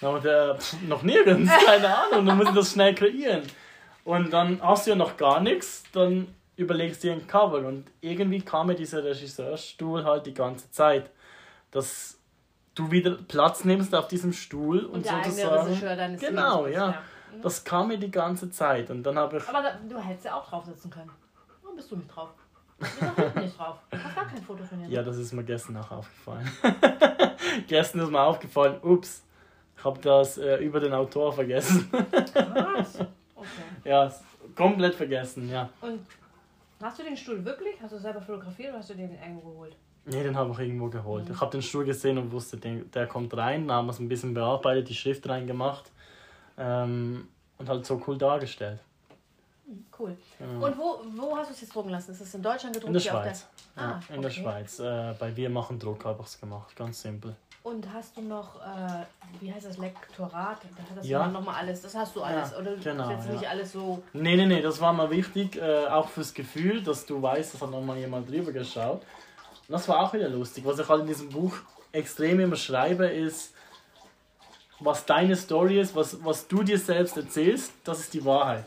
Ich, 0.01 0.03
äh, 0.03 0.55
pff, 0.55 0.83
noch 0.87 1.03
nirgends, 1.03 1.53
keine 1.66 1.94
Ahnung, 1.97 2.27
dann 2.27 2.38
muss 2.38 2.49
ich 2.49 2.55
das 2.55 2.73
schnell 2.73 2.94
kreieren. 2.94 3.42
Und 4.05 4.33
dann 4.33 4.62
hast 4.62 4.87
du 4.87 4.90
ja 4.92 4.97
noch 4.97 5.16
gar 5.16 5.40
nichts, 5.40 5.85
dann 5.92 6.35
überlegst 6.57 7.03
du 7.05 7.09
dir 7.09 7.14
ein 7.14 7.27
Cover. 7.27 7.59
Und 7.59 7.87
irgendwie 8.01 8.40
kam 8.40 8.68
mir 8.68 8.75
dieser 8.75 9.05
Regisseurstuhl 9.05 10.05
halt 10.05 10.27
die 10.27 10.35
ganze 10.35 10.71
Zeit, 10.71 11.11
dass 11.71 12.17
du 12.79 12.91
wieder 12.91 13.17
Platz 13.27 13.64
nimmst 13.64 13.95
auf 13.95 14.09
diesem 14.09 14.33
Stuhl 14.33 14.85
und, 14.85 14.95
Und 14.95 15.05
der 15.07 15.25
sozusagen. 15.25 15.67
Regisseur 15.67 15.97
deines 15.97 16.21
Genau, 16.21 16.64
Lebens. 16.67 16.77
ja. 16.77 17.03
Das 17.43 17.62
kam 17.64 17.88
mir 17.88 17.99
die 17.99 18.11
ganze 18.11 18.51
Zeit. 18.51 18.91
Und 18.91 19.03
dann 19.03 19.19
habe 19.19 19.37
ich. 19.38 19.49
Aber 19.49 19.62
da, 19.62 19.73
du 19.88 19.99
hättest 19.99 20.25
ja 20.27 20.35
auch 20.35 20.49
draufsetzen 20.49 20.91
können. 20.91 21.11
Warum 21.62 21.77
bist 21.77 21.91
du 21.91 21.97
nicht 21.97 22.09
drauf? 22.09 22.31
Du 22.79 22.85
bist 22.87 23.03
auch 23.03 23.35
nicht 23.43 23.59
drauf. 23.59 23.77
Du 23.91 24.03
hast 24.03 24.14
gar 24.14 24.27
kein 24.27 24.43
Foto 24.43 24.64
von 24.64 24.79
dir. 24.83 24.88
Ja, 24.88 25.03
das 25.03 25.19
ist 25.19 25.33
mir 25.33 25.45
gestern 25.45 25.77
auch 25.77 25.91
aufgefallen. 25.91 26.51
gestern 27.67 28.01
ist 28.01 28.11
mir 28.11 28.21
aufgefallen, 28.21 28.79
ups, 28.83 29.23
ich 29.77 29.85
habe 29.85 30.01
das 30.01 30.38
äh, 30.38 30.57
über 30.57 30.81
den 30.81 30.93
Autor 30.95 31.33
vergessen. 31.33 31.88
Was? 31.93 33.01
Okay. 33.35 33.49
ja, 33.85 34.11
komplett 34.57 34.95
vergessen, 34.95 35.49
ja. 35.51 35.69
Und 35.81 36.01
hast 36.83 36.99
du 36.99 37.03
den 37.05 37.17
Stuhl 37.17 37.45
wirklich? 37.45 37.75
Hast 37.83 37.93
du 37.93 37.99
selber 37.99 38.21
fotografiert 38.21 38.71
oder 38.71 38.79
hast 38.79 38.91
du 38.91 38.95
den 38.95 39.12
irgendwo 39.12 39.51
geholt? 39.51 39.77
Nee, 40.11 40.23
den 40.23 40.37
habe 40.37 40.53
ich 40.53 40.59
irgendwo 40.61 40.88
geholt. 40.88 41.29
Mhm. 41.29 41.35
Ich 41.35 41.40
habe 41.40 41.51
den 41.51 41.62
Stuhl 41.62 41.85
gesehen 41.85 42.18
und 42.18 42.33
wusste, 42.33 42.57
der, 42.57 42.77
der 42.77 43.07
kommt 43.07 43.37
rein. 43.37 43.68
Dann 43.68 43.77
haben 43.77 43.87
wir 43.87 43.92
es 43.92 43.99
ein 43.99 44.09
bisschen 44.09 44.35
bearbeitet, 44.35 44.88
die 44.88 44.94
Schrift 44.94 45.29
reingemacht 45.29 45.90
ähm, 46.57 47.29
und 47.59 47.68
halt 47.68 47.85
so 47.85 48.03
cool 48.07 48.16
dargestellt. 48.16 48.81
Cool. 49.99 50.16
Ja. 50.40 50.66
Und 50.66 50.79
wo, 50.79 51.01
wo 51.14 51.37
hast 51.37 51.51
du 51.51 51.55
es 51.55 51.61
jetzt 51.61 51.75
drucken 51.75 51.90
lassen? 51.90 52.12
Ist 52.12 52.23
es 52.23 52.35
in 52.35 52.42
Deutschland 52.42 52.75
gedruckt? 52.75 52.88
In 52.88 52.94
der 52.94 53.01
Schweiz. 53.01 53.47
Der... 53.77 53.85
Ah, 53.85 53.88
ja, 53.88 54.01
in 54.09 54.14
okay. 54.14 54.23
der 54.23 54.31
Schweiz. 54.31 54.79
Äh, 54.79 55.14
bei 55.18 55.37
Wir 55.37 55.51
machen 55.51 55.79
Druck 55.79 56.05
habe 56.07 56.23
ich 56.23 56.29
es 56.29 56.40
gemacht. 56.40 56.75
Ganz 56.75 57.03
simpel. 57.03 57.37
Und 57.64 57.92
hast 57.92 58.16
du 58.16 58.23
noch, 58.23 58.57
äh, 58.62 59.05
wie 59.40 59.53
heißt 59.53 59.66
das, 59.66 59.77
Lektorat? 59.77 60.59
Da 60.62 60.97
hast 60.97 61.05
ja. 61.07 61.27
du 61.27 61.33
nochmal 61.33 61.57
alles, 61.57 61.83
das 61.83 61.94
hast 61.94 62.16
du 62.16 62.23
alles, 62.23 62.53
ja, 62.53 62.59
oder? 62.59 62.77
Genau, 62.77 63.11
das 63.11 63.27
ist 63.27 63.33
nicht 63.33 63.49
alles 63.49 63.73
so... 63.73 64.03
Nee, 64.14 64.37
nee, 64.37 64.47
nee, 64.47 64.62
das 64.62 64.81
war 64.81 64.94
mal 64.94 65.11
wichtig, 65.11 65.57
äh, 65.57 65.87
auch 65.88 66.09
fürs 66.09 66.33
Gefühl, 66.33 66.83
dass 66.83 67.05
du 67.05 67.21
weißt, 67.21 67.53
dass 67.53 67.61
hat 67.61 67.71
nochmal 67.71 67.99
jemand 67.99 68.31
drüber 68.31 68.53
geschaut. 68.53 69.03
Und 69.68 69.72
das 69.74 69.87
war 69.87 70.00
auch 70.00 70.14
wieder 70.14 70.28
lustig. 70.31 70.64
Was 70.64 70.78
ich 70.78 70.88
halt 70.88 71.02
in 71.02 71.07
diesem 71.07 71.28
Buch 71.28 71.54
extrem 71.92 72.40
immer 72.40 72.57
schreibe, 72.57 73.07
ist, 73.07 73.54
was 74.81 75.04
deine 75.04 75.37
Story 75.37 75.78
ist, 75.78 75.94
was, 75.94 76.24
was 76.24 76.48
du 76.48 76.62
dir 76.62 76.78
selbst 76.78 77.16
erzählst, 77.18 77.72
das 77.85 78.00
ist 78.00 78.14
die 78.14 78.24
Wahrheit. 78.24 78.64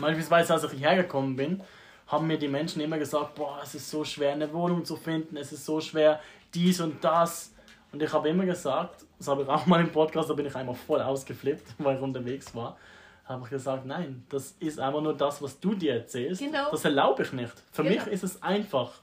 Beispielsweise, 0.00 0.54
als 0.54 0.64
ich 0.64 0.72
hierher 0.72 1.02
gekommen 1.02 1.36
bin, 1.36 1.60
haben 2.06 2.26
mir 2.26 2.38
die 2.38 2.48
Menschen 2.48 2.80
immer 2.80 2.96
gesagt, 2.96 3.34
boah, 3.34 3.60
es 3.62 3.74
ist 3.74 3.90
so 3.90 4.02
schwer, 4.02 4.32
eine 4.32 4.50
Wohnung 4.52 4.84
zu 4.84 4.96
finden, 4.96 5.36
es 5.36 5.52
ist 5.52 5.66
so 5.66 5.78
schwer, 5.80 6.20
dies 6.54 6.80
und 6.80 7.04
das. 7.04 7.52
Und 7.92 8.02
ich 8.02 8.10
habe 8.10 8.30
immer 8.30 8.46
gesagt, 8.46 9.04
das 9.18 9.28
habe 9.28 9.42
ich 9.42 9.48
auch 9.48 9.66
mal 9.66 9.80
im 9.80 9.92
Podcast, 9.92 10.30
da 10.30 10.34
bin 10.34 10.46
ich 10.46 10.54
einmal 10.54 10.74
voll 10.74 11.02
ausgeflippt, 11.02 11.74
weil 11.78 11.96
ich 11.96 12.02
unterwegs 12.02 12.54
war, 12.54 12.78
habe 13.24 13.44
ich 13.44 13.50
gesagt, 13.50 13.84
nein, 13.84 14.24
das 14.30 14.52
ist 14.58 14.80
einfach 14.80 15.02
nur 15.02 15.14
das, 15.14 15.42
was 15.42 15.60
du 15.60 15.74
dir 15.74 15.94
erzählst. 15.94 16.40
Genau. 16.40 16.70
Das 16.70 16.82
erlaube 16.84 17.24
ich 17.24 17.32
nicht. 17.32 17.52
Für 17.72 17.82
genau. 17.82 17.96
mich 17.96 18.06
ist 18.06 18.22
es 18.22 18.42
einfach. 18.42 19.02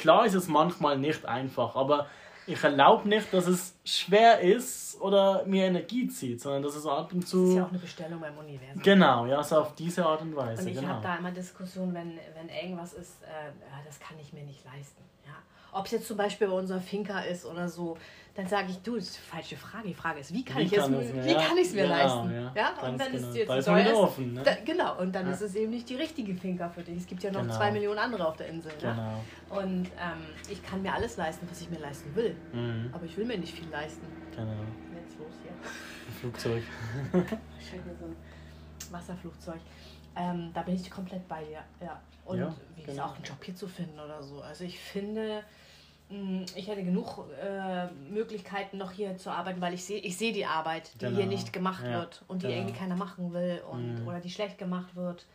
Klar 0.00 0.24
ist 0.24 0.32
es 0.32 0.48
manchmal 0.48 0.96
nicht 0.96 1.26
einfach, 1.26 1.76
aber 1.76 2.06
ich 2.46 2.64
erlaube 2.64 3.06
nicht, 3.06 3.30
dass 3.34 3.46
es 3.46 3.78
schwer 3.84 4.40
ist 4.40 4.98
oder 4.98 5.44
mir 5.44 5.66
Energie 5.66 6.08
zieht, 6.08 6.40
sondern 6.40 6.62
dass 6.62 6.74
es 6.74 6.86
ab 6.86 7.12
und 7.12 7.28
zu. 7.28 7.42
Das 7.42 7.50
ist 7.50 7.56
ja 7.56 7.64
auch 7.66 7.68
eine 7.68 7.78
Bestellung 7.78 8.18
beim 8.18 8.38
Universum. 8.38 8.82
Genau, 8.82 9.26
ja, 9.26 9.42
so 9.42 9.58
auf 9.58 9.74
diese 9.74 10.06
Art 10.06 10.22
und 10.22 10.34
Weise. 10.34 10.62
Und 10.62 10.68
ich 10.68 10.76
genau. 10.76 10.88
habe 10.88 11.02
da 11.02 11.16
immer 11.16 11.32
Diskussionen, 11.32 11.92
wenn, 11.92 12.18
wenn 12.34 12.48
irgendwas 12.48 12.94
ist, 12.94 13.22
äh, 13.24 13.52
das 13.84 14.00
kann 14.00 14.16
ich 14.18 14.32
mir 14.32 14.42
nicht 14.42 14.64
leisten. 14.64 15.02
Ja? 15.26 15.34
Ob 15.72 15.86
es 15.86 15.92
jetzt 15.92 16.06
zum 16.06 16.16
Beispiel 16.16 16.48
bei 16.48 16.54
unserer 16.54 16.80
Finca 16.80 17.20
ist 17.20 17.46
oder 17.46 17.68
so, 17.68 17.96
dann 18.34 18.46
sage 18.46 18.68
ich, 18.70 18.78
du, 18.78 18.96
das 18.96 19.04
ist 19.06 19.18
eine 19.18 19.42
falsche 19.42 19.56
Frage. 19.56 19.88
Die 19.88 19.94
Frage 19.94 20.20
ist, 20.20 20.32
wie 20.32 20.44
kann 20.44 20.58
wie 20.58 20.62
ich 20.62 20.72
kann 20.72 20.94
es, 20.94 21.12
mir, 21.12 21.24
wie 21.24 21.34
kann 21.34 21.58
es 21.58 21.74
mir 21.74 21.82
genau, 21.82 21.94
leisten? 21.94 22.32
Ja, 22.32 22.52
ja? 22.54 22.88
Und 22.88 23.00
dann 23.00 23.12
genau. 23.12 23.14
ist 23.14 23.24
es 23.24 23.36
jetzt 23.36 23.48
da 23.48 23.78
ist 23.78 23.94
offen, 23.94 24.34
ne? 24.34 24.42
da, 24.42 24.54
Genau, 24.64 24.98
und 24.98 25.14
dann 25.14 25.26
ja. 25.26 25.32
ist 25.32 25.40
es 25.42 25.54
eben 25.54 25.70
nicht 25.70 25.88
die 25.88 25.96
richtige 25.96 26.34
Finca 26.34 26.68
für 26.68 26.82
dich. 26.82 26.98
Es 26.98 27.06
gibt 27.06 27.22
ja 27.22 27.32
noch 27.32 27.42
genau. 27.42 27.56
zwei 27.56 27.72
Millionen 27.72 27.98
andere 27.98 28.26
auf 28.26 28.36
der 28.36 28.48
Insel. 28.48 28.72
Genau. 28.80 28.92
Ja? 28.92 29.20
Und 29.50 29.86
ähm, 29.86 30.22
ich 30.48 30.62
kann 30.62 30.80
mir 30.82 30.92
alles 30.92 31.16
leisten, 31.16 31.46
was 31.50 31.60
ich 31.60 31.70
mir 31.70 31.80
leisten 31.80 32.14
will. 32.14 32.36
Mhm. 32.52 32.90
Aber 32.92 33.04
ich 33.04 33.16
will 33.16 33.24
mir 33.24 33.38
nicht 33.38 33.54
viel 33.54 33.68
leisten. 33.68 34.06
Genau. 34.34 34.52
Jetzt 34.94 35.18
los 35.18 35.34
hier. 35.42 35.52
Ein 35.52 36.14
Flugzeug. 36.20 36.62
hier 37.12 37.80
so 37.98 38.06
ein 38.06 38.16
Wasserflugzeug. 38.92 39.60
Ähm, 40.16 40.50
da 40.52 40.62
bin 40.62 40.74
ich 40.74 40.90
komplett 40.90 41.26
bei 41.28 41.44
dir. 41.44 41.62
Ja. 41.80 42.00
Und 42.24 42.38
ja, 42.38 42.54
wie 42.76 42.82
genau. 42.82 42.92
gesagt, 42.92 43.10
auch 43.10 43.14
einen 43.16 43.24
Job 43.24 43.44
hier 43.44 43.56
zu 43.56 43.68
finden 43.68 43.98
oder 43.98 44.22
so. 44.22 44.40
Also 44.40 44.64
ich 44.64 44.78
finde, 44.78 45.42
hm, 46.08 46.44
ich 46.54 46.68
hätte 46.68 46.84
genug 46.84 47.24
äh, 47.40 47.86
Möglichkeiten 48.10 48.78
noch 48.78 48.92
hier 48.92 49.16
zu 49.16 49.30
arbeiten, 49.30 49.60
weil 49.60 49.74
ich 49.74 49.84
sehe 49.84 50.00
ich 50.00 50.16
seh 50.16 50.32
die 50.32 50.46
Arbeit, 50.46 50.92
die 50.94 51.06
genau. 51.06 51.16
hier 51.16 51.26
nicht 51.26 51.52
gemacht 51.52 51.84
ja. 51.84 52.00
wird 52.00 52.22
und 52.28 52.42
die 52.42 52.46
genau. 52.46 52.58
irgendwie 52.58 52.78
keiner 52.78 52.96
machen 52.96 53.32
will 53.32 53.62
und, 53.70 54.00
mhm. 54.00 54.08
oder 54.08 54.20
die 54.20 54.30
schlecht 54.30 54.58
gemacht 54.58 54.94
wird. 54.96 55.26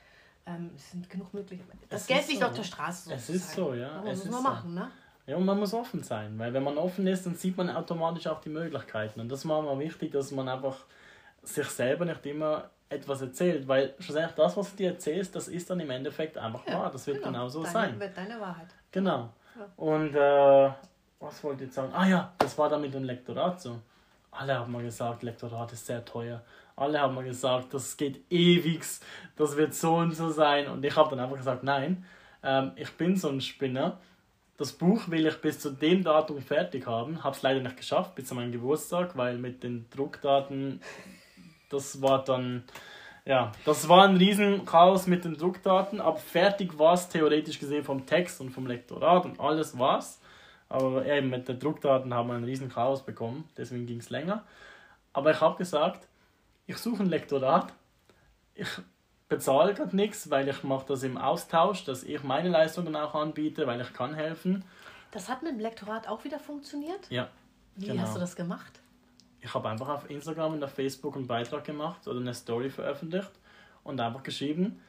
Ähm, 0.45 0.71
es 0.75 0.91
sind 0.91 1.09
genug 1.09 1.33
Möglichkeiten. 1.33 1.79
Das 1.89 2.01
es 2.01 2.07
Geld 2.07 2.27
liegt 2.27 2.41
so. 2.41 2.45
auf 2.45 2.53
der 2.53 2.63
Straße. 2.63 3.09
Sozusagen. 3.09 3.19
Es 3.19 3.29
ist 3.29 3.55
so, 3.55 3.73
ja. 3.73 3.91
Aber 3.93 4.11
es 4.11 4.25
muss 4.25 4.33
man 4.33 4.43
machen, 4.43 4.73
ne? 4.73 4.91
Ja, 5.27 5.37
und 5.37 5.45
man 5.45 5.57
muss 5.57 5.73
offen 5.73 6.03
sein, 6.03 6.37
weil 6.37 6.53
wenn 6.53 6.61
man 6.61 6.77
offen 6.77 7.07
ist, 7.07 7.25
dann 7.25 7.33
sieht 7.33 7.57
man 7.57 7.69
automatisch 7.69 8.27
auch 8.27 8.41
die 8.41 8.49
Möglichkeiten. 8.49 9.19
Und 9.19 9.29
das 9.29 9.39
ist 9.39 9.45
mir 9.45 9.79
wichtig, 9.79 10.11
dass 10.11 10.31
man 10.31 10.47
einfach 10.47 10.77
sich 11.41 11.67
selber 11.67 12.05
nicht 12.05 12.23
immer 12.27 12.69
etwas 12.89 13.21
erzählt, 13.21 13.67
weil 13.67 13.93
schlussendlich 13.99 14.35
das, 14.35 14.55
was 14.57 14.71
du 14.71 14.77
dir 14.77 14.91
erzählst, 14.91 15.35
das 15.35 15.47
ist 15.47 15.69
dann 15.69 15.79
im 15.79 15.89
Endeffekt 15.89 16.37
einfach 16.37 16.65
ja, 16.67 16.79
wahr. 16.79 16.91
Das 16.91 17.07
wird 17.07 17.17
genau, 17.17 17.31
genau 17.31 17.47
so 17.47 17.61
deine, 17.61 17.73
sein. 17.73 17.99
Wird 17.99 18.17
deine 18.17 18.39
Wahrheit. 18.39 18.67
Genau. 18.91 19.29
Und 19.77 20.15
äh, 20.15 20.69
was 21.19 21.43
wollte 21.43 21.63
ich 21.63 21.67
jetzt 21.67 21.75
sagen? 21.75 21.91
Ah 21.93 22.07
ja, 22.07 22.33
das 22.37 22.57
war 22.57 22.69
dann 22.69 22.81
mit 22.81 22.93
dem 22.93 23.03
Lektorat 23.03 23.61
so. 23.61 23.79
Alle 24.31 24.59
haben 24.59 24.71
mal 24.71 24.83
gesagt, 24.83 25.23
Lektorat 25.23 25.71
ist 25.71 25.85
sehr 25.85 26.03
teuer. 26.03 26.41
Alle 26.75 26.99
haben 26.99 27.15
mal 27.15 27.23
gesagt, 27.23 27.73
das 27.73 27.95
geht 27.95 28.29
ewig, 28.29 28.83
das 29.37 29.55
wird 29.55 29.73
so 29.73 29.95
und 29.95 30.11
so 30.11 30.29
sein. 30.29 30.67
Und 30.67 30.83
ich 30.83 30.95
habe 30.95 31.09
dann 31.09 31.21
einfach 31.21 31.37
gesagt, 31.37 31.63
nein, 31.63 32.05
ähm, 32.43 32.73
ich 32.75 32.91
bin 32.91 33.15
so 33.15 33.29
ein 33.29 33.39
Spinner. 33.39 33.99
Das 34.57 34.73
Buch 34.73 35.09
will 35.09 35.25
ich 35.25 35.39
bis 35.41 35.59
zu 35.59 35.71
dem 35.71 36.03
Datum 36.03 36.41
fertig 36.41 36.85
haben. 36.85 37.23
Habe 37.23 37.35
es 37.35 37.41
leider 37.41 37.61
nicht 37.61 37.77
geschafft, 37.77 38.15
bis 38.15 38.27
zu 38.27 38.35
meinem 38.35 38.51
Geburtstag, 38.51 39.17
weil 39.17 39.37
mit 39.37 39.63
den 39.63 39.89
Druckdaten, 39.89 40.81
das 41.75 42.01
war 42.01 42.23
dann, 42.23 42.63
ja, 43.25 43.51
das 43.65 43.87
war 43.87 44.07
ein 44.07 44.17
riesen 44.17 44.65
Chaos 44.65 45.07
mit 45.07 45.25
den 45.25 45.37
Druckdaten. 45.37 46.01
Aber 46.01 46.17
fertig 46.17 46.79
war 46.79 46.93
es 46.93 47.09
theoretisch 47.09 47.59
gesehen 47.59 47.83
vom 47.83 48.05
Text 48.05 48.41
und 48.41 48.51
vom 48.51 48.65
Lektorat 48.65 49.25
und 49.25 49.39
alles 49.39 49.77
war's. 49.77 50.19
Aber 50.69 51.05
eben 51.05 51.29
mit 51.29 51.47
den 51.47 51.59
Druckdaten 51.59 52.13
haben 52.13 52.29
wir 52.29 52.35
einen 52.35 52.43
riesen 52.43 52.69
Chaos 52.69 53.03
bekommen, 53.03 53.47
deswegen 53.55 53.85
ging 53.85 53.99
es 53.99 54.09
länger. 54.09 54.43
Aber 55.13 55.31
ich 55.31 55.39
habe 55.39 55.57
gesagt, 55.57 56.07
ich 56.65 56.77
suche 56.77 57.03
ein 57.03 57.09
Lektorat. 57.09 57.71
Ich 58.55 58.69
bezahle 59.29 59.73
gerade 59.73 59.95
nichts, 59.95 60.29
weil 60.29 60.47
ich 60.47 60.63
mache 60.63 60.85
das 60.87 61.03
im 61.03 61.17
Austausch, 61.17 61.83
dass 61.83 62.03
ich 62.03 62.23
meine 62.23 62.49
Leistungen 62.49 62.95
auch 62.95 63.13
anbiete, 63.15 63.67
weil 63.67 63.79
ich 63.81 63.93
kann 63.93 64.13
helfen. 64.13 64.63
Das 65.11 65.29
hat 65.29 65.43
mit 65.43 65.53
dem 65.53 65.59
Lektorat 65.59 66.07
auch 66.07 66.23
wieder 66.23 66.39
funktioniert? 66.39 67.09
Ja. 67.09 67.29
Wie 67.75 67.87
genau. 67.87 68.01
hast 68.01 68.15
du 68.15 68.19
das 68.19 68.35
gemacht? 68.35 68.79
Ich 69.45 69.53
habe 69.53 69.69
einfach 69.69 69.87
auf 69.87 70.09
Instagram 70.09 70.53
und 70.53 70.63
auf 70.63 70.71
Facebook 70.71 71.15
einen 71.15 71.27
Beitrag 71.27 71.63
gemacht 71.63 72.07
oder 72.07 72.19
eine 72.19 72.33
Story 72.33 72.69
veröffentlicht 72.69 73.31
und 73.83 73.99
einfach 74.01 74.23
geschrieben, 74.23 74.81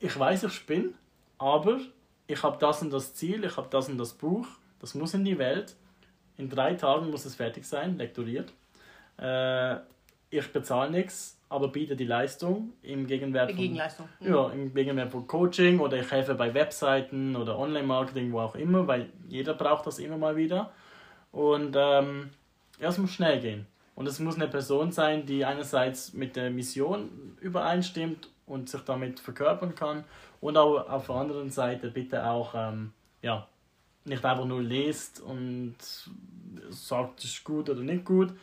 ich 0.00 0.18
weiß, 0.18 0.44
ich 0.44 0.52
spinne, 0.52 0.90
aber 1.36 1.80
ich 2.26 2.42
habe 2.42 2.56
das 2.58 2.80
und 2.80 2.90
das 2.90 3.14
Ziel, 3.14 3.44
ich 3.44 3.56
habe 3.56 3.68
das 3.70 3.88
und 3.88 3.98
das 3.98 4.14
Buch 4.14 4.46
das 4.84 4.94
muss 4.94 5.14
in 5.14 5.24
die 5.24 5.38
Welt. 5.38 5.74
In 6.36 6.50
drei 6.50 6.74
Tagen 6.74 7.10
muss 7.10 7.24
es 7.24 7.36
fertig 7.36 7.64
sein, 7.64 7.96
lektoriert. 7.96 8.52
Äh, 9.16 9.76
ich 10.28 10.52
bezahle 10.52 10.90
nichts, 10.90 11.40
aber 11.48 11.68
biete 11.68 11.96
die 11.96 12.04
Leistung 12.04 12.74
im 12.82 13.06
Gegenwert 13.06 13.50
von, 13.52 13.58
Gegenleistung. 13.58 14.10
Mhm. 14.20 14.26
Ja, 14.28 14.50
im 14.50 14.74
Gegenwert 14.74 15.10
von 15.10 15.26
Coaching 15.26 15.80
oder 15.80 15.96
ich 15.96 16.10
helfe 16.10 16.34
bei 16.34 16.52
Webseiten 16.52 17.34
oder 17.34 17.58
Online-Marketing, 17.58 18.30
wo 18.30 18.40
auch 18.40 18.56
immer, 18.56 18.86
weil 18.86 19.08
jeder 19.26 19.54
braucht 19.54 19.86
das 19.86 19.98
immer 19.98 20.18
mal 20.18 20.36
wieder. 20.36 20.70
Und 21.32 21.74
ähm, 21.78 22.28
ja, 22.78 22.90
es 22.90 22.98
muss 22.98 23.12
schnell 23.12 23.40
gehen. 23.40 23.66
Und 23.94 24.06
es 24.08 24.18
muss 24.18 24.36
eine 24.36 24.48
Person 24.48 24.90
sein, 24.92 25.24
die 25.24 25.44
einerseits 25.44 26.12
mit 26.14 26.36
der 26.36 26.50
Mission 26.50 27.36
übereinstimmt 27.40 28.28
und 28.46 28.68
sich 28.68 28.80
damit 28.82 29.20
verkörpern 29.20 29.74
kann 29.74 30.04
und 30.40 30.56
auch 30.56 30.88
auf 30.88 31.06
der 31.06 31.14
anderen 31.16 31.50
Seite 31.50 31.90
bitte 31.90 32.26
auch 32.28 32.54
ähm, 32.56 32.92
ja, 33.22 33.46
nicht 34.04 34.24
einfach 34.24 34.44
nur 34.44 34.62
liest 34.62 35.20
und 35.20 35.76
sagt, 36.68 37.20
es 37.20 37.26
ist 37.26 37.44
gut 37.44 37.70
oder 37.70 37.80
nicht 37.80 38.04
gut, 38.04 38.34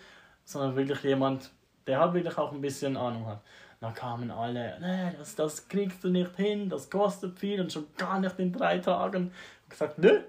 sondern 0.44 0.76
wirklich 0.76 1.04
jemand, 1.04 1.52
der 1.86 2.00
halt 2.00 2.14
wirklich 2.14 2.38
auch 2.38 2.52
ein 2.52 2.62
bisschen 2.62 2.98
Ahnung 2.98 3.28
hat. 3.28 3.42
Dann 3.80 3.94
kamen 3.94 4.30
alle, 4.30 4.78
nee, 4.80 5.18
das, 5.18 5.36
das 5.36 5.68
kriegst 5.68 6.04
du 6.04 6.10
nicht 6.10 6.36
hin, 6.36 6.70
das 6.70 6.90
kostet 6.90 7.40
viel 7.40 7.60
und 7.60 7.74
schon 7.74 7.88
gar 7.98 8.20
nicht 8.20 8.38
in 8.40 8.54
drei 8.54 8.78
Tagen. 8.78 9.32
Ich 9.64 9.70
gesagt, 9.70 9.98
nö, 9.98 10.22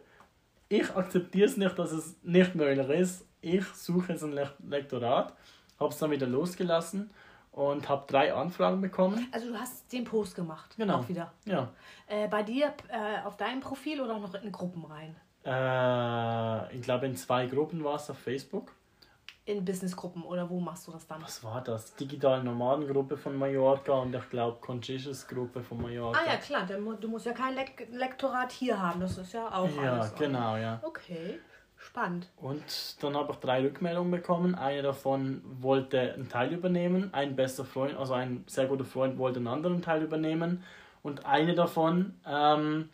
ich 0.68 0.90
akzeptiere 0.96 1.46
es 1.46 1.56
nicht, 1.56 1.78
dass 1.78 1.92
es 1.92 2.16
nicht 2.22 2.54
möglich 2.54 2.88
ist. 2.88 3.26
Ich 3.42 3.66
suche 3.74 4.12
jetzt 4.12 4.22
ein 4.22 4.38
Lektorat, 4.66 5.34
habe 5.78 5.90
es 5.90 5.98
dann 5.98 6.12
wieder 6.12 6.28
losgelassen 6.28 7.10
und 7.50 7.88
habe 7.88 8.04
drei 8.06 8.32
Anfragen 8.32 8.80
bekommen. 8.80 9.28
Also 9.32 9.48
du 9.48 9.58
hast 9.58 9.92
den 9.92 10.04
Post 10.04 10.36
gemacht, 10.36 10.74
genau. 10.76 10.98
auch 10.98 11.08
wieder. 11.08 11.32
Ja. 11.44 11.68
Äh, 12.06 12.28
bei 12.28 12.44
dir 12.44 12.72
äh, 12.88 13.26
auf 13.26 13.36
deinem 13.36 13.60
Profil 13.60 14.00
oder 14.00 14.18
noch 14.18 14.32
in 14.34 14.52
Gruppen 14.52 14.84
rein? 14.84 15.16
Äh, 15.44 16.74
ich 16.76 16.82
glaube 16.82 17.06
in 17.06 17.16
zwei 17.16 17.46
Gruppen 17.46 17.82
war 17.82 17.96
es 17.96 18.08
auf 18.08 18.18
Facebook. 18.18 18.72
In 19.44 19.64
Businessgruppen 19.64 20.22
oder 20.22 20.48
wo 20.48 20.60
machst 20.60 20.86
du 20.86 20.92
das 20.92 21.04
dann? 21.08 21.20
Was 21.20 21.42
war 21.42 21.60
das? 21.64 21.96
Digitale 21.96 22.44
Nomadengruppe 22.44 23.16
von 23.16 23.36
Mallorca 23.36 23.92
und 23.94 24.14
ich 24.14 24.30
glaube 24.30 24.60
Conscious 24.60 25.26
Gruppe 25.26 25.64
von 25.64 25.82
Mallorca. 25.82 26.20
Ah 26.22 26.30
ja, 26.30 26.36
klar, 26.36 26.64
du 26.64 27.08
musst 27.08 27.26
ja 27.26 27.32
kein 27.32 27.56
Lek 27.56 27.88
Lektorat 27.90 28.52
hier 28.52 28.80
haben, 28.80 29.00
das 29.00 29.18
ist 29.18 29.32
ja 29.32 29.52
auch 29.52 29.68
Ja, 29.82 29.94
alles 29.94 30.14
genau, 30.14 30.56
ja. 30.56 30.78
Okay. 30.84 31.40
Spannend. 31.84 32.28
Und 32.36 33.02
dann 33.02 33.16
habe 33.16 33.32
ich 33.32 33.38
drei 33.38 33.60
Rückmeldungen 33.62 34.10
bekommen. 34.10 34.54
Eine 34.54 34.82
davon 34.82 35.42
wollte 35.60 36.14
einen 36.14 36.28
Teil 36.28 36.52
übernehmen. 36.52 37.12
Ein 37.12 37.34
bester 37.34 37.64
Freund, 37.64 37.96
also 37.96 38.14
ein 38.14 38.44
sehr 38.46 38.66
guter 38.66 38.84
Freund, 38.84 39.18
wollte 39.18 39.38
einen 39.38 39.48
anderen 39.48 39.82
Teil 39.82 40.02
übernehmen. 40.02 40.62
Und 41.02 41.26
eine 41.26 41.54
davon, 41.54 42.14
ähm, 42.24 42.88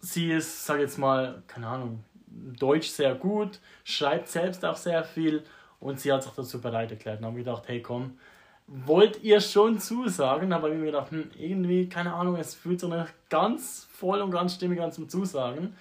sie 0.00 0.30
ist, 0.30 0.66
sag 0.66 0.80
jetzt 0.80 0.98
mal, 0.98 1.42
keine 1.46 1.66
Ahnung, 1.66 2.04
Deutsch 2.26 2.88
sehr 2.88 3.14
gut, 3.14 3.60
schreibt 3.84 4.28
selbst 4.28 4.64
auch 4.64 4.76
sehr 4.76 5.04
viel 5.04 5.44
und 5.80 6.00
sie 6.00 6.12
hat 6.12 6.24
sich 6.24 6.32
dazu 6.32 6.60
bereit 6.60 6.90
erklärt. 6.90 7.20
Und 7.20 7.26
habe 7.26 7.38
gedacht, 7.38 7.64
hey 7.66 7.80
komm, 7.80 8.18
wollt 8.66 9.22
ihr 9.22 9.40
schon 9.40 9.78
zusagen? 9.78 10.52
Aber 10.52 10.70
ich 10.70 10.76
mir 10.76 10.86
gedacht, 10.86 11.10
hm, 11.10 11.30
irgendwie, 11.38 11.88
keine 11.88 12.12
Ahnung, 12.12 12.36
es 12.36 12.54
fühlt 12.54 12.80
sich 12.80 12.88
nicht 12.88 13.14
ganz 13.30 13.88
voll 13.90 14.20
und 14.20 14.30
ganz 14.30 14.54
stimmig 14.54 14.80
an 14.80 14.92
zum 14.92 15.08
Zusagen. 15.08 15.74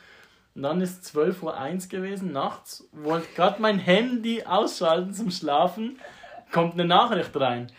Und 0.56 0.64
dann 0.64 0.82
ist 0.82 1.04
12.01 1.16 1.84
Uhr 1.86 1.90
gewesen, 1.90 2.32
nachts, 2.32 2.88
wollte 2.92 3.28
gerade 3.36 3.62
mein 3.62 3.80
Handy 3.80 4.44
ausschalten 4.44 5.14
zum 5.14 5.32
Schlafen, 5.32 6.00
kommt 6.52 6.74
eine 6.74 6.86
Nachricht 6.86 7.36
rein, 7.40 7.72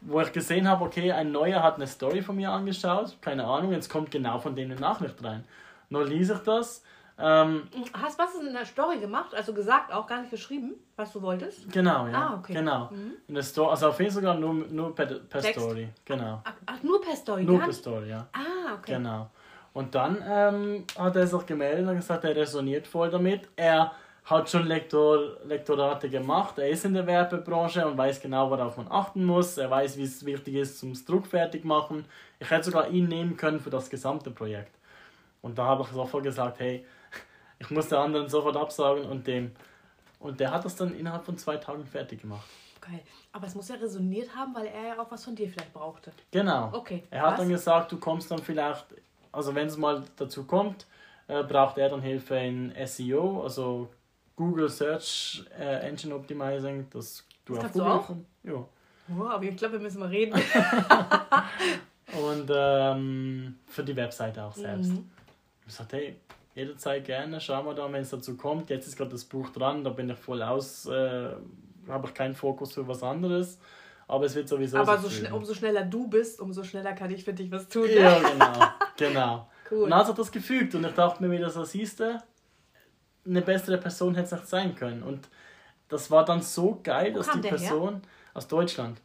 wo 0.00 0.20
ich 0.20 0.32
gesehen 0.32 0.66
habe, 0.68 0.84
okay, 0.84 1.12
ein 1.12 1.30
neuer 1.30 1.62
hat 1.62 1.76
eine 1.76 1.86
Story 1.86 2.22
von 2.22 2.36
mir 2.36 2.50
angeschaut, 2.50 3.18
keine 3.20 3.44
Ahnung, 3.44 3.72
jetzt 3.72 3.90
kommt 3.90 4.10
genau 4.10 4.38
von 4.38 4.56
dem 4.56 4.70
eine 4.70 4.80
Nachricht 4.80 5.22
rein. 5.22 5.44
Nur 5.90 6.04
ließ 6.04 6.30
ich 6.30 6.38
das. 6.38 6.82
Ähm, 7.18 7.62
Hast 7.94 8.18
was 8.18 8.34
in 8.34 8.52
der 8.52 8.66
Story 8.66 8.98
gemacht? 8.98 9.34
Also 9.34 9.54
gesagt, 9.54 9.90
auch 9.90 10.06
gar 10.06 10.20
nicht 10.20 10.30
geschrieben, 10.30 10.74
was 10.96 11.12
du 11.12 11.22
wolltest? 11.22 11.70
Genau, 11.72 12.06
ja. 12.06 12.12
Ah, 12.12 12.34
okay. 12.38 12.52
Genau. 12.52 12.90
Mhm. 12.90 13.12
In 13.28 13.34
der 13.34 13.42
Story, 13.42 13.70
also 13.70 13.88
auf 13.88 14.00
Instagram 14.00 14.40
nur, 14.40 14.54
nur 14.54 14.94
per, 14.94 15.06
per? 15.06 15.42
Story. 15.42 15.88
Genau. 16.04 16.42
Ach, 16.44 16.52
ach, 16.66 16.82
nur 16.82 17.00
per 17.00 17.16
Story? 17.16 17.44
Nur 17.44 17.58
per? 17.60 17.72
Story, 17.72 18.10
ja. 18.10 18.26
Ah, 18.32 18.74
okay. 18.74 18.94
Genau. 18.94 19.30
Und 19.76 19.94
dann 19.94 20.24
ähm, 20.26 20.84
hat 20.96 21.16
er 21.16 21.26
sich 21.26 21.44
gemeldet 21.44 21.86
und 21.86 21.96
gesagt, 21.96 22.24
er 22.24 22.34
resoniert 22.34 22.86
voll 22.86 23.10
damit. 23.10 23.46
Er 23.56 23.92
hat 24.24 24.48
schon 24.48 24.64
Lektor, 24.64 25.36
Lektorate 25.44 26.08
gemacht, 26.08 26.56
er 26.56 26.70
ist 26.70 26.86
in 26.86 26.94
der 26.94 27.06
Werbebranche 27.06 27.86
und 27.86 27.98
weiß 27.98 28.22
genau, 28.22 28.50
worauf 28.50 28.78
man 28.78 28.90
achten 28.90 29.22
muss. 29.26 29.58
Er 29.58 29.70
weiß, 29.70 29.98
wie 29.98 30.04
es 30.04 30.24
wichtig 30.24 30.54
ist 30.54 30.78
zum 30.78 30.94
Druckfertig 30.94 31.62
machen. 31.64 32.06
Ich 32.38 32.48
hätte 32.48 32.64
sogar 32.64 32.88
ihn 32.88 33.06
nehmen 33.08 33.36
können 33.36 33.60
für 33.60 33.68
das 33.68 33.90
gesamte 33.90 34.30
Projekt. 34.30 34.74
Und 35.42 35.58
da 35.58 35.66
habe 35.66 35.82
ich 35.82 35.88
sofort 35.90 36.24
gesagt, 36.24 36.58
hey, 36.58 36.86
ich 37.58 37.68
muss 37.70 37.90
der 37.90 37.98
anderen 37.98 38.30
sofort 38.30 38.56
absagen 38.56 39.04
und 39.04 39.26
dem. 39.26 39.52
Und 40.20 40.40
der 40.40 40.52
hat 40.52 40.64
das 40.64 40.74
dann 40.76 40.98
innerhalb 40.98 41.26
von 41.26 41.36
zwei 41.36 41.58
Tagen 41.58 41.84
fertig 41.84 42.22
gemacht. 42.22 42.48
Geil. 42.80 43.00
Aber 43.30 43.46
es 43.46 43.54
muss 43.54 43.68
ja 43.68 43.74
resoniert 43.74 44.34
haben, 44.34 44.54
weil 44.54 44.68
er 44.68 44.94
ja 44.94 44.98
auch 44.98 45.10
was 45.10 45.22
von 45.22 45.34
dir 45.34 45.50
vielleicht 45.50 45.74
brauchte. 45.74 46.12
Genau. 46.30 46.70
Okay. 46.72 47.02
Er 47.10 47.20
hat 47.20 47.32
Was? 47.32 47.40
dann 47.40 47.50
gesagt, 47.50 47.92
du 47.92 47.98
kommst 47.98 48.30
dann 48.30 48.38
vielleicht, 48.38 48.86
also 49.36 49.54
wenn 49.54 49.66
es 49.68 49.76
mal 49.76 50.02
dazu 50.16 50.44
kommt, 50.44 50.86
äh, 51.28 51.42
braucht 51.44 51.78
er 51.78 51.88
dann 51.90 52.00
Hilfe 52.02 52.36
in 52.36 52.72
SEO, 52.86 53.42
also 53.42 53.88
Google 54.34 54.68
Search 54.68 55.44
äh, 55.58 55.88
Engine 55.88 56.14
Optimizing, 56.14 56.86
das 56.90 57.24
du 57.44 57.54
Das 57.54 57.58
auf 57.58 57.62
kannst 57.64 57.76
du 57.76 57.80
Google 57.82 57.92
auch? 57.98 58.06
von- 58.06 58.26
Ja. 58.42 58.64
Wow, 59.08 59.30
aber 59.30 59.44
ich 59.44 59.56
glaube, 59.56 59.74
wir 59.74 59.80
müssen 59.80 60.00
mal 60.00 60.08
reden. 60.08 60.34
Und 62.22 62.50
ähm, 62.54 63.56
für 63.66 63.84
die 63.84 63.94
Webseite 63.96 64.42
auch 64.42 64.54
selbst. 64.54 64.90
Mhm. 64.90 65.08
Ich 65.66 65.74
sagte, 65.74 65.96
hey, 65.96 66.16
jederzeit 66.54 67.04
gerne, 67.04 67.40
schauen 67.40 67.66
wir 67.66 67.74
da, 67.74 67.90
wenn 67.92 68.02
es 68.02 68.10
dazu 68.10 68.36
kommt. 68.36 68.70
Jetzt 68.70 68.86
ist 68.86 68.96
gerade 68.96 69.10
das 69.10 69.24
Buch 69.24 69.50
dran, 69.50 69.84
da 69.84 69.90
bin 69.90 70.08
ich 70.10 70.18
voll 70.18 70.42
aus, 70.42 70.86
äh, 70.86 71.30
habe 71.88 72.06
ich 72.08 72.14
keinen 72.14 72.34
Fokus 72.34 72.72
für 72.72 72.86
was 72.88 73.02
anderes. 73.02 73.58
Aber 74.08 74.24
es 74.26 74.34
wird 74.36 74.48
sowieso 74.48 74.78
aber 74.78 74.96
so 74.98 75.08
so 75.08 75.14
schnell, 75.16 75.32
umso 75.32 75.52
schneller 75.54 75.82
du 75.82 76.06
bist, 76.08 76.40
umso 76.40 76.62
schneller 76.62 76.92
kann 76.92 77.10
ich 77.10 77.24
für 77.24 77.32
dich 77.34 77.50
was 77.50 77.68
tun. 77.68 77.86
ne? 77.86 77.94
Ja, 78.00 78.18
genau. 78.20 78.66
Genau. 78.96 79.48
Cool. 79.70 79.84
Und 79.84 79.90
dann 79.90 80.06
hat 80.06 80.18
das 80.18 80.30
gefügt 80.30 80.74
und 80.74 80.84
ich 80.84 80.92
dachte 80.94 81.22
mir 81.22 81.30
wieder 81.30 81.50
so, 81.50 81.64
siehst 81.64 82.00
du, 82.00 82.22
eine 83.26 83.42
bessere 83.42 83.78
Person 83.78 84.14
hätte 84.14 84.26
es 84.26 84.32
nicht 84.32 84.46
sein 84.48 84.74
können. 84.74 85.02
Und 85.02 85.28
das 85.88 86.10
war 86.10 86.24
dann 86.24 86.42
so 86.42 86.80
geil, 86.82 87.12
Wo 87.12 87.18
dass 87.18 87.30
die 87.30 87.40
der 87.40 87.50
her? 87.52 87.58
Person 87.58 88.02
aus 88.34 88.46
Deutschland, 88.46 89.00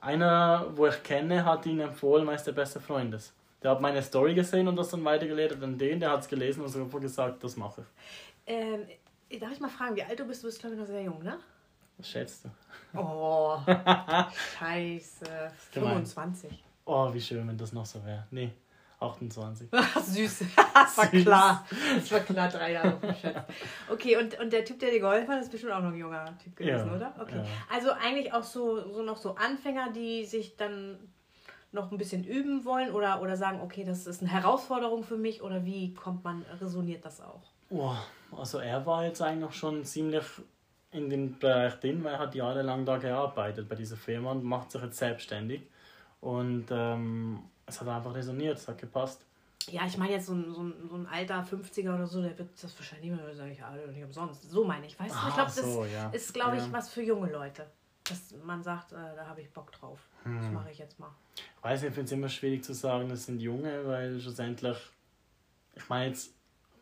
einer, 0.00 0.66
wo 0.74 0.86
ich 0.86 1.02
kenne, 1.02 1.44
hat 1.44 1.66
ihn 1.66 1.80
empfohlen, 1.80 2.24
meist 2.24 2.46
der 2.46 2.52
beste 2.52 2.80
Freund 2.80 3.14
ist. 3.14 3.32
Der 3.62 3.72
hat 3.72 3.80
meine 3.80 4.02
Story 4.02 4.34
gesehen 4.34 4.66
und 4.68 4.76
das 4.76 4.88
dann 4.88 5.04
weitergeleitet 5.04 5.62
an 5.62 5.76
den, 5.76 6.00
der 6.00 6.10
hat 6.12 6.20
es 6.20 6.28
gelesen 6.28 6.62
und 6.62 6.68
sofort 6.68 7.02
gesagt, 7.02 7.44
das 7.44 7.56
mache 7.56 7.82
ich. 7.82 8.52
Ähm, 8.54 8.86
darf 9.38 9.52
ich 9.52 9.60
mal 9.60 9.68
fragen, 9.68 9.94
wie 9.96 10.02
alt 10.02 10.18
du 10.18 10.24
bist? 10.24 10.42
Du 10.42 10.46
bist, 10.48 10.58
glaube 10.60 10.74
ich, 10.74 10.80
noch 10.80 10.86
sehr 10.86 11.02
jung, 11.02 11.22
ne? 11.22 11.38
Was 11.98 12.08
schätzt 12.08 12.46
du? 12.46 12.98
Oh, 12.98 13.58
scheiße. 14.58 15.26
gemein. 15.72 15.90
25. 16.06 16.64
Oh, 16.86 17.12
wie 17.12 17.20
schön, 17.20 17.46
wenn 17.46 17.58
das 17.58 17.72
noch 17.72 17.84
so 17.84 18.02
wäre. 18.04 18.26
Nee, 18.30 18.50
28. 19.00 19.68
Ach, 19.72 20.00
süß. 20.00 20.44
Das 20.74 20.96
war 20.98 21.06
Süß. 21.06 21.22
klar. 21.24 21.66
Das 21.96 22.10
war 22.12 22.20
klar, 22.20 22.48
drei 22.48 22.72
Jahre 22.72 22.96
verschätzt. 22.98 23.40
Okay, 23.90 24.16
und, 24.16 24.38
und 24.40 24.52
der 24.52 24.64
Typ, 24.64 24.78
der 24.78 24.90
dir 24.90 25.00
geholfen 25.00 25.28
hat, 25.28 25.40
ist 25.42 25.50
bestimmt 25.50 25.72
auch 25.72 25.80
noch 25.82 25.88
ein 25.92 25.98
junger 25.98 26.36
Typ 26.42 26.56
gewesen, 26.56 26.88
Ja, 26.88 26.94
oder? 26.96 27.14
Okay. 27.20 27.36
ja. 27.36 27.44
Also 27.72 27.90
eigentlich 27.92 28.32
auch 28.32 28.42
so, 28.44 28.92
so 28.92 29.02
noch 29.02 29.16
so 29.16 29.34
Anfänger, 29.34 29.90
die 29.92 30.24
sich 30.24 30.56
dann 30.56 30.96
noch 31.72 31.90
ein 31.92 31.98
bisschen 31.98 32.24
üben 32.24 32.64
wollen 32.64 32.90
oder, 32.92 33.20
oder 33.22 33.36
sagen, 33.36 33.60
okay, 33.60 33.84
das 33.84 34.06
ist 34.06 34.22
eine 34.22 34.30
Herausforderung 34.30 35.04
für 35.04 35.16
mich 35.16 35.42
oder 35.42 35.64
wie 35.64 35.94
kommt 35.94 36.24
man, 36.24 36.44
resoniert 36.60 37.04
das 37.04 37.20
auch? 37.20 37.42
Oh, 37.70 37.94
also 38.36 38.58
er 38.58 38.84
war 38.86 39.04
jetzt 39.04 39.22
eigentlich 39.22 39.54
schon 39.54 39.84
ziemlich 39.84 40.24
in 40.92 41.08
dem 41.08 41.38
Bereich 41.38 41.74
drin, 41.78 42.02
weil 42.02 42.14
er 42.14 42.18
hat 42.18 42.34
jahrelang 42.34 42.84
da 42.84 42.96
gearbeitet 42.96 43.68
bei 43.68 43.76
dieser 43.76 43.96
Firma 43.96 44.32
und 44.32 44.42
macht 44.42 44.72
sich 44.72 44.82
jetzt 44.82 44.98
selbstständig. 44.98 45.62
Und 46.20 46.66
ähm, 46.72 47.44
es 47.70 47.80
hat 47.80 47.88
einfach 47.88 48.14
resoniert, 48.14 48.58
es 48.58 48.68
hat 48.68 48.78
gepasst. 48.78 49.24
Ja, 49.68 49.82
ich 49.86 49.96
meine 49.98 50.12
jetzt 50.12 50.26
so 50.26 50.32
ein, 50.32 50.52
so, 50.52 50.62
ein, 50.62 50.74
so 50.88 50.96
ein 50.96 51.06
alter 51.06 51.44
50er 51.44 51.94
oder 51.94 52.06
so, 52.06 52.22
der 52.22 52.36
wird 52.38 52.48
das 52.62 52.76
wahrscheinlich 52.78 53.10
nicht 53.12 53.22
mehr 53.22 53.34
sagen, 53.34 53.50
ich 53.52 53.62
arbeite 53.62 53.88
nicht 53.88 54.04
umsonst. 54.04 54.50
So 54.50 54.64
meine 54.64 54.86
ich, 54.86 54.98
weißt 54.98 55.10
du? 55.14 55.18
Ich 55.18 55.24
Ah, 55.24 55.34
glaube, 55.34 55.52
das 55.54 55.56
so, 55.56 55.84
ja. 55.84 56.08
ist, 56.10 56.32
glaube 56.34 56.56
ich, 56.56 56.62
Ja. 56.64 56.72
was 56.72 56.88
für 56.88 57.02
junge 57.02 57.30
Leute. 57.30 57.66
Dass 58.04 58.34
man 58.44 58.62
sagt, 58.62 58.92
äh, 58.92 58.96
da 59.16 59.26
habe 59.26 59.42
ich 59.42 59.50
Bock 59.52 59.70
drauf. 59.72 60.00
Das 60.24 60.32
Hm. 60.46 60.54
mache 60.54 60.70
ich 60.70 60.78
jetzt 60.78 60.98
mal. 60.98 61.10
Ich 61.36 61.62
weiß 61.62 61.82
nicht, 61.82 61.88
ich 61.90 61.94
finde 61.94 62.06
es 62.06 62.12
immer 62.12 62.28
schwierig 62.28 62.64
zu 62.64 62.72
sagen, 62.74 63.08
das 63.10 63.26
sind 63.26 63.38
Junge, 63.40 63.86
weil 63.86 64.18
schlussendlich, 64.20 64.76
ich 65.74 65.88
meine 65.88 66.06
jetzt, 66.08 66.32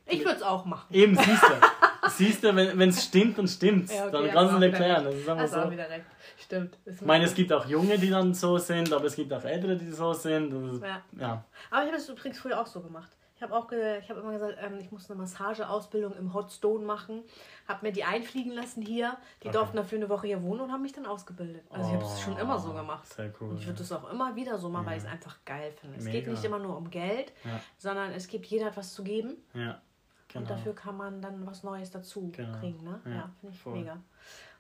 Ich 0.07 0.21
würde 0.21 0.37
es 0.37 0.43
auch 0.43 0.65
machen. 0.65 0.87
eben 0.95 1.17
siehst 1.17 1.43
du, 1.43 1.49
siehst 2.11 2.45
du, 2.45 2.55
wenn 2.55 2.89
es 2.89 3.05
stimmt, 3.05 3.39
dann 3.39 3.49
stimmt's. 3.49 3.95
Ja, 3.95 4.07
okay, 4.07 4.13
dann 4.13 4.25
hast 4.27 4.33
kannst 4.35 4.53
du 4.53 4.57
wieder 4.59 4.67
erklären. 4.69 5.05
Das 5.05 5.15
ist 5.51 5.55
auch 5.57 5.65
so. 5.65 5.71
wieder 5.71 5.89
recht. 5.91 6.05
Stimmt. 6.39 6.79
Ich 6.87 7.01
meine, 7.03 7.25
es 7.25 7.35
gibt 7.35 7.53
auch 7.53 7.67
Junge, 7.67 7.99
die 7.99 8.11
dann 8.11 8.33
so 8.35 8.59
sind, 8.59 8.93
aber 8.93 9.05
es 9.05 9.17
gibt 9.17 9.33
auch 9.33 9.45
Ältere, 9.45 9.77
die 9.77 9.91
so 9.91 10.13
sind. 10.13 10.53
Ist, 10.75 10.83
Ja. 10.83 11.03
ja. 11.19 11.45
Aber 11.71 11.83
ich 11.83 11.89
habe 11.89 11.97
das 11.99 12.09
übrigens 12.09 12.39
früher 12.39 12.61
auch 12.61 12.67
so 12.67 12.81
gemacht. 12.81 13.11
Ich 13.37 13.43
habe 13.43 13.55
auch 13.55 13.71
ich 13.71 14.11
habe 14.11 14.19
immer 14.21 14.33
gesagt, 14.33 14.57
ähm, 14.61 14.79
ich 14.81 14.91
muss 14.91 15.09
eine 15.09 15.21
Massageausbildung 15.21 16.13
im 16.17 16.35
Hot 16.35 16.51
Stone 16.51 16.85
machen. 16.85 17.23
Habe 17.69 17.87
mir 17.87 17.93
die 17.93 18.03
einfliegen 18.03 18.51
lassen 18.53 18.83
hier. 18.83 19.17
Die 19.45 19.49
Okay. 19.49 19.57
durften 19.57 19.77
dafür 19.77 19.99
eine 19.99 20.09
Woche 20.09 20.27
hier 20.27 20.43
wohnen 20.43 20.61
und 20.63 20.73
haben 20.73 20.83
mich 20.83 20.93
dann 20.93 21.07
ausgebildet. 21.07 21.63
Also 21.71 21.87
ich 21.87 21.95
habe 21.95 22.03
das 22.03 22.21
schon 22.21 22.37
immer 22.37 22.59
so 22.59 22.73
gemacht. 22.73 23.07
Oh, 23.09 23.15
Sehr 23.15 23.33
cool. 23.41 23.51
Und 23.51 23.59
ich 23.61 23.67
würde 23.67 23.79
das 23.79 23.93
auch 23.93 24.11
immer 24.11 24.35
wieder 24.35 24.59
so 24.59 24.69
machen, 24.71 24.87
weil 24.87 24.99
ich 24.99 25.05
es 25.05 25.09
einfach 25.09 25.37
geil 25.45 25.71
finde. 25.81 25.99
Es 25.99 26.05
geht 26.07 26.15
Mega. 26.15 26.31
nicht 26.33 26.45
immer 26.45 26.59
nur 26.59 26.77
um 26.77 26.91
Geld, 26.91 27.33
Ja. 27.45 27.61
sondern 27.77 28.11
es 28.11 28.27
gibt 28.27 28.47
jeder 28.47 28.67
hat 28.67 28.77
was 28.77 28.93
zu 28.93 29.05
geben. 29.05 29.37
ja. 29.55 29.81
Genau. 30.29 30.43
Und 30.43 30.51
dafür 30.51 30.75
kann 30.75 30.97
man 30.97 31.23
dann 31.23 31.47
was 31.47 31.63
Neues 31.65 31.91
dazu 31.91 32.31
Genau. 32.37 32.59
kriegen. 32.59 32.85
Ne? 32.85 33.01
Ja, 33.07 33.11
Ja, 33.11 33.31
finde 33.41 33.55
ich 33.57 33.63
voll. 33.63 33.79
mega. 33.79 33.97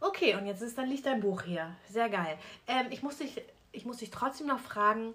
Okay, 0.01 0.35
und 0.37 0.47
jetzt 0.47 0.63
ist 0.63 0.79
dann 0.79 0.89
liegt 0.89 1.05
dein 1.07 1.21
Buch 1.21 1.43
hier. 1.43 1.75
Sehr 1.89 2.09
geil. 2.09 2.39
Ähm, 2.67 2.87
ich, 2.91 3.03
muss 3.03 3.19
dich, 3.19 3.41
ich 3.73 3.85
muss 3.85 3.99
dich 3.99 4.11
trotzdem 4.11 4.47
noch 4.47 4.61
fragen, 4.61 5.13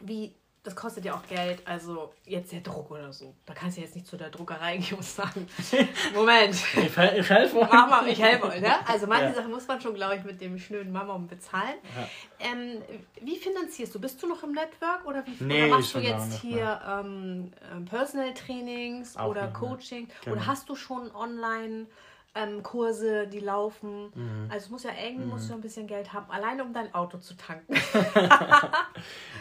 wie. 0.00 0.34
Das 0.64 0.76
kostet 0.76 1.04
ja 1.04 1.14
auch 1.14 1.26
Geld, 1.26 1.66
also 1.66 2.12
jetzt 2.24 2.52
der 2.52 2.60
Druck 2.60 2.88
oder 2.92 3.12
so. 3.12 3.34
Da 3.46 3.52
kannst 3.52 3.76
du 3.76 3.80
jetzt 3.80 3.96
nicht 3.96 4.06
zu 4.06 4.16
der 4.16 4.30
Druckerei 4.30 4.76
gehen 4.78 4.96
und 4.96 5.04
sagen, 5.04 5.48
Moment, 6.14 6.54
Ich, 6.54 6.76
ich 6.86 6.96
helfe 6.96 7.58
euch. 7.58 7.68
mach 7.72 7.90
mal, 7.90 8.06
ich 8.06 8.22
helfe 8.22 8.44
euch. 8.46 8.60
Ne? 8.60 8.72
Also 8.86 9.08
manche 9.08 9.24
Ja. 9.24 9.34
Sachen 9.34 9.50
muss 9.50 9.66
man 9.66 9.80
schon, 9.80 9.94
glaube 9.94 10.14
ich, 10.16 10.22
mit 10.24 10.40
dem 10.40 10.56
schnöden 10.60 10.92
Mama 10.92 11.18
bezahlen. 11.18 11.74
Ja. 11.96 12.08
Ähm, 12.52 12.80
wie 13.20 13.36
finanzierst 13.38 13.92
du? 13.92 14.00
Bist 14.00 14.22
du 14.22 14.28
noch 14.28 14.44
im 14.44 14.52
Network 14.52 15.04
oder 15.04 15.24
wie 15.26 15.42
Nee, 15.42 15.64
oder 15.64 15.76
machst 15.78 15.96
du 15.96 15.98
jetzt 15.98 16.34
hier 16.40 16.80
ähm, 16.88 17.52
ähm, 17.72 17.84
Personal 17.86 18.32
Trainings 18.34 19.16
Auch 19.16 19.30
oder. 19.30 19.48
Coaching? 19.48 20.06
Genau. 20.24 20.36
Oder 20.36 20.46
hast 20.46 20.68
du 20.68 20.76
schon 20.76 21.10
online 21.12 21.86
ähm, 22.34 22.62
Kurse, 22.62 23.26
die 23.26 23.40
laufen? 23.40 24.10
Mhm. 24.14 24.48
Also 24.48 24.66
es 24.66 24.70
muss 24.70 24.82
ja 24.84 24.90
irgendwie 25.02 25.26
musst 25.26 25.50
du 25.50 25.54
ein 25.54 25.60
bisschen 25.60 25.86
Geld 25.86 26.12
haben, 26.12 26.30
alleine 26.30 26.64
um 26.64 26.72
dein 26.72 26.94
Auto 26.94 27.18
zu 27.18 27.36
tanken. 27.36 27.74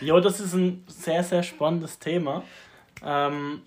Ja, 0.02 0.20
das 0.20 0.40
ist 0.40 0.54
ein 0.54 0.84
sehr, 0.88 1.24
sehr 1.24 1.44
spannendes 1.44 2.00
Thema. 2.00 2.44
Ähm, 3.06 3.62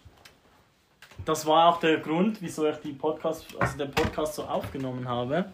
das 1.25 1.47
war 1.47 1.69
auch 1.69 1.79
der 1.79 1.99
Grund, 1.99 2.43
wieso 2.43 2.69
ich 2.69 2.77
die 2.79 2.93
Podcast, 2.93 3.47
also 3.59 3.79
den 3.79 3.93
Podcast 3.93 4.35
so 4.35 4.43
aufgenommen 4.43 5.09
habe, 5.09 5.53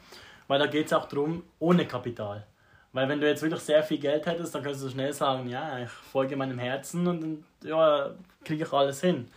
weil 0.48 0.58
da 0.58 0.66
geht 0.66 0.86
es 0.86 0.92
auch 0.94 1.06
darum, 1.06 1.42
ohne 1.58 1.86
Kapital. 1.86 2.46
Weil 2.92 3.08
wenn 3.08 3.20
du 3.20 3.28
jetzt 3.28 3.42
wirklich 3.42 3.60
sehr 3.60 3.82
viel 3.82 3.98
Geld 3.98 4.24
hättest, 4.24 4.54
dann 4.54 4.62
könntest 4.62 4.84
du 4.84 4.88
schnell 4.88 5.12
sagen, 5.12 5.48
ja, 5.48 5.78
ich 5.78 5.90
folge 5.90 6.36
meinem 6.36 6.58
Herzen 6.58 7.06
und 7.06 7.20
dann 7.20 7.44
ja, 7.62 8.10
kriege 8.42 8.64
ich 8.64 8.72
alles 8.72 9.00
hin. 9.00 9.28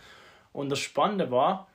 Und 0.52 0.70
das 0.70 0.78
Spannende 0.78 1.30
war, 1.30 1.68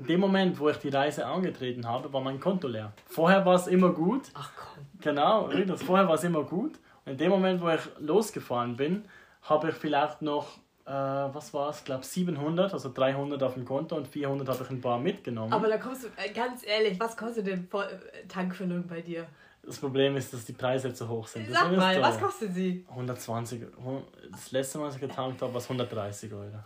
in 0.00 0.06
dem 0.06 0.20
Moment, 0.20 0.58
wo 0.58 0.68
ich 0.70 0.78
die 0.78 0.88
Reise 0.88 1.26
angetreten 1.26 1.86
habe, 1.86 2.12
war 2.12 2.20
mein 2.20 2.40
Konto 2.40 2.68
leer. 2.68 2.92
Vorher 3.06 3.44
war 3.44 3.54
es 3.54 3.66
immer 3.66 3.90
gut, 3.90 4.22
Ach 4.34 4.50
komm. 4.56 4.86
Genau, 5.00 5.48
das 5.48 5.82
vorher 5.82 6.08
war 6.08 6.14
es 6.14 6.24
immer 6.24 6.42
gut. 6.42 6.78
Und 7.04 7.12
in 7.12 7.18
dem 7.18 7.30
Moment, 7.30 7.60
wo 7.60 7.68
ich 7.68 7.80
losgefahren 7.98 8.76
bin, 8.76 9.04
habe 9.42 9.68
ich 9.68 9.74
vielleicht 9.74 10.22
noch, 10.22 10.56
äh, 10.86 10.90
was 10.92 11.52
war 11.52 11.70
es, 11.70 11.78
ich 11.78 11.84
glaube 11.84 12.04
700, 12.04 12.72
also 12.72 12.90
300 12.92 13.42
auf 13.42 13.54
dem 13.54 13.64
Konto 13.64 13.96
und 13.96 14.08
400 14.08 14.48
habe 14.48 14.64
ich 14.64 14.70
ein 14.70 14.80
paar 14.80 14.98
mitgenommen. 14.98 15.52
Aber 15.52 15.68
da 15.68 15.76
kommst 15.78 16.04
du, 16.04 16.08
äh, 16.16 16.30
ganz 16.32 16.66
ehrlich, 16.66 16.98
was 16.98 17.16
kostet 17.16 17.46
denn 17.46 17.68
äh, 17.72 18.26
Tankfüllung 18.26 18.86
bei 18.86 19.00
dir? 19.02 19.26
das 19.62 19.78
Problem 19.78 20.16
ist, 20.16 20.32
dass 20.32 20.46
die 20.46 20.54
Preise 20.54 20.88
jetzt 20.88 20.98
so 20.98 21.06
hoch 21.08 21.26
sind. 21.26 21.46
Sag 21.50 21.64
Deswegen 21.64 21.76
mal, 21.76 22.00
was 22.00 22.18
kostet 22.18 22.54
sie? 22.54 22.86
120, 22.88 23.62
hun- 23.84 24.04
das 24.32 24.50
letzte 24.52 24.78
Mal, 24.78 24.86
als 24.86 24.94
ich 24.94 25.00
getankt 25.02 25.42
habe, 25.42 25.52
war 25.52 25.58
es 25.60 25.68
130 25.68 26.32
Euro. 26.32 26.64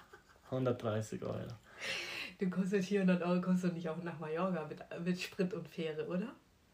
130 0.50 1.20
Euro. 1.24 1.34
Du 2.38 2.50
kostet 2.50 2.84
400 2.84 3.22
Euro, 3.22 3.40
kostet 3.40 3.74
nicht 3.74 3.88
auch 3.88 3.96
nach 4.02 4.18
Mallorca 4.18 4.66
mit, 4.68 4.78
mit 5.04 5.20
Sprit 5.20 5.54
und 5.54 5.68
Fähre, 5.68 6.06
oder? 6.06 6.28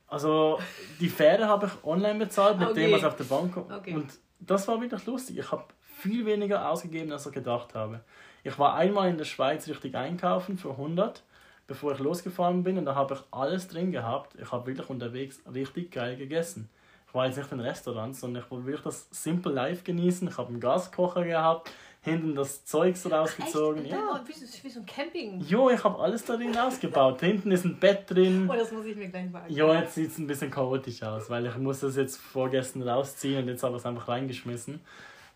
Also 0.07 0.59
die 0.99 1.09
Fähre 1.09 1.47
habe 1.47 1.67
ich 1.67 1.85
online 1.85 2.19
bezahlt, 2.19 2.59
mit 2.59 2.69
Okay. 2.71 2.87
dem, 2.87 2.93
was 2.93 3.05
auf 3.05 3.17
der 3.17 3.25
Bank 3.25 3.53
kommt. 3.55 3.71
Okay. 3.73 3.95
Und 3.95 4.11
das 4.41 4.67
war 4.67 4.81
wirklich 4.81 5.05
lustig. 5.07 5.39
Ich 5.39 5.53
habe 5.53 5.65
viel 5.81 6.27
weniger 6.27 6.69
ausgegeben, 6.69 7.13
als 7.13 7.27
ich 7.27 7.33
gedacht 7.33 7.75
habe. 7.75 8.01
Ich 8.43 8.59
war 8.59 8.75
einmal 8.75 9.09
in 9.09 9.19
der 9.19 9.25
Schweiz 9.27 9.69
richtig 9.69 9.95
einkaufen 9.95 10.57
für 10.59 10.71
100 10.71 11.23
bevor 11.71 11.93
ich 11.93 12.01
losgefahren 12.01 12.65
bin 12.65 12.79
und 12.79 12.85
da 12.87 12.97
habe 12.97 13.15
ich 13.15 13.21
alles 13.31 13.69
drin 13.69 13.93
gehabt. 13.93 14.35
Ich 14.43 14.51
habe 14.51 14.67
wirklich 14.67 14.91
unterwegs 14.91 15.41
richtig 15.55 15.93
geil 15.93 16.17
gegessen. 16.17 16.69
Ich 17.07 17.15
war 17.15 17.27
jetzt 17.27 17.37
nicht 17.39 17.53
in 17.53 17.61
Restaurants, 17.61 18.19
sondern 18.19 18.43
ich 18.43 18.51
wollte 18.51 18.67
wirklich 18.67 18.83
das 18.83 19.07
Simple 19.13 19.53
Life 19.53 19.85
genießen. 19.85 20.27
Ich 20.27 20.37
habe 20.37 20.49
einen 20.49 20.59
Gaskocher 20.59 21.23
gehabt, 21.23 21.71
hinten 22.03 22.35
das 22.35 22.65
Zeugs 22.65 23.11
rausgezogen. 23.11 23.85
Echt? 23.85 23.93
Ja. 23.93 24.23
Wie, 24.27 24.33
so, 24.33 24.65
wie 24.65 24.71
so 24.71 24.81
ein 24.81 24.87
Camping. 24.87 25.41
Jo, 25.41 25.69
ich 25.71 25.85
habe 25.85 25.99
alles 25.99 26.25
darin 26.25 26.57
ausgebaut. 26.57 27.21
hinten 27.21 27.51
ist 27.51 27.65
ein 27.65 27.79
Bett 27.79 28.11
drin. 28.11 28.49
Oh, 28.51 28.55
das 28.55 28.73
muss 28.73 28.87
ich 28.87 28.97
mir 28.97 29.09
gleich 29.09 29.31
mal 29.31 29.43
Jo, 29.49 29.73
jetzt 29.75 29.95
sieht 29.95 30.11
es 30.11 30.19
ein 30.19 30.27
bisschen 30.27 30.51
chaotisch 30.51 31.03
aus, 31.03 31.29
weil 31.29 31.47
ich 31.47 31.57
muss 31.59 31.81
das 31.81 31.97
jetzt 31.97 32.17
vorgestern 32.17 32.83
rausziehen 32.83 33.43
und 33.43 33.49
jetzt 33.49 33.63
habe 33.63 33.77
ich 33.77 33.81
es 33.81 33.87
einfach 33.87 34.09
reingeschmissen. 34.09 34.81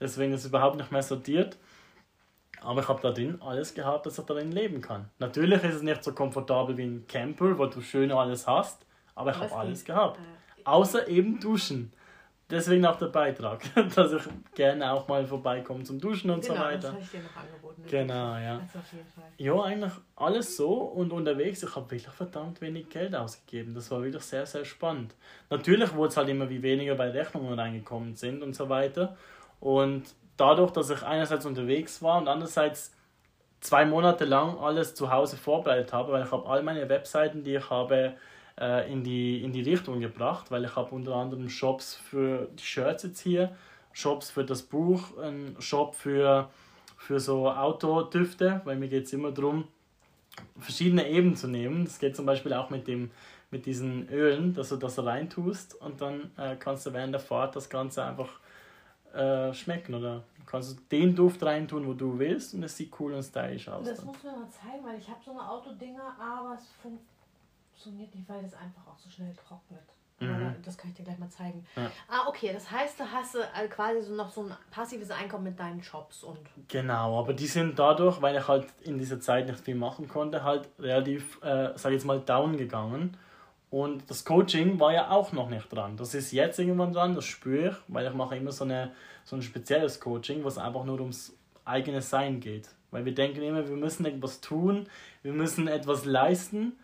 Deswegen 0.01 0.33
ist 0.33 0.41
es 0.41 0.47
überhaupt 0.47 0.77
nicht 0.77 0.91
mehr 0.91 1.03
sortiert. 1.03 1.59
Aber 2.61 2.81
ich 2.81 2.89
habe 2.89 3.01
da 3.03 3.11
drin 3.11 3.41
alles 3.43 3.75
gehabt, 3.75 4.07
dass 4.07 4.19
ich 4.19 4.25
darin 4.25 4.51
leben 4.51 4.81
kann. 4.81 5.11
Natürlich 5.19 5.63
ist 5.65 5.75
es 5.75 5.83
nicht 5.83 6.03
so 6.03 6.15
komfortabel 6.15 6.77
wie 6.79 6.85
ein 6.85 7.07
Camper, 7.07 7.59
wo 7.59 7.67
du 7.67 7.83
schön 7.83 8.11
alles 8.11 8.47
hast, 8.47 8.87
aber 9.15 9.33
ich 9.33 9.39
habe 9.39 9.55
alles 9.55 9.85
gehabt. 9.85 10.19
Außer 10.65 11.07
eben 11.09 11.39
Duschen. 11.41 11.93
Deswegen 12.51 12.85
auch 12.85 12.97
der 12.97 13.07
Beitrag, 13.07 13.63
dass 13.97 14.13
ich 14.13 14.23
gerne 14.55 14.93
auch 14.93 15.09
mal 15.09 15.27
vorbeikomme 15.27 15.83
zum 15.83 15.99
Duschen 15.99 16.31
und 16.31 16.43
genau, 16.43 16.55
so 16.55 16.61
weiter. 16.61 16.93
Das 16.93 17.03
ich 17.03 17.11
dir 17.11 17.21
noch 17.21 17.37
angeboten. 17.37 17.85
Genau, 17.89 18.37
ja. 18.37 18.59
Das 18.59 18.77
auf 18.77 18.93
jeden 18.93 19.09
Fall. 19.09 19.25
Ja, 19.39 19.63
eigentlich 19.63 19.93
alles 20.17 20.57
so 20.57 20.73
und 20.73 21.13
unterwegs. 21.13 21.63
Ich 21.63 21.75
habe 21.75 21.91
wirklich 21.91 22.13
verdammt 22.13 22.61
wenig 22.61 22.91
Geld 22.91 23.15
ausgegeben. 23.15 23.75
Das 23.75 23.91
war 23.91 24.03
wirklich 24.03 24.23
sehr, 24.23 24.45
sehr 24.45 24.65
spannend. 24.65 25.15
Natürlich 25.49 25.95
wurde 25.95 26.09
es 26.09 26.17
halt 26.19 26.29
immer 26.29 26.51
wie 26.51 26.63
weniger, 26.63 26.99
weil 26.99 27.11
Rechnungen 27.11 27.59
reingekommen 27.59 28.15
sind 28.15 28.43
und 28.43 28.55
so 28.55 28.69
weiter. 28.69 29.17
Und 29.61 30.05
dadurch, 30.37 30.71
dass 30.73 30.91
ich 30.91 31.03
einerseits 31.03 31.47
unterwegs 31.47 32.03
war 32.03 32.19
und 32.19 32.29
andererseits 32.29 32.93
zwei 33.61 33.87
Monate 33.87 34.27
lang 34.27 34.59
alles 34.59 34.95
zu 34.95 35.11
Hause 35.11 35.39
vorbereitet 35.39 35.95
habe, 35.95 36.13
weil 36.13 36.25
ich 36.25 36.31
habe 36.31 36.47
all 36.47 36.63
meine 36.63 36.87
Webseiten, 36.91 37.43
die 37.43 37.55
ich 37.55 37.71
habe, 37.71 38.15
äh, 38.61 38.91
in, 38.93 39.03
die, 39.03 39.43
in 39.43 39.53
die 39.53 39.63
Richtung 39.63 40.01
gebracht, 40.01 40.51
weil 40.51 40.65
ich 40.65 40.77
habe 40.77 40.95
unter 40.95 41.15
anderem 41.17 41.49
Shops 41.49 41.95
für 41.95 42.49
die 42.53 42.63
Shirts 42.63 43.03
jetzt 43.03 43.21
hier, 43.21 43.55
Shops 43.93 44.31
für 44.31 44.45
das 44.45 44.63
Buch, 44.63 45.17
einen 45.19 45.57
Shop 45.61 45.95
für, 45.95 46.51
für 46.97 47.21
so 47.21 47.51
Autodüfte, 47.51 48.61
weil 48.65 48.77
mir 48.77 48.89
geht 48.89 49.05
es 49.05 49.13
immer 49.13 49.33
darum, 49.33 49.69
verschiedene 50.59 51.09
Ebenen 51.09 51.37
zu 51.37 51.47
nehmen. 51.47 51.85
Das 51.85 51.99
geht 51.99 52.17
zum 52.17 52.27
Beispiel 52.27 52.53
auch 52.55 52.71
mit, 52.71 52.89
dem, 52.89 53.11
mit 53.51 53.67
diesen 53.67 54.09
Ölen, 54.09 54.55
dass 54.55 54.71
du 54.71 54.77
das 54.77 54.99
reintust 54.99 55.81
und 55.81 56.01
dann 56.01 56.33
äh, 56.37 56.57
kannst 56.57 56.87
du 56.87 56.93
während 56.93 57.13
der 57.13 57.21
Fahrt 57.21 57.55
das 57.55 57.69
Ganze 57.69 58.05
einfach 58.05 58.41
äh, 59.15 59.53
schmecken 59.55 59.95
oder 59.95 60.25
kannst 60.47 60.77
du 60.77 60.83
den 60.91 61.15
Duft 61.15 61.43
reintun, 61.43 61.87
wo 61.87 61.95
du 61.95 62.19
willst 62.19 62.55
und 62.55 62.65
es 62.65 62.77
sieht 62.77 62.93
cool 62.99 63.15
und 63.15 63.23
stylisch 63.23 63.69
aus. 63.69 63.87
Das 63.87 64.05
muss 64.05 64.23
man 64.25 64.41
mal 64.41 64.49
zeigen, 64.51 64.85
weil 64.85 64.99
ich 64.99 65.09
habe 65.09 65.21
so 65.25 65.31
eine 65.31 65.49
Autodinger, 65.49 66.17
aber 66.19 66.55
es 66.55 66.69
funktioniert 66.83 67.14
nicht, 67.87 68.13
weil 68.27 68.45
es 68.45 68.55
einfach 68.55 68.87
auch 68.87 68.99
so 68.99 69.11
schnell 69.11 69.35
trocknet. 69.35 69.85
Mhm. 70.21 70.55
Das 70.65 70.79
kann 70.79 70.91
ich 70.91 70.97
dir 70.97 71.03
gleich 71.03 71.19
mal 71.19 71.29
zeigen. 71.29 71.67
Ja. 71.77 71.91
Ah, 72.09 72.29
okay, 72.29 72.53
das 72.53 72.71
heißt, 72.71 73.01
du 73.01 73.05
hast 73.05 73.35
äh, 73.35 73.69
quasi 73.69 74.03
so 74.03 74.15
noch 74.15 74.31
so 74.31 74.43
ein 74.43 74.53
passives 74.71 75.11
Einkommen 75.11 75.45
mit 75.45 75.59
deinen 75.59 75.83
Shops 75.83 76.23
und. 76.23 76.39
Genau, 76.69 77.19
aber 77.19 77.35
die 77.35 77.47
sind 77.47 77.79
dadurch, 77.79 78.23
weil 78.23 78.37
ich 78.37 78.47
halt 78.47 78.67
in 78.83 78.99
dieser 78.99 79.21
Zeit 79.21 79.47
nicht 79.47 79.61
viel 79.61 79.75
machen 79.75 80.09
konnte, 80.09 80.45
halt 80.45 80.69
relativ, 80.79 81.43
äh, 81.43 81.73
sag 81.77 81.91
ich 81.91 81.97
jetzt 81.97 82.05
mal, 82.05 82.21
down 82.21 82.57
gegangen. 82.57 83.17
Und 83.71 84.09
das 84.09 84.25
Coaching 84.25 84.79
war 84.79 84.93
ja 84.93 85.11
auch 85.11 85.33
noch 85.33 85.51
nicht 85.51 85.73
dran. 85.73 85.97
Das 85.97 86.15
ist 86.15 86.31
jetzt 86.31 86.61
irgendwann 86.61 86.93
dran, 86.93 87.17
das 87.17 87.25
spüre 87.25 87.71
ich, 87.71 87.77
weil 87.89 88.07
ich 88.07 88.15
mache 88.15 88.37
immer 88.37 88.53
so, 88.53 88.63
eine, 88.63 88.93
so 89.25 89.35
ein 89.35 89.43
spezielles 89.43 89.99
Coaching, 89.99 90.45
wo 90.45 90.49
es 90.49 90.59
einfach 90.59 90.85
nur 90.85 91.01
ums 91.01 91.37
eigene 91.65 92.01
Sein 92.01 92.39
geht. 92.39 92.69
Weil 92.93 93.05
wir 93.05 93.15
denken 93.15 93.43
immer, 93.43 93.69
wir 93.69 93.77
müssen 93.77 94.07
etwas 94.07 94.41
tun, 94.41 94.89
wir 95.23 95.33
müssen 95.33 95.67
etwas 95.67 96.05
leisten, 96.05 96.75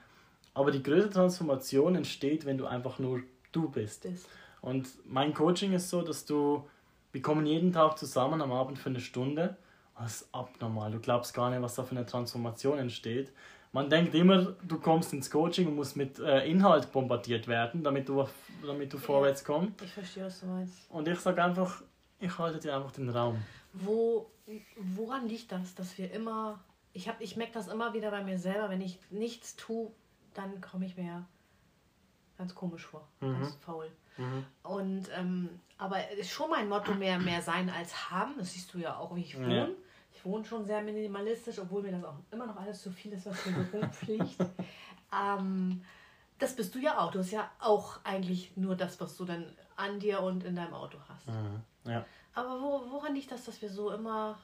aber 0.55 0.71
die 0.71 0.83
größte 0.83 1.11
Transformation 1.11 1.95
entsteht, 1.95 2.45
wenn 2.45 2.59
du 2.59 2.67
einfach 2.67 2.99
nur 2.99 3.23
du 3.53 3.69
bist. 3.69 4.05
Das. 4.05 4.27
Und 4.61 4.89
mein 5.07 5.35
Coaching 5.35 5.73
ist 5.73 5.89
so, 5.89 6.03
dass 6.03 6.27
du, 6.27 6.69
wir 7.13 7.23
kommen 7.23 7.47
jeden 7.47 7.73
Tag 7.73 7.99
zusammen 7.99 8.43
am 8.43 8.53
Abend 8.53 8.79
für 8.79 8.91
eine 8.91 9.01
Stunde. 9.01 9.57
Das 9.99 10.23
ist 10.23 10.35
abnormal. 10.35 10.93
Du 10.93 10.99
glaubst 10.99 11.35
gar 11.35 11.51
nicht, 11.51 11.63
was 11.63 11.75
da 11.75 11.83
für 11.83 11.97
eine 11.97 12.07
Transformation 12.07 12.79
entsteht 12.79 13.33
man 13.73 13.89
denkt 13.89 14.15
immer, 14.15 14.57
du 14.67 14.81
kommst 14.81 15.13
ins 15.13 15.31
Coaching 15.31 15.69
und 15.69 15.77
musst 15.77 15.97
mit 15.97 16.19
äh, 16.19 16.49
Inhalt 16.49 16.91
bombardiert 16.91 17.47
werden, 17.47 17.85
damit 17.85 18.09
du, 18.09 18.27
damit 18.67 18.93
du 18.93 18.97
ja, 18.97 19.03
vorwärts 19.03 19.45
kommst. 19.45 19.81
Ich 19.83 19.93
verstehe, 19.93 20.25
was 20.25 20.41
du 20.41 20.47
meinst. 20.47 20.91
Und 20.91 21.07
ich 21.07 21.19
sage 21.21 21.43
einfach, 21.43 21.83
ich 22.19 22.37
halte 22.39 22.59
dir 22.59 22.77
einfach 22.77 22.93
den 22.93 23.09
Raum. 23.09 23.39
Wo, 23.73 24.31
woran 24.97 25.29
liegt 25.29 25.53
das, 25.53 25.75
dass 25.75 25.97
wir 25.99 26.13
immer, 26.13 26.59
ich, 26.93 27.11
ich 27.21 27.37
merke 27.37 27.53
das 27.53 27.69
immer 27.69 27.95
wieder 27.95 28.11
bei 28.11 28.25
mir 28.25 28.39
selber, 28.39 28.71
wenn 28.71 28.81
ich 28.81 28.99
nichts 29.11 29.55
tue, 29.57 29.93
dann 30.35 30.61
komme 30.61 30.87
ich 30.87 30.97
mir 30.97 31.27
ganz 32.39 32.55
komisch 32.55 32.87
vor, 32.87 33.07
mhm. 33.21 33.41
ganz 33.41 33.55
faul. 33.57 33.91
Mhm. 34.17 34.45
Und, 34.63 35.09
ähm, 35.15 35.61
aber 35.79 36.11
ist 36.13 36.31
schon 36.31 36.51
mein 36.51 36.69
Motto, 36.69 36.95
mehr, 36.95 37.19
mehr 37.19 37.43
sein 37.43 37.71
als 37.71 38.11
haben, 38.11 38.35
das 38.39 38.53
siehst 38.53 38.73
du 38.75 38.79
ja 38.79 38.97
auch, 38.97 39.15
wie 39.15 39.23
ich 39.23 39.37
wohne. 39.37 39.57
Ja 39.57 39.69
ich 40.21 40.25
wohne 40.25 40.45
schon 40.45 40.65
sehr 40.65 40.83
minimalistisch, 40.83 41.59
obwohl 41.59 41.83
mir 41.83 41.93
das 41.93 42.05
auch 42.05 42.17
immer 42.31 42.47
noch 42.47 42.57
alles 42.57 42.83
zu 42.83 42.91
viel 42.91 43.13
ist, 43.13 43.27
was 43.27 43.47
mir 43.47 43.65
so 43.65 43.79
rumfliegt. 43.79 44.37
ähm, 45.13 45.83
das 46.39 46.57
bist 46.57 46.75
du 46.75 46.79
ja 46.79 46.99
auch. 46.99 47.11
Du 47.11 47.21
hast 47.21 47.31
ja 47.31 47.51
auch 47.59 48.05
eigentlich 48.05 48.57
nur 48.57 48.77
das, 48.77 49.01
was 49.01 49.17
du 49.17 49.25
dann 49.25 49.57
an 49.77 49.99
dir 49.99 50.21
und 50.21 50.45
in 50.45 50.57
deinem 50.57 50.75
Auto 50.75 50.99
hast. 51.09 51.27
Mhm, 51.27 51.63
ja. 51.85 52.05
Aber 52.35 52.61
wo, 52.61 52.91
woran 52.91 53.15
liegt 53.15 53.31
das, 53.33 53.45
dass 53.45 53.61
wir 53.63 53.71
so 53.71 53.91
immer 53.91 54.39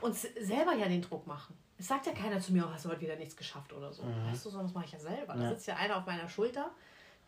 uns 0.00 0.22
selber 0.22 0.74
ja 0.74 0.88
den 0.88 1.02
Druck 1.02 1.26
machen? 1.26 1.56
Es 1.78 1.88
sagt 1.88 2.06
ja 2.06 2.12
keiner 2.12 2.40
zu 2.40 2.52
mir, 2.52 2.66
oh, 2.66 2.72
hast 2.72 2.84
du 2.84 2.88
heute 2.88 3.02
wieder 3.02 3.16
nichts 3.16 3.36
geschafft 3.36 3.72
oder 3.72 3.92
so. 3.92 4.02
Mhm. 4.02 4.30
Weißt 4.30 4.44
du, 4.44 4.50
sondern 4.50 4.66
das 4.66 4.74
mache 4.74 4.86
ich 4.86 4.92
ja 4.92 4.98
selber. 4.98 5.34
Ja. 5.34 5.42
Da 5.42 5.48
sitzt 5.50 5.66
ja 5.66 5.76
einer 5.76 5.96
auf 5.98 6.06
meiner 6.06 6.28
Schulter, 6.28 6.70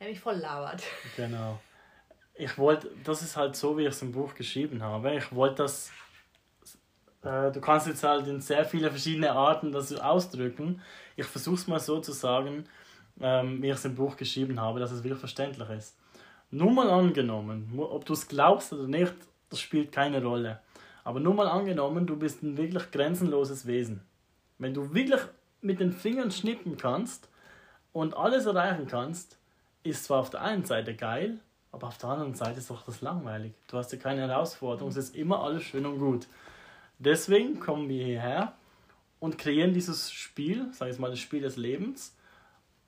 der 0.00 0.08
mich 0.08 0.20
voll 0.20 0.36
labert. 0.36 0.82
Genau. 1.16 1.60
Ich 2.40 2.56
wollte, 2.56 2.88
das 3.02 3.22
ist 3.22 3.36
halt 3.36 3.56
so, 3.56 3.76
wie 3.76 3.82
ich 3.82 3.88
es 3.88 4.00
im 4.00 4.12
Buch 4.12 4.32
geschrieben 4.32 4.80
habe. 4.80 5.16
Ich 5.16 5.34
wollte 5.34 5.64
das 5.64 5.90
äh, 7.22 7.50
du 7.50 7.60
kannst 7.60 7.86
jetzt 7.86 8.02
halt 8.02 8.26
in 8.26 8.40
sehr 8.40 8.64
viele 8.64 8.90
verschiedene 8.90 9.32
Arten 9.32 9.72
das 9.72 9.92
ausdrücken. 9.94 10.80
Ich 11.16 11.26
versuche 11.26 11.56
es 11.56 11.66
mal 11.66 11.80
so 11.80 12.00
zu 12.00 12.12
sagen, 12.12 12.64
ähm, 13.20 13.62
wie 13.62 13.68
ich 13.68 13.74
es 13.74 13.84
im 13.84 13.94
Buch 13.94 14.16
geschrieben 14.16 14.60
habe, 14.60 14.80
dass 14.80 14.92
es 14.92 15.02
wirklich 15.02 15.20
verständlich 15.20 15.68
ist. 15.70 15.96
Nur 16.50 16.70
mal 16.70 16.88
angenommen, 16.88 17.78
ob 17.78 18.04
du 18.04 18.12
es 18.14 18.28
glaubst 18.28 18.72
oder 18.72 18.86
nicht, 18.86 19.14
das 19.50 19.60
spielt 19.60 19.92
keine 19.92 20.22
Rolle. 20.22 20.60
Aber 21.04 21.20
nur 21.20 21.34
mal 21.34 21.48
angenommen, 21.48 22.06
du 22.06 22.16
bist 22.16 22.42
ein 22.42 22.56
wirklich 22.56 22.90
grenzenloses 22.90 23.66
Wesen. 23.66 24.02
Wenn 24.58 24.74
du 24.74 24.92
wirklich 24.92 25.20
mit 25.60 25.80
den 25.80 25.92
Fingern 25.92 26.30
schnippen 26.30 26.76
kannst 26.76 27.28
und 27.92 28.16
alles 28.16 28.46
erreichen 28.46 28.86
kannst, 28.86 29.38
ist 29.82 30.04
zwar 30.04 30.20
auf 30.20 30.30
der 30.30 30.42
einen 30.42 30.64
Seite 30.64 30.94
geil, 30.94 31.38
aber 31.72 31.88
auf 31.88 31.98
der 31.98 32.10
anderen 32.10 32.34
Seite 32.34 32.58
ist 32.58 32.70
doch 32.70 32.84
das 32.84 33.00
langweilig. 33.00 33.52
Du 33.68 33.78
hast 33.78 33.92
ja 33.92 33.98
keine 33.98 34.22
Herausforderung, 34.28 34.90
es 34.90 34.96
ist 34.96 35.16
immer 35.16 35.42
alles 35.42 35.62
schön 35.62 35.86
und 35.86 35.98
gut. 35.98 36.26
Deswegen 36.98 37.60
kommen 37.60 37.88
wir 37.88 38.04
hierher 38.04 38.54
und 39.20 39.38
kreieren 39.38 39.72
dieses 39.72 40.10
Spiel, 40.10 40.72
sage 40.72 40.90
ich 40.90 40.98
mal, 40.98 41.10
das 41.10 41.20
Spiel 41.20 41.42
des 41.42 41.56
Lebens 41.56 42.16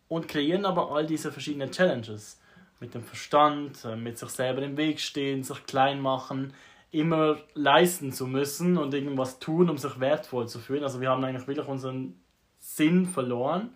und 0.09 0.27
kreieren 0.27 0.65
aber 0.65 0.91
all 0.91 1.07
diese 1.07 1.31
verschiedenen 1.31 1.71
Challenges. 1.71 2.41
Mit 2.81 2.95
dem 2.95 3.05
Verstand, 3.05 3.85
äh, 3.85 3.95
mit 3.95 4.19
sich 4.19 4.31
selber 4.31 4.63
im 4.63 4.77
Weg 4.77 5.01
stehen, 5.01 5.45
sich 5.45 5.67
klein 5.67 6.01
machen, 6.01 6.55
immer 6.91 7.39
leisten 7.55 8.13
zu 8.13 8.27
müssen 8.27 8.77
und 8.77 8.95
irgendwas 8.95 9.39
tun, 9.39 9.71
um 9.71 9.79
sich 9.79 10.01
wertvoll 10.01 10.49
zu 10.49 10.59
fühlen. 10.59 10.83
Also 10.83 11.01
wir 11.01 11.11
haben 11.11 11.25
eigentlich 11.25 11.47
wirklich 11.47 11.69
unseren 11.69 12.21
Sinn 12.59 13.07
verloren 13.07 13.71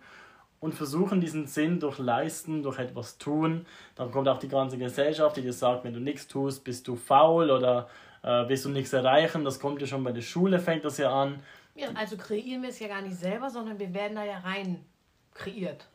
und 0.59 0.73
versuchen 0.73 1.21
diesen 1.21 1.47
Sinn 1.47 1.79
durch 1.79 1.97
Leisten, 1.97 2.63
durch 2.63 2.79
etwas 2.79 3.17
tun. 3.17 3.65
Dann 3.95 4.11
kommt 4.11 4.27
auch 4.27 4.39
die 4.39 4.47
ganze 4.47 4.77
Gesellschaft, 4.77 5.37
die 5.37 5.41
dir 5.41 5.53
sagt, 5.53 5.83
wenn 5.83 5.93
du 5.93 5.99
nichts 5.99 6.27
tust, 6.27 6.63
bist 6.63 6.87
du 6.87 6.95
faul 6.95 7.51
oder 7.51 7.87
äh, 8.23 8.47
willst 8.47 8.65
du 8.65 8.69
nichts 8.69 8.91
erreichen. 8.91 9.45
Das 9.45 9.59
kommt 9.59 9.79
ja 9.81 9.87
schon 9.87 10.03
bei 10.03 10.11
der 10.11 10.21
Schule, 10.21 10.59
fängt 10.59 10.83
das 10.83 10.97
ja 10.97 11.13
an. 11.13 11.41
Ja, 11.75 11.89
also 11.93 12.17
kreieren 12.17 12.61
wir 12.61 12.69
es 12.69 12.79
ja 12.79 12.87
gar 12.87 13.01
nicht 13.01 13.15
selber, 13.15 13.49
sondern 13.49 13.79
wir 13.79 13.93
werden 13.93 14.15
da 14.15 14.23
ja 14.23 14.39
rein 14.39 14.85
kreiert. 15.33 15.87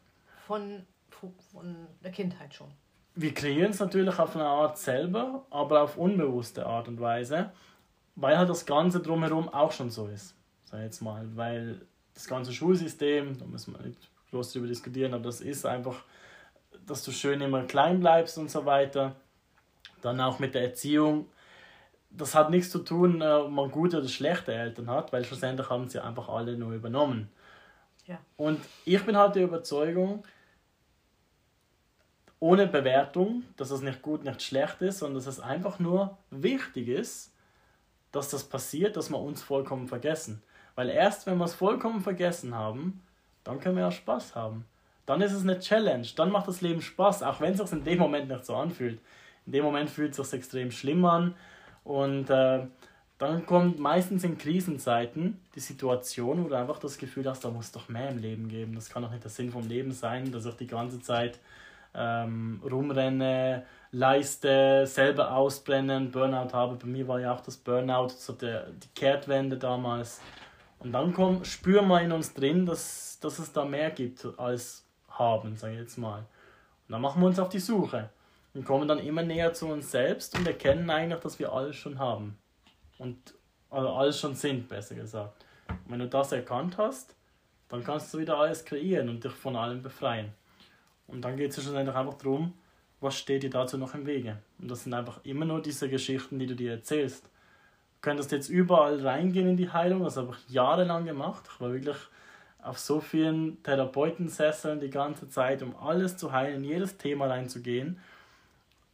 Von, 0.47 0.85
von 1.53 1.87
der 2.03 2.11
Kindheit 2.11 2.55
schon. 2.55 2.71
Wir 3.21 3.35
kreieren 3.35 3.71
es 3.71 3.81
natürlich 3.81 4.19
auf 4.19 4.35
eine 4.35 4.47
Art 4.47 4.79
selber, 4.79 5.45
aber 5.51 5.83
auf 5.83 5.97
unbewusste 5.97 6.65
Art 6.65 6.89
und 6.89 7.01
Weise, 7.01 7.53
weil 8.17 8.39
halt 8.39 8.49
das 8.49 8.65
Ganze 8.65 9.01
drumherum 9.01 9.49
auch 9.49 9.73
schon 9.73 9.91
so 9.91 10.07
ist. 10.07 10.35
Sag 10.65 10.83
jetzt 10.83 11.03
mal, 11.03 11.27
weil 11.35 11.83
das 12.15 12.27
ganze 12.27 12.53
Schulsystem, 12.53 13.37
da 13.39 13.45
müssen 13.45 13.75
wir 13.75 13.87
nicht 13.87 14.09
groß 14.31 14.53
darüber 14.53 14.69
diskutieren, 14.69 15.13
aber 15.13 15.25
das 15.25 15.41
ist 15.41 15.67
einfach, 15.67 16.03
dass 16.87 17.05
du 17.05 17.13
schön 17.13 17.41
immer 17.41 17.65
klein 17.65 18.01
bleibst 18.01 18.39
und 18.39 18.51
so 18.51 18.65
weiter. 18.65 19.17
Dann 20.01 20.21
auch 20.21 20.39
mit 20.39 20.55
der 20.55 20.63
Erziehung 20.63 21.27
das 22.11 22.35
hat 22.35 22.51
nichts 22.51 22.71
zu 22.71 22.81
tun, 22.81 23.21
äh, 23.21 23.25
ob 23.25 23.51
man 23.51 23.71
gute 23.71 23.99
oder 23.99 24.09
schlechte 24.09 24.53
Eltern 24.53 24.91
hat, 24.91 25.13
weil 25.13 25.25
schlussendlich 25.25 25.71
haben 25.71 25.89
sie 25.89 26.03
einfach 26.03 26.29
alle 26.29 26.57
nur 26.57 26.73
übernommen. 26.73 27.31
Ja. 28.07 28.19
Und 28.37 28.61
ich 28.85 29.03
bin 29.05 29.17
halt 29.17 29.37
der 29.37 29.45
Überzeugung, 29.45 30.25
ohne 32.41 32.67
Bewertung, 32.67 33.45
dass 33.57 33.69
das 33.69 33.83
nicht 33.83 34.03
gut, 34.03 34.25
nicht 34.25 34.43
schlecht 34.43 34.81
ist, 34.81 34.99
sondern 34.99 35.17
dass 35.17 35.27
es 35.27 35.41
einfach 35.41 35.79
nur 35.79 36.17
wichtig 36.31 36.89
ist, 36.89 37.33
dass 38.13 38.31
das 38.31 38.45
passiert, 38.45 38.97
dass 38.97 39.11
wir 39.11 39.19
uns 39.19 39.43
vollkommen 39.43 39.87
vergessen. 39.87 40.43
Weil 40.75 40.89
erst 40.89 41.27
wenn 41.27 41.39
wir 41.39 41.45
es 41.45 41.55
vollkommen 41.55 42.01
vergessen 42.01 42.55
haben, 42.55 43.03
dann 43.45 43.61
können 43.61 43.77
wir 43.77 43.89
auch 43.89 43.93
Spaß 43.93 44.35
haben. 44.35 44.65
Dann 45.05 45.21
ist 45.21 45.33
es 45.33 45.43
eine 45.43 45.59
Challenge, 45.59 46.07
dann 46.17 46.31
macht 46.31 46.49
das 46.49 46.61
Leben 46.61 46.81
Spaß, 46.81 47.23
auch 47.23 47.41
wenn 47.41 47.53
es 47.53 47.59
sich 47.59 47.73
in 47.73 47.85
dem 47.85 47.99
Moment 47.99 48.29
nicht 48.29 48.47
so 48.47 48.57
anfühlt. 48.57 49.01
In 49.47 49.53
dem 49.53 49.65
Moment 49.65 49.91
fühlt 49.91 50.19
es 50.19 50.31
sich 50.31 50.39
extrem 50.39 50.71
schlimm 50.71 51.05
an 51.05 51.35
und 51.85 52.31
äh, 52.31 52.67
dann 53.19 53.45
kommt 53.45 53.79
meistens 53.79 54.25
in 54.25 54.39
Krisenzeiten 54.39 55.39
die 55.55 55.61
Situation, 55.61 56.43
wo 56.43 56.49
du 56.49 56.57
einfach 56.57 56.79
das 56.79 56.97
Gefühl 56.97 57.29
hast, 57.29 57.45
da 57.45 57.51
muss 57.51 57.71
doch 57.71 57.91
mehr 57.91 58.09
im 58.09 58.19
Leben 58.19 58.49
geben. 58.49 58.75
Das 58.75 58.89
kann 58.89 59.03
doch 59.03 59.11
nicht 59.11 59.25
der 59.25 59.31
Sinn 59.31 59.53
vom 59.53 59.69
Leben 59.69 59.93
sein, 59.93 60.33
dass 60.33 60.47
ich 60.47 60.55
die 60.55 60.67
ganze 60.67 61.03
Zeit 61.03 61.39
ähm, 61.95 62.61
rumrenne, 62.65 63.65
leiste, 63.93 64.87
selber 64.87 65.33
ausbrennen, 65.35 66.11
Burnout 66.11 66.53
habe. 66.53 66.77
Bei 66.77 66.87
mir 66.87 67.09
war 67.09 67.21
ja 67.21 67.35
auch 67.35 67.41
das 67.41 67.57
Burnout, 67.57 68.09
so 68.09 68.33
der, 68.33 68.71
die 68.71 68.89
Kehrtwende 68.95 69.57
damals. 69.57 70.21
Und 70.79 70.93
dann 70.93 71.13
kommt, 71.13 71.47
spüren 71.47 71.89
wir 71.89 72.01
in 72.01 72.13
uns 72.13 72.33
drin, 72.33 72.67
dass, 72.67 73.19
dass 73.21 73.39
es 73.39 73.53
da 73.53 73.65
mehr 73.65 73.91
gibt 73.91 74.27
als 74.39 74.87
haben, 75.11 75.57
sage 75.57 75.75
ich 75.75 75.81
jetzt 75.81 75.99
mal. 75.99 76.21
Und 76.21 76.93
dann 76.93 77.03
machen 77.03 77.21
wir 77.21 77.27
uns 77.27 77.39
auf 77.39 77.51
die 77.51 77.59
Suche 77.59 78.11
und 78.55 78.65
kommen 78.65 78.89
dann 78.89 78.99
immer 78.99 79.23
näher 79.23 79.53
zu 79.53 79.67
uns 79.67 79.91
selbst 79.91 80.37
und 80.39 80.47
erkennen 80.47 80.89
eigentlich, 80.91 81.21
dass 81.21 81.39
wir 81.39 81.53
alles 81.53 81.77
schon 81.77 81.99
haben 81.99 82.39
und 82.99 83.35
also 83.69 83.89
alles 83.91 84.19
schon 84.19 84.35
sind, 84.35 84.69
besser 84.69 84.95
gesagt. 84.95 85.45
Und 85.69 85.93
wenn 85.93 86.01
du 86.01 86.09
das 86.09 86.33
erkannt 86.33 86.79
hast, 86.79 87.15
dann 87.69 87.85
kannst 87.85 88.13
du 88.13 88.19
wieder 88.19 88.39
alles 88.39 88.65
kreieren 88.65 89.09
und 89.09 89.23
dich 89.23 89.33
von 89.33 89.55
allem 89.55 89.83
befreien. 89.83 90.33
Und 91.11 91.23
dann 91.23 91.37
geht 91.37 91.51
es 91.51 91.57
ja 91.57 91.63
schlussendlich 91.63 91.97
einfach 91.97 92.15
darum, 92.15 92.53
was 93.01 93.17
steht 93.17 93.43
dir 93.43 93.51
dazu 93.51 93.79
noch 93.79 93.95
im 93.95 94.07
Wege. 94.07 94.39
Und 94.59 94.71
das 94.71 94.85
sind 94.85 94.95
einfach 94.95 95.21
immer 95.25 95.45
nur 95.45 95.63
diese 95.63 95.89
Geschichten, 95.89 96.39
die 96.39 96.47
du 96.47 96.55
dir 96.55 96.73
erzählst. 96.73 97.25
Du 97.25 98.01
könntest 98.03 98.33
jetzt 98.33 98.49
überall 98.49 99.01
reingehen 99.01 99.49
in 99.49 99.57
die 99.57 99.71
Heilung, 99.71 100.05
das 100.05 100.17
habe 100.17 100.35
ich 100.35 100.55
jahrelang 100.55 101.05
gemacht. 101.05 101.45
Ich 101.53 101.61
war 101.61 101.73
wirklich 101.73 101.97
auf 102.63 102.79
so 102.79 103.01
vielen 103.01 103.63
Therapeutensesseln 103.63 104.81
die 104.81 104.91
ganze 104.91 105.29
Zeit, 105.29 105.63
um 105.63 105.75
alles 105.77 106.17
zu 106.17 106.33
heilen, 106.33 106.65
jedes 106.65 106.99
Thema 106.99 107.27
reinzugehen. 107.27 107.99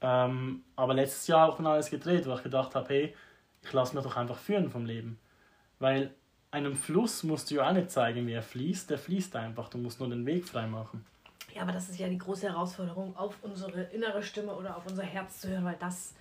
Ähm, 0.00 0.62
aber 0.76 0.94
letztes 0.94 1.26
Jahr 1.26 1.48
auch 1.48 1.56
von 1.56 1.66
alles 1.66 1.90
gedreht, 1.90 2.26
weil 2.26 2.36
ich 2.36 2.42
gedacht 2.42 2.74
habe, 2.74 2.88
hey, 2.88 3.14
ich 3.62 3.72
lasse 3.72 3.94
mich 3.94 4.04
doch 4.04 4.16
einfach 4.16 4.38
führen 4.38 4.70
vom 4.70 4.84
Leben. 4.84 5.18
Weil 5.78 6.12
einem 6.50 6.76
Fluss 6.76 7.22
musst 7.22 7.50
du 7.50 7.56
ja 7.56 7.68
auch 7.68 7.72
nicht 7.72 7.90
zeigen, 7.90 8.26
wie 8.26 8.32
er 8.32 8.42
fließt, 8.42 8.88
der 8.90 8.98
fließt 8.98 9.34
einfach, 9.36 9.68
du 9.68 9.78
musst 9.78 10.00
nur 10.00 10.08
den 10.08 10.26
Weg 10.26 10.46
frei 10.46 10.66
machen. 10.66 11.04
Ja, 11.56 11.62
aber 11.62 11.72
das 11.72 11.88
ist 11.88 11.98
ja 11.98 12.08
die 12.08 12.18
große 12.18 12.48
Herausforderung, 12.48 13.16
auf 13.16 13.38
unsere 13.42 13.84
innere 13.84 14.22
Stimme 14.22 14.54
oder 14.54 14.76
auf 14.76 14.86
unser 14.86 15.04
Herz 15.04 15.40
zu 15.40 15.48
hören, 15.48 15.64
weil 15.64 15.76
das 15.76 16.14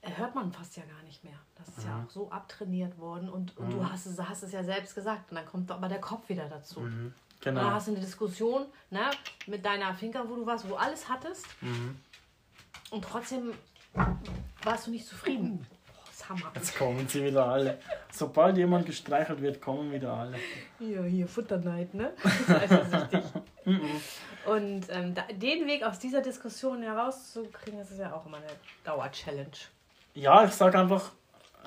hört 0.00 0.34
man 0.34 0.50
fast 0.50 0.76
ja 0.78 0.82
gar 0.84 1.02
nicht 1.02 1.22
mehr. 1.24 1.38
Das 1.56 1.68
ist 1.68 1.84
mhm. 1.84 1.90
ja 1.90 2.02
auch 2.02 2.10
so 2.10 2.30
abtrainiert 2.30 2.98
worden 2.98 3.28
und, 3.28 3.54
und 3.58 3.68
mhm. 3.68 3.72
du 3.72 3.90
hast 3.90 4.06
es, 4.06 4.18
hast 4.18 4.42
es 4.42 4.52
ja 4.52 4.64
selbst 4.64 4.94
gesagt 4.94 5.30
und 5.30 5.36
dann 5.36 5.44
kommt 5.44 5.70
aber 5.70 5.88
der 5.88 6.00
Kopf 6.00 6.28
wieder 6.30 6.48
dazu. 6.48 6.80
Mhm. 6.80 7.12
Genau. 7.40 7.60
Da 7.60 7.72
hast 7.72 7.88
du 7.88 7.92
eine 7.92 8.00
Diskussion 8.00 8.64
ne, 8.88 9.10
mit 9.46 9.66
deiner 9.66 9.92
Finker, 9.94 10.26
wo 10.26 10.36
du 10.36 10.46
warst, 10.46 10.66
wo 10.70 10.76
alles 10.76 11.06
hattest 11.10 11.46
mhm. 11.60 12.00
und 12.90 13.04
trotzdem 13.04 13.52
warst 14.62 14.86
du 14.86 14.90
nicht 14.90 15.06
zufrieden. 15.06 15.66
Hammer. 16.28 16.52
Jetzt 16.54 16.76
kommen 16.76 17.06
sie 17.08 17.24
wieder 17.24 17.46
alle. 17.46 17.78
Sobald 18.12 18.56
jemand 18.56 18.86
gestreichelt 18.86 19.40
wird, 19.40 19.60
kommen 19.60 19.92
wieder 19.92 20.12
alle. 20.12 20.36
Ja, 20.80 21.02
hier 21.02 21.26
Futterneid, 21.26 21.94
ne? 21.94 22.12
Eifersüchtig. 22.48 23.24
Mhm. 23.64 24.00
Und 24.46 24.86
ähm, 24.90 25.14
da, 25.14 25.22
den 25.32 25.66
Weg 25.66 25.84
aus 25.84 25.98
dieser 25.98 26.20
Diskussion 26.22 26.82
herauszukriegen, 26.82 27.78
das 27.78 27.90
ist 27.90 27.98
ja 27.98 28.12
auch 28.12 28.26
immer 28.26 28.38
eine 28.38 28.46
Dauer-Challenge. 28.84 29.56
Ja, 30.14 30.44
ich 30.44 30.52
sage 30.52 30.78
einfach, 30.78 31.12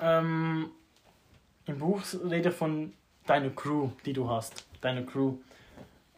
ähm, 0.00 0.70
im 1.66 1.78
Buch 1.78 2.00
rede 2.28 2.50
von 2.50 2.92
deiner 3.26 3.50
Crew, 3.50 3.90
die 4.04 4.12
du 4.12 4.28
hast. 4.28 4.64
Deine 4.80 5.04
Crew. 5.04 5.34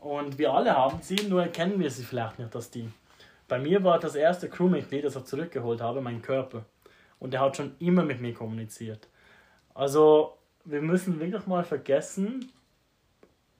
Und 0.00 0.38
wir 0.38 0.52
alle 0.52 0.76
haben 0.76 1.00
sie, 1.02 1.16
nur 1.28 1.42
erkennen 1.42 1.78
wir 1.78 1.90
sie 1.90 2.04
vielleicht 2.04 2.38
nicht, 2.38 2.54
dass 2.54 2.70
die. 2.70 2.90
Bei 3.48 3.58
mir 3.58 3.84
war 3.84 3.98
das 3.98 4.14
erste 4.14 4.48
Crewmitglied, 4.48 5.04
das 5.04 5.16
ich 5.16 5.24
zurückgeholt 5.24 5.80
habe, 5.80 6.00
mein 6.00 6.22
Körper 6.22 6.64
und 7.22 7.32
er 7.34 7.40
hat 7.40 7.56
schon 7.56 7.76
immer 7.78 8.02
mit 8.02 8.20
mir 8.20 8.34
kommuniziert. 8.34 9.08
Also 9.74 10.36
wir 10.64 10.82
müssen 10.82 11.20
wirklich 11.20 11.46
mal 11.46 11.62
vergessen, 11.62 12.50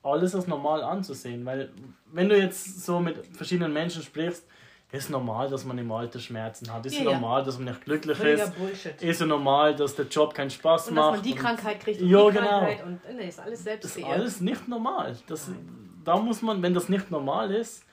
alles 0.03 0.35
als 0.35 0.49
normal 0.49 0.83
anzusehen, 0.83 1.47
weil 1.47 1.71
wenn 2.13 2.29
du 2.29 2.37
jetzt 2.37 2.85
so 2.85 2.99
mit 2.99 3.25
verschiedenen 3.29 3.73
Menschen 3.73 4.03
sprichst, 4.03 4.45
ist 4.91 5.11
normal, 5.11 5.49
dass 5.49 5.65
man 5.65 5.79
im 5.79 5.91
Alter 5.93 6.19
Schmerzen 6.19 6.73
hat. 6.73 6.85
Ist 6.85 6.99
ja, 6.99 7.05
normal, 7.05 7.45
dass 7.45 7.57
man 7.57 7.67
nicht 7.67 7.85
glücklich 7.85 8.19
Völliger 8.19 8.45
ist. 8.45 8.59
Bullshit. 8.59 9.01
Ist 9.01 9.21
ja 9.21 9.27
normal, 9.27 9.77
dass 9.77 9.95
der 9.95 10.07
Job 10.07 10.35
keinen 10.35 10.51
Spaß 10.51 10.89
und 10.89 10.97
macht. 10.97 11.13
Dass 11.13 11.17
man 11.19 11.23
die 11.23 11.35
Krankheit 11.35 11.81
kriegt 11.81 12.01
und 12.01 12.09
ja, 12.09 12.27
die 12.27 12.37
genau. 12.37 12.49
Krankheit 12.49 12.85
und 12.85 13.01
nee, 13.17 13.29
ist 13.29 13.41
alles 13.41 13.63
selbst 13.63 13.85
Das 13.85 13.97
ist 13.97 14.05
alles 14.05 14.41
nicht 14.41 14.67
normal. 14.67 15.17
Das, 15.29 15.49
da 16.05 16.17
muss 16.17 16.43
man, 16.43 16.61
wenn 16.63 16.75
das 16.75 16.89
nicht 16.89 17.13
normal 17.13 17.53
ist, 17.53 17.85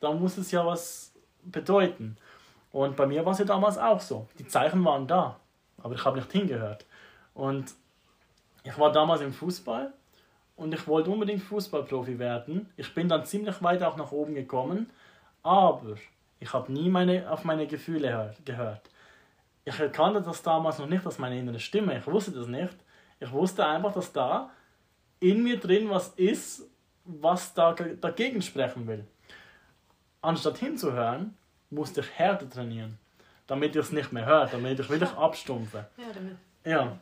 dann 0.00 0.18
muss 0.18 0.38
es 0.38 0.50
ja 0.50 0.64
was 0.64 1.12
bedeuten. 1.44 2.16
Und 2.72 2.96
bei 2.96 3.06
mir 3.06 3.24
war 3.24 3.32
es 3.32 3.38
ja 3.38 3.44
damals 3.44 3.78
auch 3.78 4.00
so. 4.00 4.26
Die 4.38 4.46
Zeichen 4.46 4.84
waren 4.84 5.06
da, 5.06 5.36
aber 5.82 5.94
ich 5.94 6.04
habe 6.04 6.18
nicht 6.18 6.30
hingehört. 6.32 6.84
Und 7.34 7.72
ich 8.64 8.78
war 8.78 8.92
damals 8.92 9.20
im 9.20 9.32
Fußball 9.32 9.92
und 10.56 10.74
ich 10.74 10.86
wollte 10.86 11.10
unbedingt 11.10 11.42
Fußballprofi 11.42 12.18
werden. 12.18 12.68
Ich 12.76 12.92
bin 12.94 13.08
dann 13.08 13.24
ziemlich 13.24 13.62
weit 13.62 13.82
auch 13.82 13.96
nach 13.96 14.12
oben 14.12 14.34
gekommen, 14.34 14.90
aber 15.42 15.94
ich 16.40 16.52
habe 16.52 16.72
nie 16.72 16.90
meine, 16.90 17.30
auf 17.30 17.44
meine 17.44 17.66
Gefühle 17.66 18.34
gehört. 18.44 18.90
Ich 19.64 19.78
erkannte 19.78 20.20
das 20.20 20.42
damals 20.42 20.78
noch 20.78 20.88
nicht 20.88 21.06
als 21.06 21.18
meine 21.18 21.38
innere 21.38 21.60
Stimme. 21.60 21.98
Ich 21.98 22.06
wusste 22.06 22.32
das 22.32 22.46
nicht. 22.46 22.76
Ich 23.20 23.30
wusste 23.30 23.66
einfach, 23.66 23.92
dass 23.92 24.12
da 24.12 24.50
in 25.20 25.42
mir 25.42 25.58
drin 25.58 25.90
was 25.90 26.08
ist, 26.10 26.68
was 27.04 27.54
da 27.54 27.72
dagegen 27.72 28.42
sprechen 28.42 28.86
will. 28.86 29.06
Anstatt 30.20 30.58
hinzuhören, 30.58 31.36
musste 31.70 32.00
ich 32.00 32.10
härter 32.18 32.48
trainieren, 32.48 32.98
damit 33.46 33.76
ich 33.76 33.82
es 33.82 33.92
nicht 33.92 34.12
mehr 34.12 34.26
hört, 34.26 34.52
damit 34.52 34.78
ich 34.78 34.88
wirklich 34.88 35.10
abstumpfe. 35.16 35.86
Ja, 35.96 36.04
damit. 36.14 36.36
Ja. 36.64 36.98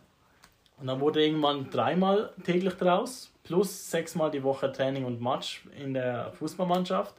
Und 0.78 0.86
dann 0.86 1.00
wurde 1.00 1.24
irgendwann 1.24 1.70
dreimal 1.70 2.32
täglich 2.44 2.74
draus, 2.74 3.32
plus 3.44 3.90
sechsmal 3.90 4.30
die 4.30 4.42
Woche 4.42 4.70
Training 4.70 5.04
und 5.04 5.20
Match 5.22 5.64
in 5.76 5.94
der 5.94 6.32
Fußballmannschaft. 6.32 7.14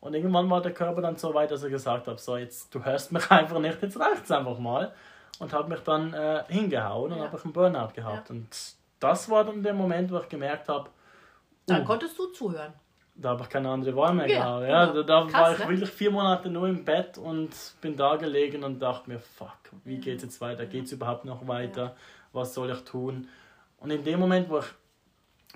Und 0.00 0.14
irgendwann 0.14 0.48
war 0.50 0.60
der 0.60 0.72
Körper 0.72 1.00
dann 1.00 1.16
so 1.16 1.32
weit, 1.34 1.50
dass 1.50 1.62
er 1.62 1.70
gesagt 1.70 2.08
hat, 2.08 2.20
so 2.20 2.36
jetzt, 2.36 2.74
du 2.74 2.84
hörst 2.84 3.12
mich 3.12 3.30
einfach 3.30 3.58
nicht, 3.58 3.82
jetzt 3.82 3.98
reicht 3.98 4.24
es 4.24 4.30
einfach 4.30 4.58
mal. 4.58 4.92
Und 5.38 5.54
hat 5.54 5.68
mich 5.70 5.80
dann 5.80 6.12
äh, 6.12 6.44
hingehauen 6.48 7.12
und 7.12 7.18
ja. 7.18 7.24
habe 7.24 7.36
ich 7.38 7.44
einen 7.44 7.54
Burnout 7.54 7.94
gehabt. 7.94 8.28
Ja. 8.28 8.34
Und 8.34 8.48
das 8.98 9.30
war 9.30 9.44
dann 9.44 9.62
der 9.62 9.72
Moment, 9.72 10.10
wo 10.12 10.18
ich 10.18 10.28
gemerkt 10.28 10.68
habe, 10.68 10.90
uh, 10.90 10.92
dann 11.64 11.84
konntest 11.86 12.18
du 12.18 12.26
zuhören 12.26 12.74
da 13.20 13.30
habe 13.30 13.42
ich 13.42 13.48
keine 13.48 13.68
andere 13.68 13.94
Wahl 13.96 14.14
mehr 14.14 14.28
ja, 14.28 14.38
gehabt. 14.38 14.68
Ja, 14.68 14.84
genau. 14.86 15.02
da, 15.02 15.24
da 15.24 15.30
Krass, 15.30 15.40
war 15.40 15.52
ich 15.52 15.58
ne? 15.58 15.68
wirklich 15.68 15.90
vier 15.90 16.10
Monate 16.10 16.48
nur 16.48 16.68
im 16.68 16.84
Bett 16.84 17.18
und 17.18 17.50
bin 17.80 17.96
da 17.96 18.16
gelegen 18.16 18.64
und 18.64 18.80
dachte 18.80 19.10
mir, 19.10 19.18
fuck, 19.18 19.58
wie 19.84 19.98
geht 19.98 20.16
es 20.16 20.22
jetzt 20.22 20.40
weiter? 20.40 20.66
Geht 20.66 20.86
es 20.86 20.92
überhaupt 20.92 21.24
noch 21.24 21.46
weiter? 21.46 21.82
Ja. 21.82 21.96
Was 22.32 22.54
soll 22.54 22.70
ich 22.70 22.80
tun? 22.84 23.28
Und 23.78 23.90
in 23.90 24.02
dem 24.04 24.20
Moment, 24.20 24.48
wo 24.48 24.58
ich. 24.58 24.66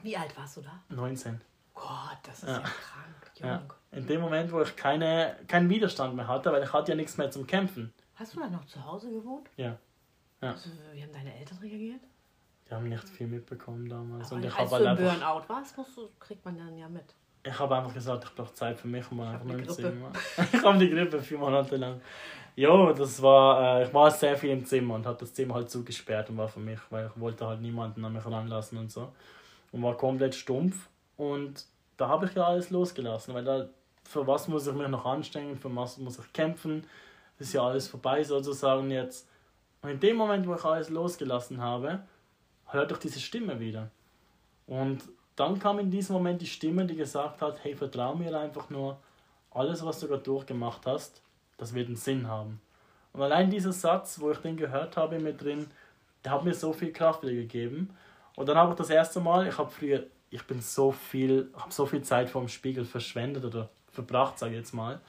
Wie 0.03 0.17
alt 0.17 0.37
warst 0.37 0.59
du 0.59 0.61
da? 0.61 0.83
19. 0.95 1.41
Gott, 1.73 2.19
das 2.25 2.43
ist 2.43 2.49
ja, 2.49 2.55
ja 2.55 2.61
krank, 2.61 3.33
Jung. 3.37 3.49
Ja. 3.49 3.62
In 3.93 4.07
dem 4.07 4.21
Moment, 4.21 4.53
wo 4.53 4.61
ich 4.61 4.77
keine, 4.77 5.37
keinen 5.49 5.69
Widerstand 5.71 6.15
mehr 6.15 6.29
hatte, 6.29 6.53
weil 6.53 6.62
ich 6.62 6.73
hatte 6.73 6.93
ja 6.93 6.97
nichts 6.97 7.17
mehr 7.17 7.31
zum 7.31 7.47
Kämpfen. 7.47 7.93
Hast 8.17 8.35
du 8.35 8.41
dann 8.41 8.53
noch 8.53 8.65
zu 8.67 8.85
Hause 8.85 9.11
gewohnt? 9.11 9.49
Ja. 9.57 9.77
ja. 10.41 10.51
Also, 10.51 10.71
wie 10.93 11.03
haben 11.03 11.12
deine 11.12 11.35
Eltern 11.39 11.59
reagiert? 11.59 12.01
Die 12.69 12.75
haben 12.75 12.89
nicht 12.89 13.09
viel 13.09 13.27
mitbekommen 13.27 13.89
damals. 13.89 14.29
Aber 14.29 14.37
und 14.37 14.45
ich 14.45 14.55
als 14.55 14.71
du 14.71 14.89
halt 14.89 14.99
Burnout 14.99 15.49
warst, 15.49 15.77
musst 15.77 15.97
du, 15.97 16.09
kriegt 16.19 16.45
man 16.45 16.57
dann 16.57 16.77
ja 16.77 16.89
mit 16.89 17.15
ich 17.45 17.59
habe 17.59 17.76
einfach 17.76 17.92
gesagt, 17.92 18.24
ich 18.24 18.34
brauche 18.34 18.55
Zeit 18.55 18.78
für 18.78 18.88
mich, 18.88 19.05
um 19.11 19.20
einfach 19.20 19.45
nicht 19.45 19.70
zu 19.70 19.92
Ich 20.53 20.62
habe 20.62 20.78
die 20.78 20.90
Grippe 20.90 21.20
vier 21.20 21.38
Monate 21.38 21.76
lang. 21.76 22.01
Ja, 22.57 22.92
das 22.92 23.20
war, 23.20 23.80
äh, 23.80 23.84
ich 23.84 23.92
war 23.92 24.11
sehr 24.11 24.36
viel 24.36 24.51
im 24.51 24.64
Zimmer 24.64 24.95
und 24.95 25.07
habe 25.07 25.18
das 25.18 25.34
Zimmer 25.34 25.55
halt 25.55 25.68
zugesperrt 25.68 26.30
und 26.30 26.38
war 26.38 26.49
für 26.49 26.61
mich, 26.61 26.78
weil 26.90 27.11
ich 27.12 27.20
wollte 27.20 27.47
halt 27.47 27.61
niemanden 27.61 28.05
an 28.05 28.12
mich 28.12 28.24
ranlassen 28.24 28.78
und 28.78 28.90
so. 28.90 29.12
Und 29.72 29.82
war 29.82 29.97
komplett 29.97 30.34
stumpf 30.34 30.88
und 31.16 31.64
da 31.97 32.09
habe 32.09 32.26
ich 32.26 32.34
ja 32.34 32.45
alles 32.45 32.70
losgelassen, 32.70 33.34
weil 33.34 33.45
da, 33.45 33.68
für 34.05 34.26
was 34.26 34.49
muss 34.49 34.66
ich 34.66 34.72
mich 34.72 34.88
noch 34.88 35.05
anstrengen, 35.05 35.57
für 35.57 35.74
was 35.74 35.99
muss 35.99 36.18
ich 36.18 36.32
kämpfen, 36.32 36.86
das 37.38 37.49
ist 37.49 37.55
ja 37.55 37.62
alles 37.66 37.88
vorbei 37.88 38.22
sozusagen 38.22 38.90
jetzt. 38.90 39.28
Und 39.82 39.90
in 39.90 40.01
dem 40.01 40.16
Moment, 40.16 40.47
wo 40.47 40.55
ich 40.55 40.64
alles 40.64 40.88
losgelassen 40.88 41.61
habe, 41.61 42.05
hört 42.66 42.92
ich 42.92 42.99
diese 42.99 43.20
Stimme 43.20 43.59
wieder. 43.61 43.90
Und 44.66 45.03
dann 45.37 45.59
kam 45.59 45.78
in 45.78 45.91
diesem 45.91 46.14
Moment 46.14 46.41
die 46.41 46.47
Stimme, 46.47 46.87
die 46.87 46.97
gesagt 46.97 47.43
hat, 47.43 47.62
hey, 47.62 47.74
vertrau 47.74 48.14
mir 48.14 48.39
einfach 48.39 48.70
nur, 48.70 48.99
alles, 49.51 49.85
was 49.85 50.01
du 50.01 50.09
gerade 50.09 50.22
durchgemacht 50.22 50.87
hast, 50.87 51.22
das 51.57 51.74
wird 51.74 51.87
einen 51.87 51.97
Sinn 51.97 52.28
haben. 52.28 52.61
Und 53.12 53.22
allein 53.22 53.51
dieser 53.51 53.72
Satz, 53.72 54.18
wo 54.20 54.30
ich 54.30 54.39
den 54.39 54.57
gehört 54.57 54.97
habe 54.97 55.18
mit 55.20 55.41
drin, 55.41 55.68
der 56.24 56.32
hat 56.32 56.45
mir 56.45 56.55
so 56.55 56.72
viel 56.72 56.93
Kraft 56.93 57.22
wieder 57.22 57.32
gegeben. 57.32 57.97
Und 58.35 58.49
dann 58.49 58.57
habe 58.57 58.72
ich 58.72 58.76
das 58.76 58.91
erste 58.91 59.20
Mal, 59.20 59.47
ich 59.47 59.57
habe 59.57 59.70
früher, 59.70 60.05
ich 60.30 60.45
bin 60.45 60.61
so 60.61 60.91
viel, 60.91 61.53
habe 61.57 61.72
so 61.72 61.87
viel 61.87 62.03
Zeit 62.03 62.28
vor 62.28 62.43
dem 62.43 62.49
Spiegel 62.49 62.85
verschwendet 62.85 63.45
oder 63.45 63.68
verbracht, 63.93 64.39
sage 64.39 64.53
ich 64.53 64.59
jetzt 64.59 64.74
mal 64.74 65.01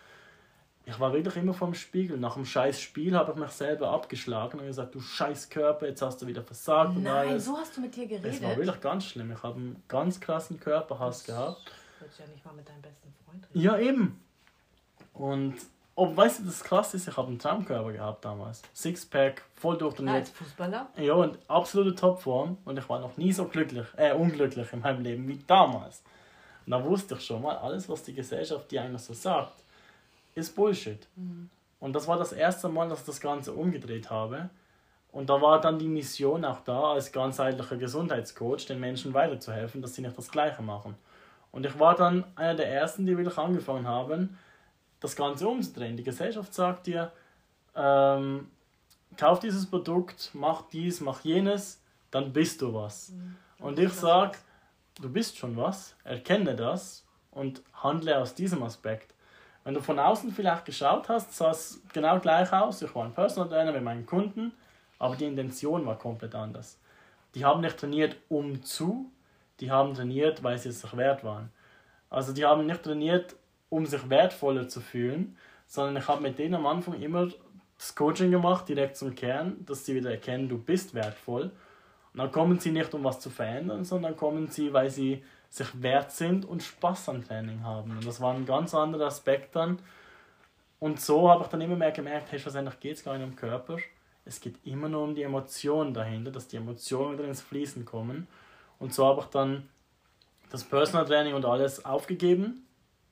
ich 0.86 1.00
war 1.00 1.14
wirklich 1.14 1.36
immer 1.36 1.54
vom 1.54 1.74
Spiegel. 1.74 2.18
Nach 2.18 2.36
dem 2.36 2.46
scheiß 2.46 2.80
Spiel 2.80 3.16
habe 3.16 3.32
ich 3.32 3.38
mich 3.38 3.50
selber 3.52 3.90
abgeschlagen 3.90 4.60
und 4.60 4.68
gesagt, 4.68 4.94
du 4.94 5.02
scheiß 5.02 5.50
Körper, 5.50 5.88
jetzt 5.88 6.02
hast 6.02 6.22
du 6.22 6.28
wieder 6.28 6.44
versagt 6.44 6.94
Nein, 6.96 7.02
und 7.02 7.08
alles. 7.08 7.46
so 7.46 7.58
hast 7.58 7.76
du 7.76 7.82
mit 7.82 7.96
dir 7.96 8.08
geredet? 8.08 8.34
Es 8.34 8.42
war 8.44 8.56
wirklich 8.56 8.82
ganz 8.82 9.06
schlimm. 9.06 9.32
Ich 9.32 9.42
habe 9.42 9.56
einen 9.56 9.84
ganz 9.88 10.20
krassen 10.20 10.60
Körperhass 10.60 11.24
gehabt. 11.24 11.72
Willst 12.00 12.20
ja 12.20 12.28
nicht 12.28 12.46
mal 12.46 12.54
mit 12.54 12.70
deinem 12.70 12.82
besten 12.82 13.14
Freund 13.26 13.44
reden. 13.50 13.62
Ja, 13.62 13.78
eben. 13.80 14.22
Und 15.14 15.56
ob, 15.96 16.16
weißt 16.16 16.42
du, 16.42 16.44
das 16.44 16.64
krass 16.64 16.94
ist, 16.94 17.08
ich 17.08 17.18
habe 17.18 17.30
einen 17.30 17.40
Traumkörper 17.40 17.92
gehabt 17.94 18.24
damals. 18.24 18.62
Sixpack, 18.74 19.44
voll 19.56 19.78
durchtrainiert. 19.78 20.16
Als 20.18 20.30
Fußballer? 20.32 20.90
Ja, 20.98 21.14
und 21.14 21.40
absolute 21.48 21.96
Topform. 21.96 22.58
Und 22.66 22.78
ich 22.78 22.88
war 22.90 23.00
noch 23.00 23.18
nie 23.18 23.32
so 23.32 23.46
glücklich, 23.46 23.88
äh, 23.96 24.14
unglücklich 24.14 24.72
in 24.74 24.82
meinem 24.82 25.02
Leben 25.02 25.28
wie 25.28 25.40
damals. 25.48 26.04
Und 26.66 26.72
da 26.72 26.84
wusste 26.84 27.16
ich 27.16 27.22
schon 27.22 27.42
mal, 27.42 27.58
alles, 27.58 27.88
was 27.88 28.04
die 28.04 28.14
Gesellschaft 28.14 28.70
dir 28.72 28.84
eigentlich 28.84 29.04
so 29.04 29.14
sagt, 29.14 29.54
ist 30.36 30.56
Bullshit. 30.56 31.08
Mhm. 31.16 31.50
Und 31.80 31.94
das 31.94 32.08
war 32.08 32.18
das 32.18 32.32
erste 32.32 32.70
Mal, 32.70 32.90
dass 32.90 33.02
ich 33.02 33.06
das 33.06 33.20
Ganze 33.22 33.54
umgedreht 33.54 34.10
habe. 34.10 34.50
Und 35.12 35.30
da 35.30 35.42
war 35.42 35.62
dann 35.62 35.80
die 35.80 35.88
Mission 35.88 36.44
auch 36.44 36.60
da, 36.60 36.94
als 36.94 37.12
ganzheitlicher 37.12 37.78
Gesundheitscoach 37.78 38.66
den 38.68 38.80
Menschen 38.80 39.14
weiterzuhelfen, 39.14 39.82
dass 39.82 39.96
sie 39.96 40.02
nicht 40.02 40.18
das 40.18 40.30
Gleiche 40.30 40.62
machen. 40.62 40.96
Und 41.52 41.66
ich 41.66 41.80
war 41.80 41.96
dann 41.96 42.26
einer 42.36 42.56
der 42.56 42.70
Ersten, 42.70 43.06
die 43.06 43.16
wirklich 43.16 43.38
angefangen 43.38 43.88
haben, 43.88 44.38
das 45.00 45.16
Ganze 45.16 45.48
umzudrehen. 45.48 45.96
Die 45.96 46.04
Gesellschaft 46.04 46.54
sagt 46.54 46.88
dir, 46.88 47.14
ähm, 47.76 48.52
kauf 49.16 49.40
dieses 49.40 49.66
Produkt, 49.66 50.32
mach 50.34 50.64
dies, 50.70 51.00
mach 51.00 51.22
jenes, 51.22 51.82
dann 52.12 52.34
bist 52.34 52.62
du 52.62 52.74
was. 52.74 53.14
Und 53.60 53.80
ich 53.80 53.94
sage, 53.94 54.38
du 55.02 55.10
bist 55.10 55.38
schon 55.38 55.56
was, 55.56 55.96
erkenne 56.04 56.56
das 56.56 57.06
und 57.32 57.62
handle 57.74 58.18
aus 58.20 58.36
diesem 58.36 58.64
Aspekt. 58.64 59.14
Wenn 59.66 59.74
du 59.74 59.82
von 59.82 59.98
außen 59.98 60.32
vielleicht 60.32 60.64
geschaut 60.64 61.10
hast, 61.10 61.34
sah 61.34 61.50
es 61.50 61.82
genau 61.92 62.20
gleich 62.20 62.54
aus. 62.54 62.84
Ich 62.84 62.94
war 62.94 63.04
ein 63.04 63.14
Personal 63.14 63.50
Trainer 63.50 63.72
mit 63.72 63.84
meinen 63.84 64.06
Kunden, 64.06 64.54
aber 65.00 65.16
die 65.16 65.26
Intention 65.26 65.88
war 65.88 65.98
komplett 65.98 66.36
anders. 66.36 66.78
Die 67.34 67.44
haben 67.44 67.62
nicht 67.62 67.76
trainiert 67.76 68.16
um 68.30 68.64
zu, 68.64 69.12
die 69.60 69.72
haben 69.72 69.96
trainiert, 69.96 70.44
weil 70.44 70.60
sie 70.60 70.70
es 70.70 70.82
sich 70.82 70.96
wert 70.96 71.24
waren. 71.24 71.50
Also 72.12 72.32
die 72.32 72.46
haben 72.46 72.68
nicht 72.68 72.84
trainiert, 72.84 73.36
um 73.70 73.88
sich 73.88 74.08
wertvoller 74.08 74.68
zu 74.68 74.82
fühlen, 74.82 75.36
sondern 75.66 75.98
ich 75.98 76.08
habe 76.08 76.22
mit 76.22 76.38
denen 76.38 76.54
am 76.54 76.68
Anfang 76.68 77.02
immer 77.02 77.28
das 77.80 77.96
Coaching 77.96 78.30
gemacht, 78.30 78.70
direkt 78.70 78.96
zum 78.98 79.16
Kern, 79.16 79.66
dass 79.66 79.84
sie 79.84 79.96
wieder 79.96 80.12
erkennen, 80.12 80.48
du 80.48 80.60
bist 80.60 80.94
wertvoll. 80.94 81.46
Und 82.14 82.20
dann 82.20 82.32
kommen 82.32 82.60
sie 82.60 82.72
nicht, 82.72 82.94
um 82.94 83.04
was 83.04 83.20
zu 83.20 83.32
verändern, 83.32 83.84
sondern 83.84 84.16
kommen 84.16 84.48
sie, 84.48 84.72
weil 84.72 84.92
sie 84.92 85.24
sich 85.56 85.82
wert 85.82 86.12
sind 86.12 86.46
und 86.46 86.64
Spaß 86.64 87.10
am 87.10 87.26
Training 87.26 87.64
haben. 87.64 87.92
Und 87.92 88.06
das 88.06 88.20
war 88.20 88.34
ein 88.34 88.46
ganz 88.46 88.76
anderer 88.76 89.06
Aspekt 89.06 89.56
dann. 89.56 89.80
Und 90.80 91.00
so 91.00 91.30
habe 91.30 91.44
ich 91.44 91.50
dann 91.50 91.62
immer 91.62 91.78
mehr 91.78 91.92
gemerkt, 91.92 92.32
hey, 92.32 92.40
schlussendlich 92.40 92.80
geht 92.82 92.98
es 92.98 93.04
gar 93.04 93.18
nicht 93.18 93.26
um 93.26 93.36
Körper. 93.36 93.78
Es 94.26 94.42
geht 94.42 94.58
immer 94.66 94.90
nur 94.90 95.04
um 95.04 95.16
die 95.16 95.24
Emotionen 95.24 95.94
dahinter, 95.94 96.32
dass 96.32 96.50
die 96.50 96.58
Emotionen 96.58 97.14
wieder 97.14 97.28
ins 97.28 97.42
Fließen 97.42 97.86
kommen. 97.86 98.28
Und 98.80 98.94
so 98.94 99.06
habe 99.06 99.22
ich 99.22 99.28
dann 99.28 99.70
das 100.50 100.66
Personal 100.66 101.06
Training 101.06 101.34
und 101.34 101.46
alles 101.46 101.86
aufgegeben, 101.86 102.68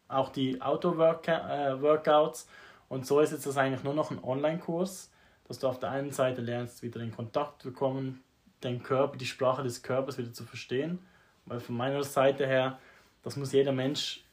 auch 0.09 0.29
die 0.29 0.61
Outdoor-Workouts. 0.61 2.49
Und 2.89 3.07
so 3.07 3.21
ist 3.21 3.31
jetzt 3.31 3.45
das 3.45 3.57
eigentlich 3.57 3.83
nur 3.83 3.93
noch 3.93 4.11
ein 4.11 4.21
Online-Kurs, 4.21 5.11
dass 5.47 5.59
du 5.59 5.67
auf 5.67 5.79
der 5.79 5.91
einen 5.91 6.11
Seite 6.11 6.41
lernst, 6.41 6.83
wieder 6.83 6.99
in 6.99 7.15
Kontakt 7.15 7.61
zu 7.61 7.71
kommen, 7.71 8.21
den 8.63 8.83
Körper, 8.83 9.15
die 9.15 9.25
Sprache 9.25 9.63
des 9.63 9.81
Körpers 9.81 10.17
wieder 10.17 10.33
zu 10.33 10.43
verstehen. 10.43 10.99
Weil 11.45 11.59
von 11.59 11.75
meiner 11.75 12.03
Seite 12.03 12.45
her, 12.47 12.79
das 13.23 13.35
muss 13.35 13.51
jeder 13.51 13.71
Mensch, 13.71 14.23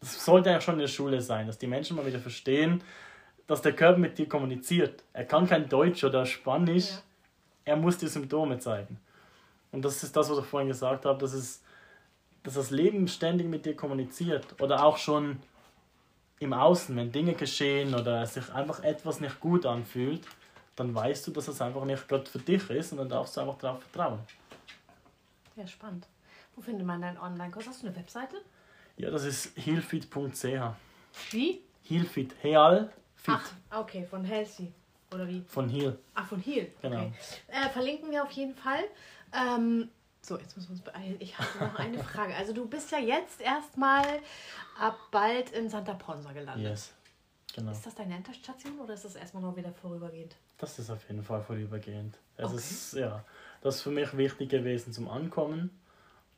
das 0.00 0.24
sollte 0.24 0.50
ja 0.50 0.60
schon 0.60 0.74
in 0.74 0.80
der 0.80 0.88
Schule 0.88 1.20
sein, 1.20 1.46
dass 1.46 1.58
die 1.58 1.66
Menschen 1.66 1.96
mal 1.96 2.06
wieder 2.06 2.18
verstehen, 2.18 2.82
dass 3.46 3.62
der 3.62 3.74
Körper 3.74 3.98
mit 3.98 4.18
dir 4.18 4.28
kommuniziert. 4.28 5.02
Er 5.12 5.24
kann 5.24 5.46
kein 5.46 5.68
Deutsch 5.68 6.02
oder 6.04 6.26
Spanisch, 6.26 6.90
Ja. 6.90 7.02
er 7.64 7.76
muss 7.76 7.96
die 7.98 8.08
Symptome 8.08 8.58
zeigen. 8.58 8.98
Und 9.72 9.84
das 9.84 10.02
ist 10.02 10.16
das, 10.16 10.30
was 10.30 10.38
ich 10.38 10.44
vorhin 10.44 10.68
gesagt 10.68 11.04
habe, 11.04 11.18
dass, 11.18 11.32
es, 11.32 11.62
dass 12.42 12.54
das 12.54 12.70
Leben 12.70 13.08
ständig 13.08 13.46
mit 13.46 13.64
dir 13.66 13.76
kommuniziert. 13.76 14.60
Oder 14.60 14.84
auch 14.84 14.96
schon 14.96 15.38
im 16.38 16.52
Außen, 16.52 16.94
wenn 16.96 17.12
Dinge 17.12 17.34
geschehen 17.34 17.94
oder 17.94 18.26
sich 18.26 18.52
einfach 18.52 18.82
etwas 18.82 19.20
nicht 19.20 19.40
gut 19.40 19.64
anfühlt, 19.64 20.26
dann 20.76 20.94
weißt 20.94 21.26
du, 21.26 21.30
dass 21.30 21.48
es 21.48 21.60
einfach 21.60 21.84
nicht 21.84 22.06
gerade 22.08 22.26
für 22.26 22.38
dich 22.38 22.68
ist 22.70 22.92
und 22.92 22.98
dann 22.98 23.08
darfst 23.08 23.36
du 23.36 23.40
einfach 23.40 23.58
darauf 23.58 23.82
vertrauen. 23.82 24.18
Ja, 25.56 25.66
spannend. 25.66 26.06
Wo 26.56 26.62
findet 26.62 26.86
man 26.86 27.00
deinen 27.02 27.18
Online-Kurs? 27.18 27.66
Hast 27.68 27.82
du 27.82 27.86
eine 27.86 27.96
Webseite? 27.96 28.36
Ja, 28.96 29.10
das 29.10 29.24
ist 29.24 29.56
healfit.ch. 29.56 30.44
Wie? 31.30 31.62
Healfit, 31.84 32.34
Heal, 32.42 32.90
Fit 33.14 33.34
Ach, 33.36 33.52
okay, 33.80 34.04
von 34.06 34.24
Healthy. 34.24 34.72
Oder 35.12 35.28
wie? 35.28 35.44
von 35.46 35.68
Heal. 35.68 35.98
Ach, 36.14 36.26
von 36.26 36.40
Heal. 36.40 36.72
Genau. 36.82 37.02
Okay. 37.02 37.12
Äh, 37.48 37.68
verlinken 37.68 38.10
wir 38.10 38.22
auf 38.24 38.30
jeden 38.32 38.54
Fall. 38.54 38.82
Ähm, 39.32 39.88
so, 40.22 40.36
jetzt 40.38 40.56
müssen 40.56 40.68
wir 40.70 40.72
uns 40.72 40.82
beeilen. 40.82 41.16
Ich 41.20 41.38
habe 41.38 41.64
noch 41.64 41.78
eine 41.78 42.02
Frage. 42.02 42.34
Also 42.34 42.52
du 42.52 42.66
bist 42.66 42.90
ja 42.90 42.98
jetzt 42.98 43.40
erstmal 43.40 44.04
ab 44.80 44.98
bald 45.12 45.50
in 45.50 45.68
Santa 45.70 45.94
Ponsa 45.94 46.32
gelandet. 46.32 46.70
Yes, 46.70 46.92
genau. 47.54 47.70
Ist 47.70 47.86
das 47.86 47.94
deine 47.94 48.14
Endstation 48.16 48.80
oder 48.80 48.94
ist 48.94 49.04
das 49.04 49.14
erstmal 49.14 49.42
noch 49.42 49.54
wieder 49.56 49.72
vorübergehend? 49.72 50.34
Das 50.58 50.78
ist 50.78 50.90
auf 50.90 51.06
jeden 51.08 51.22
Fall 51.22 51.42
vorübergehend. 51.42 52.16
Es 52.36 52.46
Okay. 52.46 52.56
ist, 52.56 52.92
ja, 52.94 53.24
das 53.60 53.76
ist 53.76 53.82
für 53.82 53.90
mich 53.90 54.16
wichtig 54.16 54.48
gewesen 54.50 54.92
zum 54.92 55.08
Ankommen. 55.08 55.70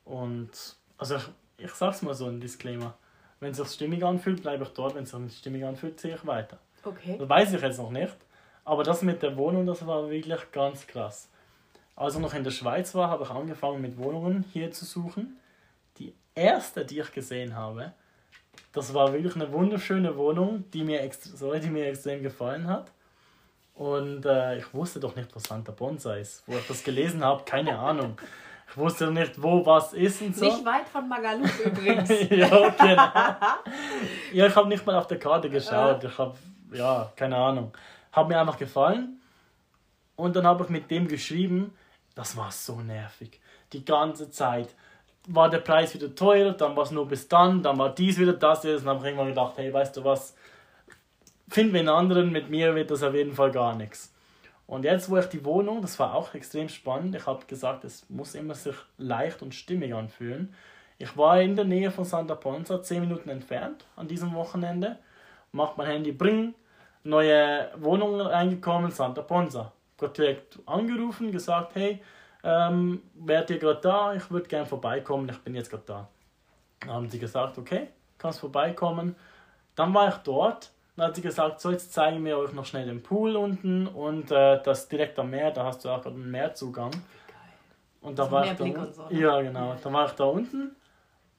Und, 0.09 0.51
also 0.97 1.17
ich, 1.17 1.29
ich 1.59 1.73
sag's 1.73 2.03
mal 2.03 2.15
so, 2.15 2.27
ein 2.27 2.41
Disclaimer. 2.41 2.95
Wenn 3.41 3.53
es 3.53 3.59
sich 3.59 3.69
stimmig 3.69 4.03
anfühlt, 4.03 4.43
bleibe 4.43 4.65
ich 4.65 4.71
dort. 4.71 4.95
Wenn 4.95 5.05
es 5.05 5.11
sich 5.11 5.21
nicht 5.21 5.39
stimmig 5.39 5.65
anfühlt, 5.65 6.01
ziehe 6.01 6.15
ich 6.15 6.27
weiter. 6.27 6.59
Okay. 6.83 7.17
Das 7.19 7.29
weiß 7.29 7.53
ich 7.53 7.63
jetzt 7.63 7.79
noch 7.79 7.91
nicht. 7.91 8.17
Aber 8.65 8.83
das 8.83 9.03
mit 9.03 9.23
der 9.23 9.37
Wohnung, 9.37 9.67
das 9.67 9.87
war 9.87 10.11
wirklich 10.11 10.51
ganz 10.51 10.87
krass. 10.87 11.29
Als 11.95 12.15
ich 12.15 12.21
noch 12.21 12.35
in 12.35 12.45
der 12.45 12.51
Schweiz 12.51 12.95
war, 12.95 13.11
habe 13.11 13.25
ich 13.25 13.31
angefangen 13.31 13.81
mit 13.83 13.99
Wohnungen 13.99 14.45
hier 14.53 14.71
zu 14.71 14.85
suchen. 14.85 15.39
Die 15.99 16.15
erste, 16.35 16.85
die 16.85 17.01
ich 17.01 17.13
gesehen 17.13 17.55
habe, 17.55 17.93
das 18.73 18.95
war 18.95 19.13
wirklich 19.13 19.35
eine 19.35 19.53
wunderschöne 19.53 20.17
Wohnung, 20.17 20.65
die 20.73 20.85
mir, 20.85 21.03
extra, 21.03 21.37
sorry, 21.37 21.61
die 21.61 21.71
mir 21.71 21.87
extrem 21.87 22.23
gefallen 22.23 22.67
hat. 22.67 22.93
Und 23.75 24.25
äh, 24.27 24.59
ich 24.59 24.75
wusste 24.75 25.01
doch 25.01 25.17
nicht, 25.17 25.35
wo 25.35 25.39
Santa 25.39 25.73
Ponsa 25.73 26.17
ist. 26.17 26.43
Wo 26.47 26.57
ich 26.57 26.67
das 26.67 26.83
gelesen 26.83 27.25
habe, 27.25 27.45
keine 27.45 27.79
Ahnung. 27.79 28.19
Ich 28.71 28.77
wusste 28.77 29.11
nicht, 29.11 29.43
wo 29.43 29.65
was 29.65 29.95
ist 29.95 30.21
und 30.21 30.37
so. 30.37 30.45
Nicht 30.45 30.65
weit 30.65 30.89
von 30.89 31.09
Magaluf 31.09 31.59
übrigens. 31.65 32.09
ja, 32.31 32.69
genau. 32.71 33.09
ja, 34.33 34.47
ich 34.47 34.55
habe 34.55 34.69
nicht 34.69 34.85
mal 34.85 34.97
auf 34.97 35.07
der 35.07 35.19
Karte 35.19 35.49
geschaut. 35.49 36.05
Ich 36.05 36.19
habe, 36.19 36.37
ja, 36.73 37.11
keine 37.17 37.37
Ahnung. 37.37 37.73
Hat 38.13 38.29
mir 38.29 38.39
einfach 38.39 38.59
gefallen. 38.59 39.21
Und 40.17 40.37
dann 40.37 40.47
habe 40.47 40.65
ich 40.65 40.71
mit 40.71 40.91
dem 40.91 41.09
geschrieben. 41.09 41.75
Das 42.15 42.37
war 42.37 42.51
so 42.51 42.81
nervig. 42.81 43.41
Die 43.73 43.85
ganze 43.85 44.31
Zeit 44.31 44.69
war 45.29 45.49
der 45.49 45.59
Preis 45.59 45.95
wieder 45.95 46.15
teuer, 46.15 46.53
dann 46.53 46.75
war 46.75 46.85
es 46.85 46.91
nur 46.91 47.07
bis 47.07 47.29
dann, 47.29 47.63
dann 47.63 47.79
war 47.79 47.95
dies 47.95 48.19
wieder 48.19 48.33
das. 48.33 48.65
Jetzt. 48.65 48.81
Dann 48.83 48.97
habe 48.97 49.01
ich 49.01 49.05
irgendwann 49.07 49.29
gedacht, 49.29 49.53
hey, 49.57 49.73
weißt 49.73 49.97
du 49.97 50.05
was? 50.05 50.35
Finden 51.49 51.73
wir 51.73 51.81
einen 51.81 51.89
anderen, 51.89 52.33
mit 52.33 52.51
mir 52.51 52.75
wird 52.75 52.91
das 52.91 53.03
auf 53.03 53.15
jeden 53.15 53.35
Fall 53.35 53.51
gar 53.51 53.75
nichts. 53.75 54.13
Und 54.69 54.85
jetzt, 54.85 55.09
wo 55.09 55.17
ich 55.17 55.25
die 55.27 55.47
Wohnung, 55.47 55.81
das 55.81 55.99
war 55.99 56.15
auch 56.15 56.35
extrem 56.35 56.69
spannend. 56.69 57.15
Ich 57.17 57.27
habe 57.27 57.47
gesagt, 57.47 57.85
es 57.85 58.09
muss 58.11 58.35
immer 58.35 58.55
sich 58.55 58.77
leicht 58.99 59.41
und 59.41 59.55
stimmig 59.55 59.95
anfühlen. 59.95 60.55
Ich 60.99 61.17
war 61.17 61.41
in 61.41 61.57
der 61.57 61.65
Nähe 61.65 61.91
von 61.91 62.05
Santa 62.05 62.35
Ponsa, 62.35 62.83
10 62.83 63.01
Minuten 63.01 63.31
entfernt 63.31 63.87
an 63.97 64.09
diesem 64.09 64.35
Wochenende. 64.35 64.99
Macht 65.53 65.79
mein 65.79 65.87
Handy, 65.87 66.13
bring, 66.13 66.55
neue 67.03 67.71
Wohnung 67.79 68.21
reingekommen, 68.21 68.91
Santa 68.91 69.23
Ponsa. 69.23 69.73
Gott 69.97 70.19
direkt 70.19 70.59
angerufen, 70.67 71.33
gesagt, 71.33 71.75
hey, 71.75 72.03
ähm, 72.45 73.03
wärt 73.15 73.49
ihr 73.49 73.59
gerade 73.59 73.81
da? 73.81 74.15
Ich 74.15 74.31
würde 74.31 74.49
gerne 74.49 74.67
vorbeikommen, 74.67 75.31
ich 75.31 75.39
bin 75.39 75.55
jetzt 75.55 75.71
gerade 75.71 75.85
da. 75.87 76.09
Dann 76.81 76.91
haben 76.91 77.09
sie 77.09 77.19
gesagt, 77.19 77.57
okay, 77.57 77.89
kannst 78.19 78.41
vorbeikommen. 78.41 79.17
Dann 79.77 79.95
war 79.95 80.09
ich 80.09 80.17
dort. 80.17 80.73
Dann 80.99 81.07
hat 81.07 81.15
sie 81.15 81.23
gesagt, 81.23 81.61
so 81.61 81.71
jetzt 81.71 81.93
zeigen 81.93 82.25
wir 82.25 82.37
euch 82.39 82.53
noch 82.53 82.65
schnell 82.67 82.85
den 82.85 83.05
Pool 83.05 83.37
unten 83.37 83.87
und 83.87 84.33
äh, 84.33 84.61
das 84.65 84.89
direkt 84.89 85.17
am 85.21 85.31
Meer, 85.31 85.53
da 85.53 85.65
hast 85.65 85.85
du 85.85 85.91
auch 85.91 86.05
einen 86.05 86.29
Meerzugang. 86.29 86.91
Und 88.01 88.19
da 88.19 88.25
Also 88.25 88.33
war 88.35 88.45
ich 88.47 88.53
da, 88.55 88.65
und 88.65 88.95
so, 88.95 89.03
ne? 89.09 89.21
Ja, 89.21 89.41
genau. 89.41 89.77
Da 89.81 89.93
war 89.93 90.07
ich 90.07 90.13
da 90.13 90.25
unten 90.25 90.75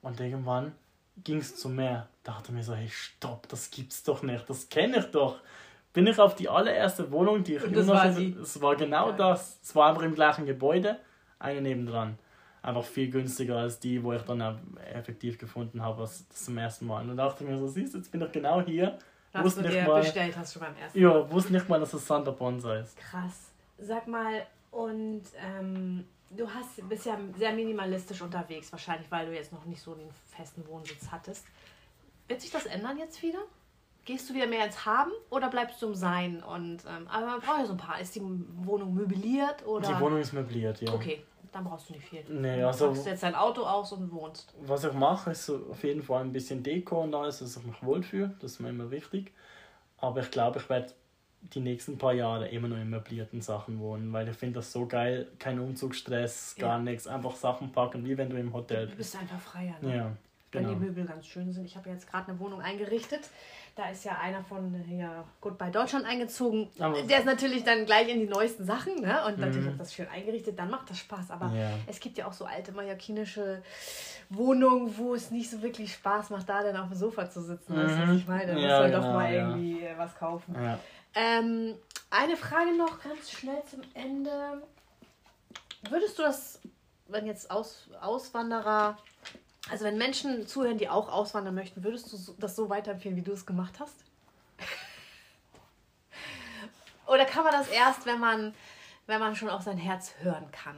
und 0.00 0.18
irgendwann 0.18 0.72
ging 1.24 1.38
es 1.38 1.56
zum 1.56 1.76
Meer. 1.76 2.08
Dachte 2.22 2.52
mir 2.52 2.62
so, 2.62 2.74
hey, 2.74 2.88
stopp, 2.88 3.48
das 3.50 3.70
gibt's 3.70 4.02
doch 4.02 4.22
nicht, 4.22 4.48
das 4.48 4.70
kenne 4.70 5.00
ich 5.00 5.04
doch. 5.10 5.36
Bin 5.92 6.06
ich 6.06 6.18
auf 6.18 6.34
die 6.36 6.48
allererste 6.48 7.10
Wohnung, 7.12 7.44
die 7.44 7.56
ich 7.56 7.62
Und 7.62 7.72
immer 7.72 7.76
das 7.76 7.86
noch 7.86 7.94
war 7.96 8.12
sie? 8.12 8.34
Es 8.40 8.62
war 8.62 8.76
genau 8.76 9.08
Geil. 9.08 9.16
das. 9.18 9.58
Es 9.62 9.74
war 9.74 9.90
einfach 9.90 10.04
im 10.04 10.14
gleichen 10.14 10.46
Gebäude, 10.46 10.96
eine 11.38 11.60
nebendran. 11.60 12.18
Einfach 12.62 12.84
viel 12.84 13.10
günstiger 13.10 13.58
als 13.58 13.78
die, 13.78 14.02
wo 14.02 14.14
ich 14.14 14.22
dann 14.22 14.40
auch 14.40 14.56
effektiv 14.94 15.36
gefunden 15.36 15.82
habe, 15.82 16.02
was 16.02 16.26
das 16.28 16.44
zum 16.46 16.56
ersten 16.56 16.86
Mal. 16.86 17.02
Und 17.02 17.08
dann 17.08 17.18
dachte 17.18 17.44
ich 17.44 17.50
mir 17.50 17.58
so, 17.58 17.66
siehst 17.66 17.92
du, 17.92 17.98
jetzt 17.98 18.10
bin 18.10 18.22
ich 18.22 18.32
genau 18.32 18.62
hier. 18.62 18.96
Was 19.32 19.44
Wusste 19.44 19.62
du 19.62 19.68
dir 19.68 19.84
mal, 19.84 20.00
bestellt 20.00 20.36
hast 20.36 20.52
schon 20.52 20.62
beim 20.62 20.76
ersten 20.76 20.98
ja, 20.98 21.30
wusste 21.30 21.52
nicht 21.52 21.68
mal, 21.68 21.78
dass 21.78 21.94
es 21.94 22.04
Santa 22.06 22.32
Ponsa 22.32 22.76
ist. 22.76 22.96
Krass. 22.96 23.52
Sag 23.78 24.08
mal, 24.08 24.44
und 24.72 25.22
ähm, 25.38 26.04
du 26.30 26.48
hast, 26.48 26.88
bist 26.88 27.06
ja 27.06 27.16
sehr 27.38 27.52
minimalistisch 27.52 28.22
unterwegs, 28.22 28.72
wahrscheinlich, 28.72 29.10
weil 29.10 29.26
du 29.26 29.34
jetzt 29.34 29.52
noch 29.52 29.64
nicht 29.64 29.80
so 29.80 29.94
den 29.94 30.08
festen 30.36 30.66
Wohnsitz 30.66 31.08
hattest. 31.10 31.46
Wird 32.28 32.40
sich 32.40 32.50
das 32.50 32.66
ändern 32.66 32.98
jetzt 32.98 33.22
wieder? 33.22 33.40
Gehst 34.04 34.28
du 34.30 34.34
wieder 34.34 34.46
mehr 34.46 34.64
ins 34.64 34.84
Haben 34.86 35.12
oder 35.30 35.48
bleibst 35.48 35.80
du 35.82 35.88
im 35.88 35.94
Sein? 35.94 36.42
Und, 36.42 36.84
ähm, 36.88 37.06
aber 37.08 37.26
man 37.26 37.40
braucht 37.40 37.58
ja 37.58 37.66
so 37.66 37.72
ein 37.72 37.78
paar. 37.78 38.00
Ist 38.00 38.14
die 38.16 38.22
Wohnung 38.22 38.94
möbliert 38.94 39.64
oder? 39.66 39.88
Die 39.88 40.00
Wohnung 40.00 40.18
ist 40.20 40.32
möbliert, 40.32 40.80
ja. 40.80 40.92
Okay. 40.92 41.22
Dann 41.52 41.64
brauchst 41.64 41.88
du 41.88 41.94
nicht 41.94 42.04
viel. 42.08 42.24
Nee, 42.28 42.60
Du 42.60 42.66
also- 42.66 42.88
packst 42.88 43.06
jetzt 43.06 43.22
dein 43.22 43.34
Auto 43.34 43.62
aus 43.62 43.92
und 43.92 44.10
wohnst. 44.12 44.54
Was 44.60 44.84
ich 44.84 44.92
mache, 44.92 45.30
ist 45.32 45.50
auf 45.50 45.82
jeden 45.84 46.02
Fall 46.02 46.22
ein 46.22 46.32
bisschen 46.32 46.62
Deko 46.62 47.02
und 47.02 47.14
alles, 47.14 47.38
dass 47.40 47.56
ich 47.56 47.64
mich 47.64 47.82
wohlfühle. 47.82 48.34
Das 48.40 48.52
ist 48.52 48.60
mir 48.60 48.70
immer 48.70 48.90
wichtig. 48.90 49.32
Aber 49.98 50.20
ich 50.20 50.30
glaube, 50.30 50.58
ich 50.60 50.68
werde 50.70 50.92
die 51.42 51.60
nächsten 51.60 51.96
paar 51.98 52.12
Jahre 52.12 52.48
immer 52.48 52.68
noch 52.68 52.76
in 52.76 52.90
möblierten 52.90 53.40
Sachen 53.40 53.78
wohnen, 53.80 54.12
weil 54.12 54.28
ich 54.28 54.36
finde 54.36 54.56
das 54.56 54.72
so 54.72 54.86
geil. 54.86 55.28
Kein 55.38 55.58
Umzugsstress, 55.58 56.54
gar 56.58 56.76
Ja. 56.76 56.82
nichts. 56.84 57.06
Einfach 57.06 57.34
Sachen 57.34 57.72
packen, 57.72 58.04
wie 58.04 58.16
wenn 58.18 58.28
du 58.30 58.36
im 58.38 58.52
Hotel 58.52 58.82
Du 58.86 58.96
bist. 58.96 59.12
bist 59.12 59.16
einfach 59.22 59.40
freier. 59.40 59.74
Ne? 59.80 59.96
Ja, 59.96 60.12
Wenn 60.52 60.64
genau. 60.64 60.74
die 60.74 60.84
Möbel 60.84 61.04
ganz 61.04 61.26
schön 61.26 61.52
sind. 61.52 61.64
Ich 61.64 61.76
habe 61.76 61.90
jetzt 61.90 62.10
gerade 62.10 62.28
eine 62.30 62.40
Wohnung 62.40 62.60
eingerichtet. 62.60 63.20
Da 63.76 63.88
ist 63.88 64.04
ja 64.04 64.18
einer 64.18 64.42
von 64.42 64.74
hier 64.74 65.22
Goodbye 65.40 65.70
Deutschland 65.70 66.04
eingezogen. 66.04 66.68
Aber- 66.80 67.00
Der 67.02 67.18
ist 67.20 67.24
natürlich 67.24 67.62
dann 67.62 67.86
gleich 67.86 68.08
in 68.08 68.18
die 68.18 68.26
neuesten 68.26 68.64
Sachen. 68.64 68.96
Ne? 69.00 69.24
Und 69.26 69.38
natürlich 69.38 69.68
hat 69.68 69.78
das 69.78 69.94
schön 69.94 70.08
eingerichtet. 70.08 70.58
Dann 70.58 70.68
macht 70.70 70.90
das 70.90 70.98
Spaß. 70.98 71.30
Aber 71.30 71.46
Mhm. 71.46 71.56
Ja. 71.56 71.70
es 71.86 72.00
gibt 72.00 72.18
ja 72.18 72.26
auch 72.26 72.32
so 72.32 72.46
alte 72.46 72.72
mallorquinische 72.72 73.62
Wohnungen, 74.28 74.96
wo 74.98 75.14
es 75.14 75.30
nicht 75.30 75.48
so 75.50 75.62
wirklich 75.62 75.92
Spaß 75.94 76.30
macht, 76.30 76.48
da 76.48 76.62
dann 76.64 76.76
auf 76.76 76.88
dem 76.88 76.96
Sofa 76.96 77.30
zu 77.30 77.42
sitzen. 77.42 77.76
Weißt 77.76 77.94
du, 77.96 78.00
was 78.02 78.08
Mhm. 78.08 78.16
ich 78.16 78.26
meine? 78.26 78.46
Da 78.48 78.52
muss 78.54 78.62
Ja, 78.62 78.80
man 78.80 78.92
doch 78.92 79.00
genau, 79.02 79.12
mal 79.14 79.32
ja. 79.32 79.48
irgendwie 79.50 79.82
äh, 79.84 79.98
was 79.98 80.16
kaufen. 80.16 80.54
Ja. 80.60 80.78
Ähm, 81.14 81.74
eine 82.10 82.36
Frage 82.36 82.76
noch 82.76 83.00
ganz 83.02 83.30
schnell 83.30 83.62
zum 83.70 83.82
Ende. 83.94 84.62
Würdest 85.88 86.18
du 86.18 86.22
das, 86.22 86.60
wenn 87.08 87.26
jetzt 87.26 87.50
Aus, 87.50 87.88
Auswanderer, 88.00 88.96
also 89.68 89.84
wenn 89.84 89.98
Menschen 89.98 90.46
zuhören, 90.46 90.78
die 90.78 90.88
auch 90.88 91.10
auswandern 91.12 91.54
möchten, 91.54 91.84
würdest 91.84 92.12
du 92.12 92.34
das 92.38 92.56
so 92.56 92.70
weiterempfehlen, 92.70 93.16
wie 93.16 93.22
du 93.22 93.32
es 93.32 93.44
gemacht 93.44 93.74
hast? 93.78 93.94
Oder 97.06 97.24
kann 97.24 97.44
man 97.44 97.52
das 97.52 97.68
erst, 97.68 98.06
wenn 98.06 98.20
man, 98.20 98.54
wenn 99.06 99.20
man 99.20 99.34
schon 99.36 99.50
auf 99.50 99.62
sein 99.62 99.76
Herz 99.78 100.14
hören 100.22 100.46
kann? 100.52 100.76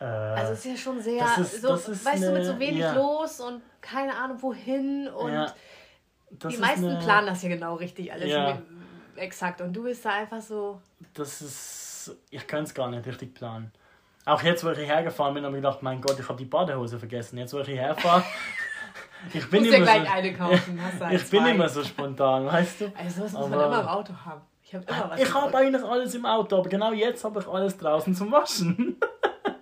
Äh, 0.00 0.04
Also 0.04 0.52
es 0.52 0.58
ist 0.60 0.64
ja 0.66 0.76
schon 0.76 1.00
sehr, 1.00 1.24
ist- 1.38 1.62
so, 1.62 1.68
weißt 1.70 2.22
du, 2.24 2.32
mit 2.32 2.44
so 2.44 2.50
eine- 2.50 2.58
wenig 2.60 2.80
ja. 2.80 2.92
los 2.94 3.40
und 3.40 3.62
keine 3.80 4.14
Ahnung 4.16 4.42
wohin 4.42 5.08
und 5.08 5.32
ja, 5.32 5.54
die 6.30 6.48
ist 6.48 6.60
meisten 6.60 6.88
eine- 6.88 6.98
planen 6.98 7.28
das 7.28 7.40
hier 7.40 7.50
genau 7.50 7.76
richtig 7.76 8.12
alles 8.12 8.28
Ja. 8.30 8.60
exakt 9.16 9.60
und 9.60 9.72
du 9.72 9.84
bist 9.84 10.04
da 10.04 10.10
einfach 10.10 10.42
so 10.42 10.80
Das 11.14 11.40
ist. 11.40 12.10
Ich 12.30 12.46
kann 12.46 12.64
es 12.64 12.74
gar 12.74 12.90
nicht 12.90 13.06
richtig 13.06 13.32
planen. 13.34 13.72
Auch 14.26 14.42
jetzt, 14.42 14.64
wo 14.64 14.70
ich 14.70 14.78
hierher 14.78 15.02
gefahren 15.02 15.34
bin, 15.34 15.44
habe 15.44 15.56
ich 15.56 15.62
gedacht, 15.62 15.82
mein 15.82 16.00
Gott, 16.00 16.18
ich 16.18 16.28
habe 16.28 16.38
die 16.38 16.44
Badehose 16.46 16.98
vergessen. 16.98 17.36
Jetzt, 17.38 17.52
wo 17.52 17.58
ich 17.60 17.66
hierher 17.68 17.94
fahre. 17.94 18.24
ich 19.34 19.48
bin 19.50 19.64
immer 19.64 19.78
gleich 19.80 20.06
so, 20.06 20.12
eine 20.12 20.32
kaufen. 20.34 20.80
Halt 20.82 21.12
ich 21.22 21.30
bin 21.30 21.40
zwei. 21.42 21.50
immer 21.50 21.68
so 21.68 21.84
spontan, 21.84 22.46
weißt 22.46 22.80
du? 22.80 22.92
Also 22.96 23.16
sowas 23.18 23.32
muss 23.32 23.48
man 23.50 23.58
Aber- 23.60 23.66
immer 23.66 23.80
im 23.82 23.88
Auto 23.88 24.12
haben. 24.24 24.40
Ich 24.66 24.74
habe 24.74 24.84
immer 24.88 25.10
was. 25.10 25.20
Ich 25.20 25.34
habe 25.34 25.58
eigentlich 25.58 25.84
alles 25.84 26.14
im 26.14 26.24
Auto, 26.26 26.56
aber 26.58 26.68
genau 26.70 26.92
jetzt 26.92 27.22
habe 27.24 27.38
ich 27.40 27.46
alles 27.46 27.76
draußen 27.76 28.14
zum 28.14 28.32
Waschen. 28.32 28.96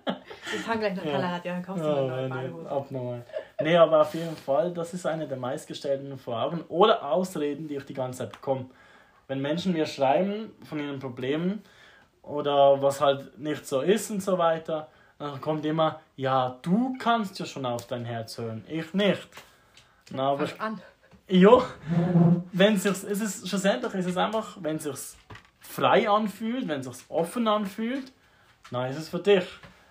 Wir 0.05 0.59
fahren 0.61 0.79
gleich 0.79 0.95
nach 0.95 1.03
Ja. 1.03 1.11
Kalarad, 1.13 1.45
ja, 1.45 1.53
dann 1.53 1.63
kaufst 1.63 1.83
du 1.83 1.87
Oh, 1.89 1.95
eine 1.97 2.07
neue 2.07 2.29
Badehose. 2.29 2.69
abnormal. 2.71 3.25
Nee, 3.61 3.75
aber 3.75 4.01
auf 4.01 4.13
jeden 4.13 4.37
Fall, 4.37 4.71
das 4.73 4.93
ist 4.93 5.05
eine 5.05 5.27
der 5.27 5.37
meistgestellten 5.37 6.17
Fragen 6.17 6.61
oder 6.69 7.03
Ausreden, 7.03 7.67
die 7.67 7.75
ich 7.75 7.85
die 7.85 7.93
ganze 7.93 8.19
Zeit 8.19 8.31
bekomme. 8.31 8.67
Wenn 9.27 9.41
Menschen 9.41 9.73
mir 9.73 9.85
schreiben 9.87 10.51
von 10.63 10.79
ihren 10.79 10.99
Problemen 10.99 11.63
oder 12.23 12.81
was 12.81 12.99
halt 12.99 13.37
nicht 13.37 13.67
so 13.67 13.81
ist 13.81 14.09
und 14.09 14.23
so 14.23 14.37
weiter, 14.37 14.87
dann 15.19 15.39
kommt 15.39 15.65
immer, 15.65 15.99
ja, 16.15 16.57
du 16.61 16.95
kannst 16.99 17.39
ja 17.39 17.45
schon 17.45 17.65
auf 17.65 17.87
dein 17.87 18.05
Herz 18.05 18.37
hören, 18.37 18.65
ich 18.67 18.93
nicht. 18.93 19.27
Na, 20.11 20.31
aber 20.31 20.47
Fang 20.47 20.59
an. 20.73 20.81
ja, 21.27 21.61
wenn 22.51 22.77
sich's, 22.77 23.03
es 23.03 23.21
ist 23.21 23.47
schlussendlich 23.47 23.93
ist 23.93 24.07
es 24.07 24.17
einfach, 24.17 24.57
wenn 24.59 24.77
es 24.77 24.83
sich 24.83 25.17
frei 25.59 26.09
anfühlt, 26.09 26.67
wenn 26.67 26.81
es 26.81 26.85
sich 26.85 27.05
offen 27.09 27.47
anfühlt, 27.47 28.11
dann 28.71 28.89
ist 28.89 28.97
es 28.97 29.09
für 29.09 29.19
dich. 29.19 29.45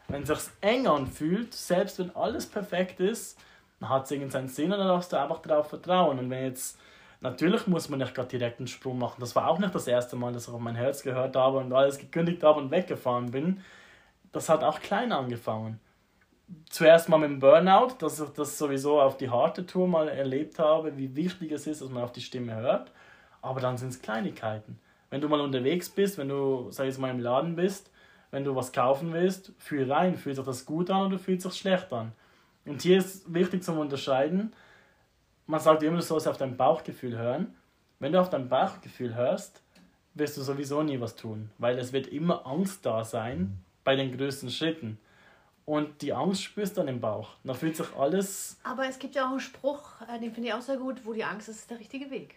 Wenn 0.08 0.22
es 0.22 0.28
sich 0.28 0.50
eng 0.60 0.86
anfühlt, 0.86 1.54
selbst 1.54 1.98
wenn 1.98 2.14
alles 2.14 2.46
perfekt 2.46 3.00
ist, 3.00 3.38
dann 3.80 3.88
hat 3.88 4.04
es 4.04 4.10
irgendeinen 4.10 4.48
Sinn 4.48 4.72
und 4.72 4.78
dann 4.78 4.88
darfst 4.88 5.12
du 5.12 5.20
einfach 5.20 5.40
darauf 5.40 5.68
vertrauen. 5.68 6.18
Und 6.18 6.30
wenn 6.30 6.44
jetzt, 6.44 6.78
natürlich 7.22 7.66
muss 7.66 7.88
man 7.88 8.00
nicht 8.00 8.14
gerade 8.14 8.28
direkt 8.28 8.58
einen 8.58 8.66
Sprung 8.66 8.98
machen. 8.98 9.20
Das 9.20 9.34
war 9.34 9.48
auch 9.48 9.58
nicht 9.58 9.74
das 9.74 9.86
erste 9.86 10.16
Mal, 10.16 10.32
dass 10.32 10.48
ich 10.48 10.54
auf 10.54 10.60
mein 10.60 10.74
Herz 10.74 11.02
gehört 11.02 11.34
habe 11.36 11.58
und 11.58 11.72
alles 11.72 11.98
gekündigt 11.98 12.42
habe 12.42 12.60
und 12.60 12.70
weggefahren 12.70 13.30
bin. 13.30 13.62
Das 14.32 14.48
hat 14.48 14.62
auch 14.64 14.80
klein 14.80 15.12
angefangen 15.12 15.80
zuerst 16.68 17.08
mal 17.08 17.18
mit 17.18 17.30
dem 17.30 17.38
Burnout, 17.38 17.94
dass 17.98 18.20
ich 18.20 18.28
das 18.30 18.58
sowieso 18.58 19.00
auf 19.00 19.16
die 19.16 19.30
harte 19.30 19.66
Tour 19.66 19.88
mal 19.88 20.08
erlebt 20.08 20.58
habe, 20.58 20.96
wie 20.96 21.14
wichtig 21.14 21.52
es 21.52 21.66
ist, 21.66 21.82
dass 21.82 21.90
man 21.90 22.02
auf 22.02 22.12
die 22.12 22.20
Stimme 22.20 22.54
hört. 22.54 22.90
Aber 23.40 23.60
dann 23.60 23.76
sind 23.76 23.90
es 23.90 24.02
Kleinigkeiten. 24.02 24.78
Wenn 25.10 25.20
du 25.20 25.28
mal 25.28 25.40
unterwegs 25.40 25.88
bist, 25.88 26.18
wenn 26.18 26.28
du, 26.28 26.70
sag 26.70 26.86
ich 26.86 26.98
mal, 26.98 27.10
im 27.10 27.20
Laden 27.20 27.56
bist, 27.56 27.90
wenn 28.30 28.44
du 28.44 28.54
was 28.54 28.72
kaufen 28.72 29.12
willst, 29.12 29.52
fühl 29.58 29.90
rein, 29.90 30.16
fühlt 30.16 30.36
sich 30.36 30.44
das 30.44 30.64
gut 30.64 30.90
an 30.90 31.06
oder 31.06 31.18
fühlt 31.18 31.42
sich 31.42 31.54
schlecht 31.54 31.92
an. 31.92 32.12
Und 32.64 32.82
hier 32.82 32.98
ist 32.98 33.32
wichtig 33.32 33.62
zum 33.62 33.78
Unterscheiden, 33.78 34.52
man 35.52 35.60
sagt 35.60 35.82
immer, 35.82 35.96
du 35.98 36.02
sollst 36.02 36.26
auf 36.26 36.38
dein 36.38 36.56
Bauchgefühl 36.56 37.16
hören. 37.16 37.54
Wenn 38.00 38.12
du 38.12 38.20
auf 38.20 38.30
dein 38.30 38.48
Bauchgefühl 38.48 39.14
hörst, 39.14 39.62
wirst 40.14 40.36
du 40.36 40.42
sowieso 40.42 40.82
nie 40.82 41.00
was 41.00 41.14
tun, 41.14 41.50
weil 41.58 41.78
es 41.78 41.92
wird 41.92 42.08
immer 42.08 42.46
Angst 42.46 42.84
da 42.84 43.04
sein 43.04 43.62
bei 43.84 43.94
den 43.94 44.16
größten 44.16 44.50
Schritten. 44.50 44.98
Und 45.64 46.02
die 46.02 46.12
Angst 46.12 46.42
spürst 46.42 46.76
du 46.76 46.80
dann 46.80 46.88
im 46.88 47.00
Bauch. 47.00 47.28
Da 47.44 47.54
fühlt 47.54 47.76
sich 47.76 47.86
alles, 47.96 48.58
Aber 48.64 48.88
es 48.88 48.98
gibt 48.98 49.14
ja 49.14 49.26
auch 49.26 49.30
einen 49.30 49.40
Spruch, 49.40 49.82
äh, 50.08 50.18
den 50.18 50.32
finde 50.32 50.48
ich 50.48 50.54
auch 50.54 50.60
sehr 50.60 50.76
gut, 50.78 51.04
wo 51.04 51.12
die 51.12 51.22
Angst 51.22 51.48
ist, 51.48 51.58
ist 51.60 51.70
der 51.70 51.78
richtige 51.78 52.10
Weg. 52.10 52.34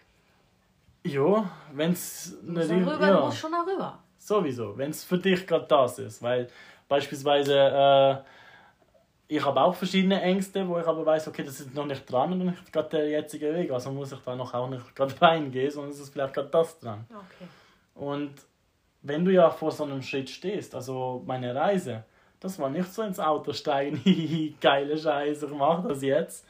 ja, 1.04 1.50
wenn 1.72 1.92
es 1.92 2.36
Du 2.42 2.52
musst 2.52 2.70
darüber, 2.70 2.96
du 2.98 3.04
ja, 3.06 3.20
musst 3.20 3.38
schon 3.38 3.52
darüber. 3.52 3.98
sowieso, 4.18 4.76
wenn 4.78 4.90
es 4.90 5.02
für 5.04 5.18
dich 5.18 5.46
gerade 5.46 5.66
das 5.66 5.98
ist. 5.98 6.22
Weil 6.22 6.48
beispielsweise, 6.88 7.54
äh, 7.58 8.16
ich 9.28 9.44
habe 9.44 9.60
auch 9.60 9.74
verschiedene 9.74 10.20
Ängste, 10.22 10.66
wo 10.68 10.78
ich 10.78 10.86
aber 10.86 11.04
weiß, 11.04 11.28
okay, 11.28 11.42
das 11.42 11.60
ist 11.60 11.74
noch 11.74 11.86
nicht 11.86 12.10
dran 12.10 12.32
und 12.32 12.46
nicht 12.46 12.72
gerade 12.72 12.88
der 12.90 13.08
jetzige 13.08 13.52
Weg. 13.54 13.70
Also 13.72 13.90
muss 13.90 14.12
ich 14.12 14.20
da 14.20 14.36
noch 14.36 14.54
auch 14.54 14.68
nicht 14.68 14.94
gerade 14.94 15.14
reingehen, 15.20 15.70
sondern 15.70 15.92
es 15.92 16.00
ist 16.00 16.10
vielleicht 16.10 16.34
gerade 16.34 16.48
das 16.48 16.78
dran. 16.78 17.04
Okay. 17.10 17.48
Und 17.94 18.34
wenn 19.02 19.24
du 19.24 19.32
ja 19.32 19.50
vor 19.50 19.72
so 19.72 19.84
einem 19.84 20.02
Schritt 20.02 20.30
stehst, 20.30 20.74
also 20.74 21.22
meine 21.26 21.54
Reise, 21.54 22.04
das 22.38 22.58
war 22.58 22.70
nicht 22.70 22.92
so 22.92 23.02
ins 23.02 23.18
Auto 23.18 23.52
steigen, 23.52 24.02
geile 24.60 24.96
Scheiße, 24.96 25.46
ich 25.46 25.52
mach 25.52 25.86
das 25.86 26.02
jetzt. 26.02 26.46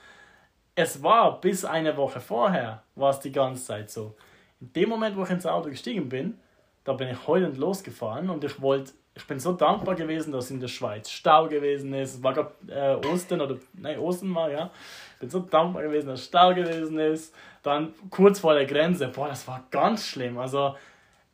Es 0.75 1.03
war 1.03 1.41
bis 1.41 1.65
eine 1.65 1.97
Woche 1.97 2.21
vorher, 2.21 2.83
war 2.95 3.11
es 3.11 3.21
die 3.21 3.33
ganze 3.33 3.65
Zeit 3.65 3.91
so. 3.91 4.15
In 4.61 4.73
dem 4.75 4.89
Moment, 4.91 5.17
wo 5.17 5.25
ich 5.25 5.31
ins 5.31 5.47
Auto 5.47 5.71
gestiegen 5.71 6.09
bin, 6.09 6.39
da 6.85 6.93
bin 6.93 7.09
ich 7.09 7.27
heulend 7.27 7.57
losgefahren 7.57 8.29
und 8.29 8.45
ich 8.45 8.61
wollte, 8.61 8.93
ich 9.17 9.27
bin 9.27 9.41
so 9.41 9.53
dankbar 9.53 9.95
gewesen, 9.95 10.31
dass 10.31 10.51
in 10.51 10.61
der 10.61 10.69
Schweiz 10.69 11.11
Stau 11.11 11.49
gewesen 11.49 11.95
ist. 11.95 12.17
Es 12.17 12.23
war 12.23 12.35
gerade 12.35 12.53
äh, 12.69 13.07
Ostern 13.07 13.41
oder, 13.41 13.57
nein, 13.73 13.99
Ostern 13.99 14.35
war, 14.35 14.51
ja. 14.51 14.71
Ich 15.15 15.21
bin 15.21 15.31
so 15.31 15.41
dankbar 15.41 15.83
gewesen, 15.83 16.09
dass 16.09 16.27
Stau 16.27 16.55
gewesen 16.55 16.99
ist. 16.99 17.35
Dann 17.63 17.95
kurz 18.11 18.41
vor 18.41 18.53
der 18.53 18.67
Grenze, 18.67 19.09
boah, 19.09 19.29
das 19.29 19.49
war 19.49 19.65
ganz 19.71 20.07
schlimm. 20.07 20.37
Also, 20.37 20.77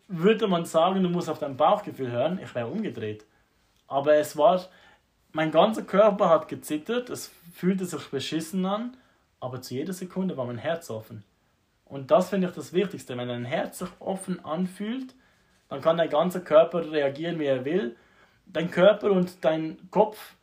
würde 0.07 0.47
man 0.47 0.65
sagen, 0.65 1.03
du 1.03 1.09
musst 1.09 1.29
auf 1.29 1.41
dein 1.41 1.57
Bauchgefühl 1.57 2.13
hören, 2.13 2.39
ich 2.41 2.55
wäre 2.55 2.69
umgedreht. 2.69 3.25
Aber 3.89 4.15
es 4.15 4.37
war, 4.37 4.65
mein 5.33 5.51
ganzer 5.51 5.83
Körper 5.83 6.29
hat 6.29 6.47
gezittert, 6.47 7.11
es 7.11 7.33
fühlte 7.53 7.85
sich 7.85 8.07
beschissen 8.11 8.65
an, 8.65 8.97
aber 9.41 9.61
zu 9.61 9.75
jeder 9.75 9.93
Sekunde 9.93 10.37
war 10.37 10.47
mein 10.47 10.59
Herz 10.59 10.89
offen. 10.89 11.25
Und 11.85 12.13
das 12.13 12.31
finde 12.31 12.47
ich 12.47 12.55
das 12.55 12.73
Wichtigste. 12.73 13.17
Wenn 13.19 13.29
dein 13.29 13.45
Herz 13.45 13.81
sich 13.81 13.91
offen 13.99 14.45
anfühlt, 14.45 15.15
dann 15.73 15.81
kann 15.81 15.97
dein 15.97 16.11
ganzer 16.11 16.41
Körper 16.41 16.93
reagieren, 16.93 17.39
wie 17.39 17.47
er 17.47 17.65
will. 17.65 17.97
Dein 18.45 18.71
Körper 18.71 19.11
und 19.11 19.43
dein 19.43 19.79
Kopf, 19.91 20.35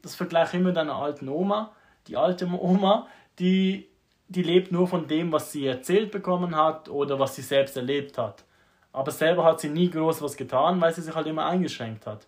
das 0.00 0.14
vergleiche 0.14 0.56
ich 0.56 0.60
immer 0.60 0.68
mit 0.68 0.76
deiner 0.78 0.96
alten 0.96 1.28
Oma. 1.28 1.72
Die 2.06 2.16
alte 2.16 2.46
Oma, 2.58 3.06
die, 3.38 3.90
die 4.28 4.42
lebt 4.42 4.72
nur 4.72 4.88
von 4.88 5.06
dem, 5.06 5.32
was 5.32 5.52
sie 5.52 5.66
erzählt 5.66 6.10
bekommen 6.10 6.56
hat 6.56 6.88
oder 6.88 7.18
was 7.18 7.36
sie 7.36 7.42
selbst 7.42 7.76
erlebt 7.76 8.16
hat. 8.16 8.42
Aber 8.90 9.10
selber 9.10 9.44
hat 9.44 9.60
sie 9.60 9.68
nie 9.68 9.90
groß 9.90 10.22
was 10.22 10.34
getan, 10.34 10.80
weil 10.80 10.94
sie 10.94 11.02
sich 11.02 11.14
halt 11.14 11.26
immer 11.26 11.44
eingeschränkt 11.44 12.06
hat. 12.06 12.26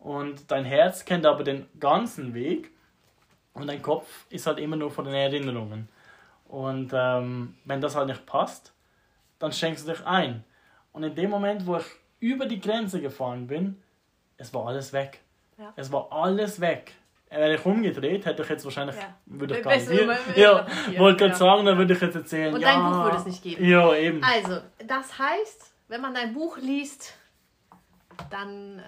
Und 0.00 0.50
dein 0.50 0.64
Herz 0.64 1.04
kennt 1.04 1.24
aber 1.24 1.44
den 1.44 1.68
ganzen 1.78 2.34
Weg 2.34 2.72
und 3.52 3.68
dein 3.68 3.80
Kopf 3.80 4.26
ist 4.28 4.48
halt 4.48 4.58
immer 4.58 4.74
nur 4.74 4.90
von 4.90 5.04
den 5.04 5.14
Erinnerungen. 5.14 5.88
Und 6.48 6.90
ähm, 6.92 7.54
wenn 7.64 7.80
das 7.80 7.94
halt 7.94 8.08
nicht 8.08 8.26
passt, 8.26 8.72
dann 9.38 9.52
schenkst 9.52 9.86
du 9.86 9.92
dich 9.92 10.04
ein. 10.04 10.42
Und 10.96 11.02
in 11.02 11.14
dem 11.14 11.28
Moment, 11.28 11.66
wo 11.66 11.76
ich 11.76 11.84
über 12.20 12.46
die 12.46 12.58
Grenze 12.58 13.02
gefahren 13.02 13.46
bin, 13.46 13.82
es 14.38 14.54
war 14.54 14.66
alles 14.66 14.94
weg. 14.94 15.20
Ja. 15.58 15.70
Es 15.76 15.92
war 15.92 16.10
alles 16.10 16.58
weg. 16.58 16.94
Wäre 17.28 17.56
ich 17.56 17.66
umgedreht, 17.66 18.24
hätte 18.24 18.42
ich 18.42 18.48
jetzt 18.48 18.64
wahrscheinlich, 18.64 18.96
Ja. 18.96 19.14
würde 19.26 19.58
ich 19.58 19.62
gar 19.62 19.76
nicht. 19.76 19.90
immer 19.90 20.16
Ja, 20.36 20.66
wollte 20.96 21.24
gerade 21.24 21.34
sagen, 21.36 21.66
dann 21.66 21.76
würde 21.76 21.92
ich 21.92 22.00
jetzt 22.00 22.16
erzählen. 22.16 22.54
Und 22.54 22.62
ja, 22.62 22.72
dein 22.72 22.82
Buch 22.90 23.04
würde 23.04 23.16
es 23.18 23.26
nicht 23.26 23.42
geben. 23.42 23.62
Ja, 23.62 23.94
eben. 23.94 24.24
Also, 24.24 24.60
das 24.86 25.18
heißt, 25.18 25.74
wenn 25.88 26.00
man 26.00 26.14
dein 26.14 26.32
Buch 26.32 26.56
liest, 26.56 27.12
dann 28.30 28.80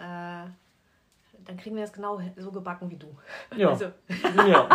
dann 1.49 1.57
kriegen 1.57 1.75
wir 1.75 1.83
das 1.83 1.93
genau 1.93 2.21
so 2.37 2.53
gebacken 2.53 2.91
wie 2.91 2.97
du. 2.97 3.17
Ja. 3.57 3.71
Also, 3.71 3.87
Ja. 4.47 4.69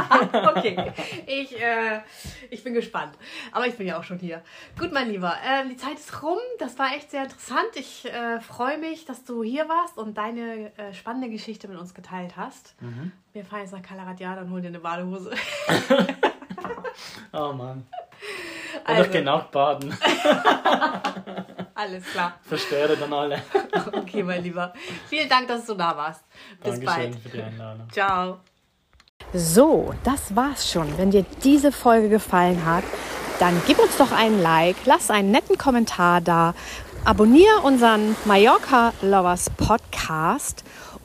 okay, 0.56 0.92
ich, 1.28 1.62
äh, 1.62 2.02
ich 2.50 2.64
bin 2.64 2.74
gespannt. 2.74 3.14
Aber 3.52 3.68
ich 3.68 3.76
bin 3.78 3.88
ja 3.88 3.98
auch 4.00 4.04
schon 4.04 4.18
hier. 4.20 4.42
Gut, 4.78 4.92
mein 4.92 5.10
Lieber, 5.10 5.34
ähm, 5.48 5.70
die 5.70 5.78
Zeit 5.78 5.96
ist 6.00 6.22
rum. 6.24 6.40
Das 6.60 6.78
war 6.80 6.94
echt 6.96 7.12
sehr 7.12 7.24
interessant. 7.24 7.70
Ich 7.76 8.06
äh, 8.12 8.42
freue 8.42 8.78
mich, 8.80 9.06
dass 9.06 9.24
du 9.24 9.44
hier 9.44 9.70
warst 9.70 9.98
und 9.98 10.18
deine 10.18 10.76
äh, 10.78 10.94
spannende 10.94 11.30
Geschichte 11.30 11.68
mit 11.68 11.78
uns 11.78 11.94
geteilt 11.94 12.36
hast. 12.36 12.76
Wir 13.32 13.46
fahren 13.46 13.62
jetzt 13.62 13.72
nach 13.72 13.82
Kalaratjada 13.82 14.42
und 14.42 14.52
holen 14.52 14.64
dir 14.64 14.68
eine 14.70 14.80
Badehose. 14.80 15.32
Oh 17.32 17.52
Mann. 17.52 17.88
Und 18.84 18.90
Also. 18.90 19.04
ich 19.04 19.12
gehe 19.12 19.24
nachbaden. 19.24 19.94
Alles 21.76 22.04
klar. 22.06 22.40
Verstöre 22.44 22.98
dann 22.98 23.14
alle. 23.14 23.42
Okay, 23.92 24.24
mein 24.24 24.44
Lieber. 24.44 24.74
Vielen 25.10 25.28
Dank, 25.28 25.48
dass 25.48 25.66
du 25.66 25.74
da 25.74 25.96
warst. 25.98 26.24
Bis 26.64 26.80
Dankeschön 26.80 27.12
bald. 27.12 27.16
für 27.20 27.30
die 27.30 27.42
Einladung. 27.42 27.88
Ciao. 27.92 28.38
So, 29.34 29.94
das 30.04 30.36
war's 30.36 30.70
schon. 30.72 30.98
Wenn 30.98 31.12
dir 31.12 31.26
diese 31.44 31.72
Folge 31.72 32.10
gefallen 32.10 32.66
hat, 32.66 32.84
dann 33.40 33.60
gib 33.66 33.80
uns 33.80 33.98
doch 33.98 34.12
einen 34.12 34.42
Like, 34.42 34.76
lass 34.86 35.10
einen 35.10 35.32
netten 35.32 35.58
Kommentar 35.58 36.22
da, 36.22 36.54
abonniere 37.04 37.62
unseren 37.64 38.16
Mallorca 38.26 38.94
Lovers 39.02 39.50
Podcast 39.50 40.64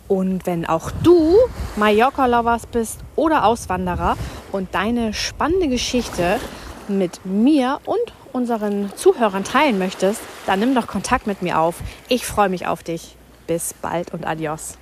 und 0.09 0.47
wenn 0.47 0.67
auch 0.67 0.91
du 1.03 1.37
Mallorca 1.77 2.27
Lovers 2.27 2.67
bist 2.67 3.01
oder 3.17 3.45
Auswanderer 3.45 4.17
und 4.53 4.75
deine 4.75 5.15
spannende 5.15 5.69
Geschichte 5.69 6.39
mit 6.89 7.25
mir 7.25 7.81
und 7.85 8.13
unseren 8.39 8.93
Zuhörern 8.97 9.45
teilen 9.45 9.79
möchtest, 9.79 10.21
dann 10.47 10.61
nimm 10.61 10.75
doch 10.75 10.87
Kontakt 10.87 11.27
mit 11.27 11.43
mir 11.43 11.59
auf. 11.59 11.81
Ich 12.09 12.25
freue 12.25 12.49
mich 12.49 12.67
auf 12.67 12.83
dich. 12.83 13.17
Bis 13.47 13.75
bald 13.75 14.15
und 14.15 14.27
adios. 14.27 14.79